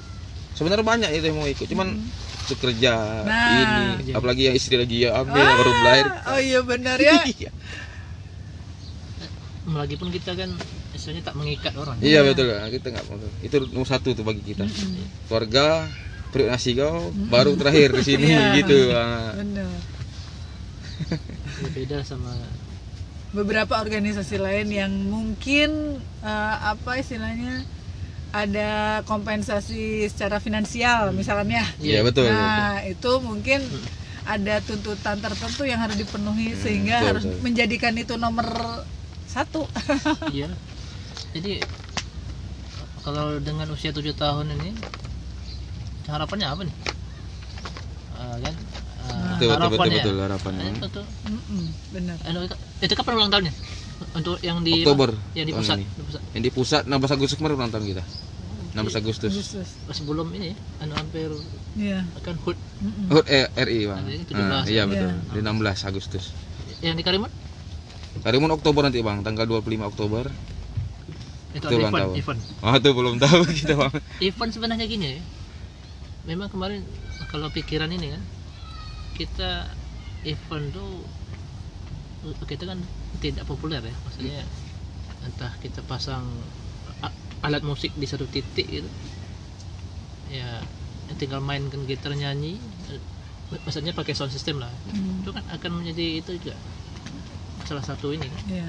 sebenarnya 0.52 0.82
banyak 0.82 1.10
itu 1.14 1.24
yang 1.30 1.38
mau 1.38 1.46
ikut 1.46 1.66
cuman 1.68 1.88
untuk 2.42 2.58
kerja 2.58 2.92
Nah. 3.22 3.46
ini 3.54 4.10
apalagi 4.10 4.42
yang 4.50 4.56
istri 4.58 4.74
lagi 4.74 4.96
ya 5.06 5.14
ambil 5.14 5.46
baru 5.46 5.70
melahirkan 5.70 6.20
Oh 6.26 6.40
iya 6.42 6.60
benar 6.64 6.96
ya. 6.98 7.16
Lagi 9.62 9.94
pun 9.94 10.10
kita 10.10 10.34
kan 10.34 10.50
istilahnya 10.92 11.22
tak 11.30 11.36
mengikat 11.38 11.72
orang 11.78 11.96
Iya 12.02 12.20
betul 12.26 12.50
lah 12.50 12.66
kita 12.68 12.90
nggak 12.92 13.04
mau 13.08 13.16
itu 13.40 13.56
nomor 13.70 13.88
satu 13.88 14.12
tuh 14.12 14.24
bagi 14.26 14.42
kita 14.44 14.66
keluarga 15.26 15.86
perut 16.32 16.48
nasi 16.48 16.72
kau 16.72 17.12
baru 17.28 17.56
terakhir 17.56 17.92
di 17.92 18.02
sini 18.04 18.28
Iya. 18.28 18.56
gitu 18.60 18.78
ah. 18.92 19.32
Benar. 19.36 19.68
beda 21.76 22.02
sama 22.02 22.32
beberapa 23.32 23.80
organisasi 23.80 24.36
lain 24.36 24.68
yang 24.68 24.92
mungkin 25.08 26.00
eh, 26.20 26.56
apa 26.60 27.00
istilahnya 27.00 27.64
ada 28.32 29.00
kompensasi 29.04 30.08
secara 30.08 30.40
finansial 30.40 31.12
misalkan 31.12 31.52
ya. 31.52 31.64
iya 31.84 32.00
betul, 32.00 32.28
betul. 32.28 32.32
Nah, 32.32 32.80
itu 32.88 33.12
mungkin 33.20 33.60
ada 34.24 34.64
tuntutan 34.64 35.20
tertentu 35.20 35.68
yang 35.68 35.80
harus 35.84 36.00
dipenuhi 36.00 36.56
sehingga 36.56 36.96
betul, 37.04 37.08
harus 37.12 37.24
betul. 37.28 37.40
menjadikan 37.44 37.92
itu 38.00 38.14
nomor 38.16 38.46
satu. 39.32 39.64
iya. 40.36 40.48
Jadi 41.32 41.64
kalau 43.02 43.40
dengan 43.42 43.66
usia 43.72 43.90
tujuh 43.90 44.14
tahun 44.14 44.52
ini 44.60 44.70
harapannya 46.06 46.46
apa 46.46 46.62
nih? 46.68 46.76
Ah, 48.20 48.36
kan 48.38 48.54
Ah, 49.02 49.34
betul 49.34 49.50
betul 49.50 49.50
betul 49.50 49.58
harapannya 49.58 49.98
betul 49.98 50.16
harapannya. 50.22 50.62
Eh, 50.62 50.74
betul 50.78 51.04
Mm-mm, 51.26 51.64
benar. 51.90 52.16
Anu, 52.22 52.38
itu 52.78 52.94
kapan 52.94 53.12
ulang 53.18 53.30
tahunnya? 53.34 53.52
Untuk 54.14 54.36
yang 54.46 54.62
di 54.62 54.82
Oktober 54.82 55.10
yang 55.34 55.46
di 55.46 55.52
pusat, 55.54 55.78
di 55.82 56.02
pusat. 56.06 56.20
yang 56.38 56.42
di 56.46 56.50
pusat 56.54 56.82
16 56.86 57.10
Agustus 57.18 57.36
kemarin 57.38 57.56
ulang 57.58 57.72
tahun 57.74 57.86
kita. 57.90 58.04
16 58.72 58.94
Agustus. 59.02 59.32
Agustus. 59.34 59.68
sebelum 59.90 60.30
ini 60.38 60.54
anu 60.80 60.94
hampir 60.94 61.28
Iya. 61.74 62.06
akan 62.22 62.34
HUT. 62.46 62.56
Mm-mm. 62.78 63.06
HUT 63.10 63.26
eh, 63.26 63.46
RI 63.58 63.80
bang. 63.90 63.98
Ada 64.06 64.10
yang 64.14 64.24
17, 64.24 64.38
Ah, 64.54 64.62
iya 64.70 64.82
betul. 64.86 65.10
Iya. 65.10 65.32
di 65.34 65.38
16 65.42 65.78
Agustus. 65.82 66.24
Yang 66.78 66.94
di 66.94 67.02
Karimun 67.02 67.30
Karimun 68.20 68.52
Oktober 68.52 68.84
nanti 68.84 69.00
bang. 69.00 69.24
Tanggal 69.24 69.48
25 69.48 69.88
Oktober. 69.88 70.28
Itu 71.56 71.64
Itu 71.68 71.76
event, 71.80 71.92
tahun. 71.96 72.16
event. 72.20 72.40
Ah 72.60 72.76
itu 72.76 72.90
belum 72.92 73.16
tahu 73.16 73.40
kita 73.64 73.74
bang. 73.76 73.92
Event 74.20 74.50
sebenarnya 74.52 74.84
gini 74.84 75.16
ya. 75.16 75.20
Memang 76.28 76.52
kemarin 76.52 76.84
kalau 77.32 77.48
pikiran 77.48 77.88
ini 77.88 78.12
kan 78.12 78.22
kita 79.16 79.50
event 80.28 80.68
tuh 80.76 81.00
kita 82.44 82.68
kan 82.68 82.78
tidak 83.24 83.48
populer 83.48 83.80
ya. 83.80 83.94
Maksudnya 84.04 84.44
entah 85.24 85.52
kita 85.64 85.80
pasang 85.88 86.24
alat 87.42 87.64
musik 87.64 87.90
di 87.96 88.06
satu 88.06 88.28
titik 88.28 88.68
gitu. 88.68 88.88
Ya 90.30 90.60
tinggal 91.16 91.40
mainkan 91.44 91.84
gitar 91.84 92.14
nyanyi. 92.14 92.56
Maksudnya 93.52 93.92
pakai 93.92 94.16
sound 94.16 94.32
system 94.32 94.64
lah. 94.64 94.72
Hmm. 94.88 95.20
itu 95.20 95.28
kan 95.28 95.44
akan 95.52 95.70
menjadi 95.84 96.24
itu 96.24 96.32
juga 96.40 96.56
salah 97.64 97.84
satu 97.84 98.10
ini. 98.10 98.26
Kan 98.26 98.42
Iya. 98.48 98.68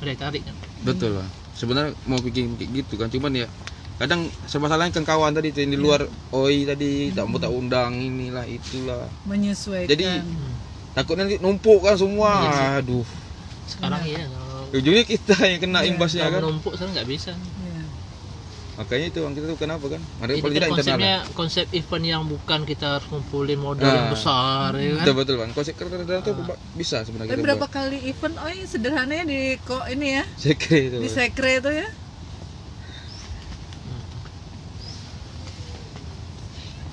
daya 0.00 0.16
tarik 0.16 0.42
kan? 0.42 0.56
Betul 0.82 1.20
bang 1.20 1.30
sebenarnya 1.52 1.92
mau 2.08 2.16
bikin 2.16 2.56
kayak 2.56 2.70
gitu 2.72 2.96
kan 2.96 3.12
cuman 3.12 3.36
ya 3.36 3.48
kadang 4.00 4.32
salahnya 4.48 4.88
kan 4.88 5.04
kawan 5.04 5.36
tadi 5.36 5.52
yang 5.52 5.76
di 5.76 5.78
luar 5.78 6.08
oi 6.32 6.64
tadi 6.64 7.12
tak 7.12 7.28
mau 7.28 7.36
tak 7.36 7.52
undang 7.52 8.00
inilah 8.00 8.48
itulah. 8.48 9.04
Menyesuaikan. 9.28 9.92
Jadi- 9.92 10.24
takutnya 10.96 11.28
nanti 11.28 11.36
numpuk 11.36 11.84
kan 11.84 12.00
semua. 12.00 12.48
Iya 12.48 12.80
aduh. 12.80 13.04
Sekarang 13.68 14.00
iya. 14.08 14.24
kalau 14.24 14.72
ujungnya 14.72 15.04
kita 15.04 15.36
yang 15.44 15.60
kena 15.60 15.80
Iya. 15.84 15.88
imbasnya 15.92 16.22
kalau 16.24 16.32
kan. 16.32 16.42
menumpuk 16.48 16.72
sekarang 16.80 16.92
nggak 16.96 17.08
bisa. 17.12 17.32
Iya. 17.36 17.59
Makanya 18.80 19.06
itu 19.06 19.18
bang 19.20 19.34
kita 19.34 19.46
tuh 19.46 19.58
kenapa 19.58 19.84
kan 19.86 20.00
ada 20.18 20.30
paling 20.32 20.40
kan 20.40 20.48
tidak 20.48 20.68
internal 20.70 20.72
konsepnya 20.72 21.16
konsep 21.36 21.66
event 21.70 22.04
yang 22.06 22.22
bukan 22.24 22.60
kita 22.64 22.86
harus 22.96 23.06
ngumpulin 23.06 23.60
modal 23.60 23.84
Nah. 23.84 23.94
yang 23.94 24.08
besar 24.08 24.70
ya 24.72 24.88
kan. 24.90 24.96
betul 24.98 25.14
betul 25.14 25.34
bang 25.36 25.50
konsep 25.52 25.74
keren 25.76 25.90
tuh 26.00 26.34
bisa 26.72 26.96
sebenarnya 27.04 27.28
Tapi 27.28 27.36
kita 27.36 27.46
berapa 27.46 27.60
buat. 27.60 27.76
kali 27.76 27.98
event? 28.08 28.34
Oh, 28.36 28.48
ini 28.48 28.64
sederhananya 28.64 29.24
di 29.26 29.40
kok 29.60 29.84
ini 29.86 30.08
ya, 30.16 30.24
sekre 30.34 30.78
itu 30.82 30.96
di 30.96 31.08
sekre 31.08 31.60
itu 31.60 31.70
ya. 31.76 31.88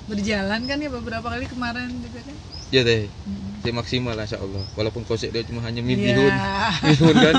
Berjalan 0.04 0.60
kan 0.64 0.78
ya 0.78 0.88
beberapa 0.90 1.26
kali 1.26 1.44
kemarin 1.46 1.88
juga 2.00 2.20
kan. 2.22 2.36
ya 2.68 2.84
deh 2.84 3.08
Mm. 3.24 3.64
dia 3.64 3.72
maksimal 3.72 4.12
lah 4.12 4.22
insya 4.22 4.36
Allah 4.36 4.60
walaupun 4.76 5.00
konsep 5.02 5.32
dia 5.32 5.40
cuma 5.40 5.64
hanya 5.64 5.80
mimpi 5.80 6.12
Iya. 6.12 6.20
hun 6.20 6.34
mihun 6.92 7.16
kan 7.16 7.34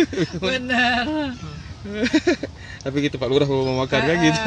Benar. 0.48 1.04
tapi 2.82 2.98
kita 3.00 3.16
Pak 3.16 3.28
Lurah 3.30 3.46
mau 3.46 3.78
makan 3.80 4.00
kan 4.02 4.16
gitu 4.18 4.40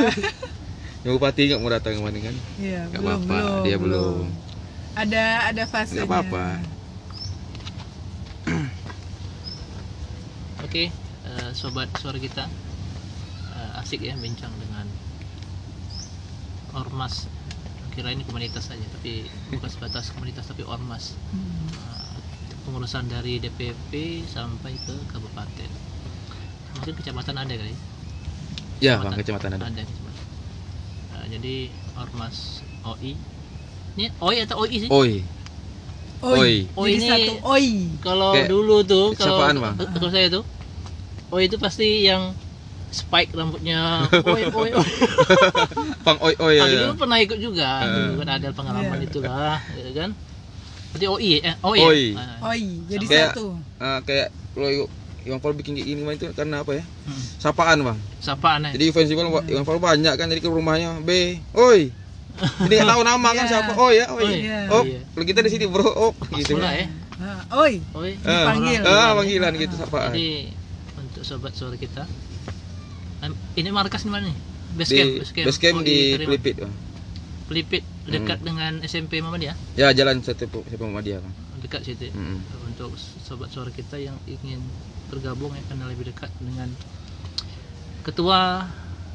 yang 1.06 1.14
bupati 1.16 1.42
nggak 1.48 1.62
mau 1.62 1.70
datang 1.70 1.94
kemarin 1.96 2.22
kan 2.24 2.36
Iya, 2.58 2.82
Nggak 2.90 3.02
belum, 3.02 3.22
apa-apa, 3.22 3.38
belum, 3.38 3.64
dia 3.64 3.78
belum. 3.78 4.26
Ada 4.96 5.24
ada 5.52 5.64
fase. 5.68 5.92
nggak 5.94 6.08
apa-apa 6.08 6.46
Oke, 10.66 10.90
eh, 11.24 11.50
sobat 11.54 11.88
suara 11.96 12.18
kita 12.18 12.50
eh, 13.54 13.80
asik 13.82 14.02
ya 14.02 14.18
bincang 14.18 14.52
dengan 14.58 14.90
ormas. 16.74 17.30
Kira 17.94 18.12
ini 18.12 18.28
komunitas 18.28 18.68
saja, 18.68 18.84
tapi 18.92 19.24
bukan 19.48 19.70
sebatas 19.72 20.12
komunitas 20.12 20.44
tapi 20.44 20.66
ormas. 20.66 21.16
Hmm. 21.32 21.70
Eh, 21.72 22.18
pengurusan 22.66 23.08
dari 23.08 23.38
DPP 23.38 24.26
sampai 24.26 24.74
ke 24.76 24.96
kabupaten. 25.08 25.70
Mungkin 26.76 26.94
kecamatan 26.98 27.40
ada 27.40 27.54
kali. 27.54 27.72
ya 27.72 27.78
bang 28.78 29.14
kecamatan 29.16 29.50
ada 29.52 29.66
Ada 29.66 29.82
kecamatan. 29.82 30.26
Eh, 31.16 31.26
jadi 31.32 31.56
ormas 31.96 32.36
OI. 32.84 33.14
Ini 33.96 34.06
OI 34.20 34.38
atau 34.44 34.56
OI 34.62 34.78
sih? 34.78 34.90
oi 34.90 35.12
Oi. 36.22 36.36
Oi. 36.36 36.54
Oi 36.74 36.90
Jadi 36.90 36.98
ini- 36.98 37.10
satu 37.10 37.34
oi. 37.46 37.68
Kalau 38.00 38.32
Kayak 38.34 38.50
dulu 38.50 38.76
tuh 38.84 39.06
kalau 39.14 39.38
siapaan, 39.38 39.56
Bang? 39.58 39.76
kalau 39.78 40.10
saya 40.10 40.28
tuh 40.28 40.44
oh 41.28 41.40
itu 41.40 41.56
pasti 41.56 41.88
yang 42.04 42.34
spike 42.88 43.32
rambutnya 43.32 44.08
oi 44.30 44.44
oi 44.48 44.70
oi 44.72 44.90
bang 46.06 46.18
oi 46.18 46.34
oi 46.38 46.56
Ah, 46.56 46.66
ya, 46.66 46.80
dulu 46.82 46.94
pernah 46.98 47.18
ikut 47.20 47.40
juga 47.40 47.70
Eh. 47.82 47.92
dulu 47.92 48.14
kan 48.18 48.30
ada 48.32 48.50
pengalaman 48.52 48.98
Iya. 48.98 49.06
itulah 49.06 49.58
gitu 49.74 49.92
kan 49.94 50.10
berarti 50.88 51.06
oi 51.10 51.32
eh 51.42 51.56
oi, 51.62 51.80
Oi. 51.82 52.04
ya? 52.10 52.24
Ah, 52.40 52.50
Oi. 52.50 52.64
Jadi 52.88 53.06
Kayak- 53.06 53.36
satu. 53.36 53.46
Ah, 53.78 54.00
kayak 54.02 54.28
kalau 54.50 54.88
yang 55.26 55.42
Paul 55.42 55.54
bikin 55.54 55.74
kayak 55.74 55.88
gini 55.88 56.00
kemarin 56.00 56.18
itu 56.18 56.28
karena 56.32 56.62
apa 56.62 56.72
ya 56.72 56.84
Hmm. 57.06 57.22
sapaan 57.40 57.78
bang 57.82 57.98
sapaan 58.20 58.60
ya 58.64 58.72
jadi 58.72 58.86
fans 58.92 59.10
Iwan 59.10 59.28
Iwan 59.44 59.64
Paul 59.64 59.78
banyak 59.80 60.14
kan 60.14 60.26
jadi 60.26 60.38
ke 60.38 60.48
rumahnya 60.48 61.02
B 61.02 61.42
oi 61.52 61.90
jadi 62.62 62.74
nggak 62.78 62.90
tahu 62.92 63.02
nama 63.04 63.30
kan 63.32 63.42
Iya. 63.42 63.52
siapa 63.52 63.72
oh 63.74 63.90
ya 63.90 64.06
oi 64.12 64.26
Iya. 64.40 64.60
oh 64.70 64.84
Iya. 64.84 65.02
kalau 65.12 65.26
kita 65.26 65.40
di 65.42 65.50
sini 65.50 65.66
bro 65.66 65.82
oh 65.84 66.12
Pas 66.14 66.30
gitu 66.32 66.54
pula 66.54 66.72
ya 66.72 66.88
Nah, 67.16 67.40
oi. 67.56 67.80
oi 67.96 68.12
Ah, 68.22 68.44
Dipanggil. 68.44 68.82
ah 68.84 69.12
panggilan 69.16 69.52
gitu 69.56 69.74
sapaan 69.76 70.12
jadi 70.12 70.52
untuk 70.96 71.24
sobat 71.24 71.52
suara 71.52 71.76
kita 71.76 72.04
ini 73.56 73.70
markas 73.72 74.04
di 74.04 74.12
mana 74.12 74.28
nih 74.28 74.38
base 74.76 74.92
di 74.92 74.96
camp 74.96 75.12
base 75.18 75.32
camp, 75.32 75.46
base 75.48 75.60
camp 75.60 75.76
OI 75.76 75.84
di 75.84 75.98
Karimun. 76.12 76.28
Pelipit 76.28 76.56
bang 76.60 76.74
Pelipit 77.46 77.84
dekat 78.06 78.40
dengan 78.42 78.74
SMP 78.84 79.18
Muhammadiyah 79.18 79.56
ya 79.74 79.90
jalan 79.92 80.20
satu 80.20 80.46
siapa 80.62 80.84
Muhammadiyah 80.84 81.20
bang 81.20 81.34
dekat 81.58 81.82
situ. 81.82 82.12
Mm-mm. 82.12 82.38
untuk 82.68 82.94
sobat 83.24 83.50
suara 83.50 83.72
kita 83.72 83.98
yang 83.98 84.14
ingin 84.28 84.62
bergabung 85.12 85.54
ya 85.54 85.62
karena 85.70 85.86
lebih 85.88 86.10
dekat 86.10 86.32
dengan 86.42 86.70
ketua 88.06 88.70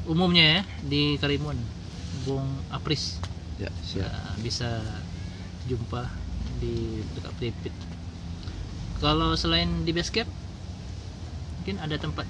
umumnya 0.07 0.59
ya 0.59 0.61
di 0.83 1.15
Karimun 1.21 1.55
Bung 2.27 2.47
Apris. 2.73 3.17
Ya 3.55 3.69
siap. 3.85 4.09
Nah, 4.09 4.35
bisa 4.41 4.81
jumpa 5.69 6.09
di 6.57 6.73
dekat 7.15 7.31
Pelipit 7.37 7.73
kalau 9.01 9.33
selain 9.33 9.69
di 9.81 9.91
base 9.93 10.13
camp 10.13 10.29
mungkin 11.61 11.77
ada 11.81 11.97
tempat 11.97 12.25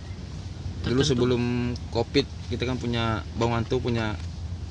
dulu 0.83 0.99
tertentu. 1.03 1.03
sebelum 1.07 1.43
covid 1.91 2.25
kita 2.51 2.63
kan 2.67 2.75
punya 2.79 3.23
bang 3.39 3.51
Wanto 3.51 3.79
punya 3.79 4.15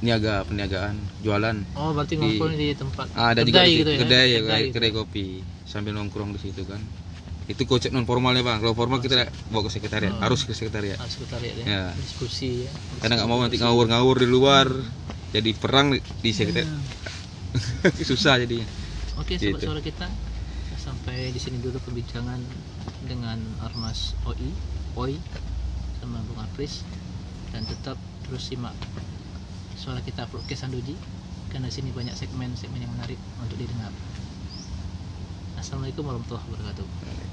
niaga 0.00 0.44
peniagaan 0.48 0.96
jualan 1.20 1.56
oh 1.76 1.92
berarti 1.92 2.16
ngumpul 2.16 2.52
di 2.56 2.72
tempat 2.72 3.08
Ah, 3.16 3.36
ada 3.36 3.44
juga 3.44 3.64
kedai 3.64 3.68
di 3.68 3.78
gitu 3.84 3.90
ya? 3.92 3.98
Kedai 4.00 4.26
ya, 4.28 4.38
Kedai 4.40 4.60
gitu. 4.64 4.74
kedai 4.80 4.90
kopi. 4.96 5.26
Sambil 5.68 5.92
nongkrong 5.92 6.32
di 6.34 6.40
situ 6.40 6.64
kan 6.64 6.80
itu 7.46 7.62
konsep 7.64 7.88
non 7.88 8.04
formalnya 8.04 8.40
bang 8.40 8.58
kalau 8.58 8.74
formal 8.74 8.98
kita 8.98 9.24
bawa 9.48 9.66
ke 9.66 9.72
sekretariat. 9.72 10.12
Oh. 10.12 10.20
harus 10.20 10.42
ke 10.42 10.52
sekretariat. 10.52 10.96
Ah, 10.96 11.06
sekretariat 11.06 11.54
ya, 11.54 11.64
Ya. 11.64 11.84
diskusi 11.94 12.64
ya. 12.64 12.70
Karena 12.98 13.16
nggak 13.16 13.28
mau 13.28 13.40
nanti 13.40 13.56
ngawur-ngawur 13.56 14.16
di 14.18 14.28
luar. 14.28 14.66
Jadi 15.30 15.50
perang 15.54 15.94
di- 15.94 16.02
sekretariat. 16.26 16.70
Susah 18.02 18.36
jadinya. 18.36 18.66
Oke, 19.16 19.34
sobat 19.34 19.56
Gitu. 19.56 19.66
suara 19.66 19.80
kita. 19.80 20.06
Sampai 20.76 21.30
di 21.30 21.38
sini 21.38 21.58
dulu 21.58 21.76
perbincangan 21.78 22.40
dengan 23.04 23.36
Ormas 23.60 24.16
OI, 24.24 24.50
OI 24.94 25.16
sama 25.98 26.18
Bung 26.24 26.38
Apris. 26.38 26.82
Dan 27.50 27.66
tetap 27.66 27.98
terus 28.22 28.46
simak 28.46 28.72
suara 29.74 29.98
kita 30.00 30.26
podcast 30.26 30.64
Sandoji. 30.64 30.94
Karena 31.50 31.66
di 31.66 31.74
sini 31.74 31.90
banyak 31.90 32.14
segmen-segmen 32.14 32.78
yang 32.78 32.92
menarik 32.92 33.18
untuk 33.38 33.58
didengar. 33.58 33.90
Assalamualaikum 35.56 36.06
warahmatullahi 36.06 36.46
wabarakatuh. 36.48 37.29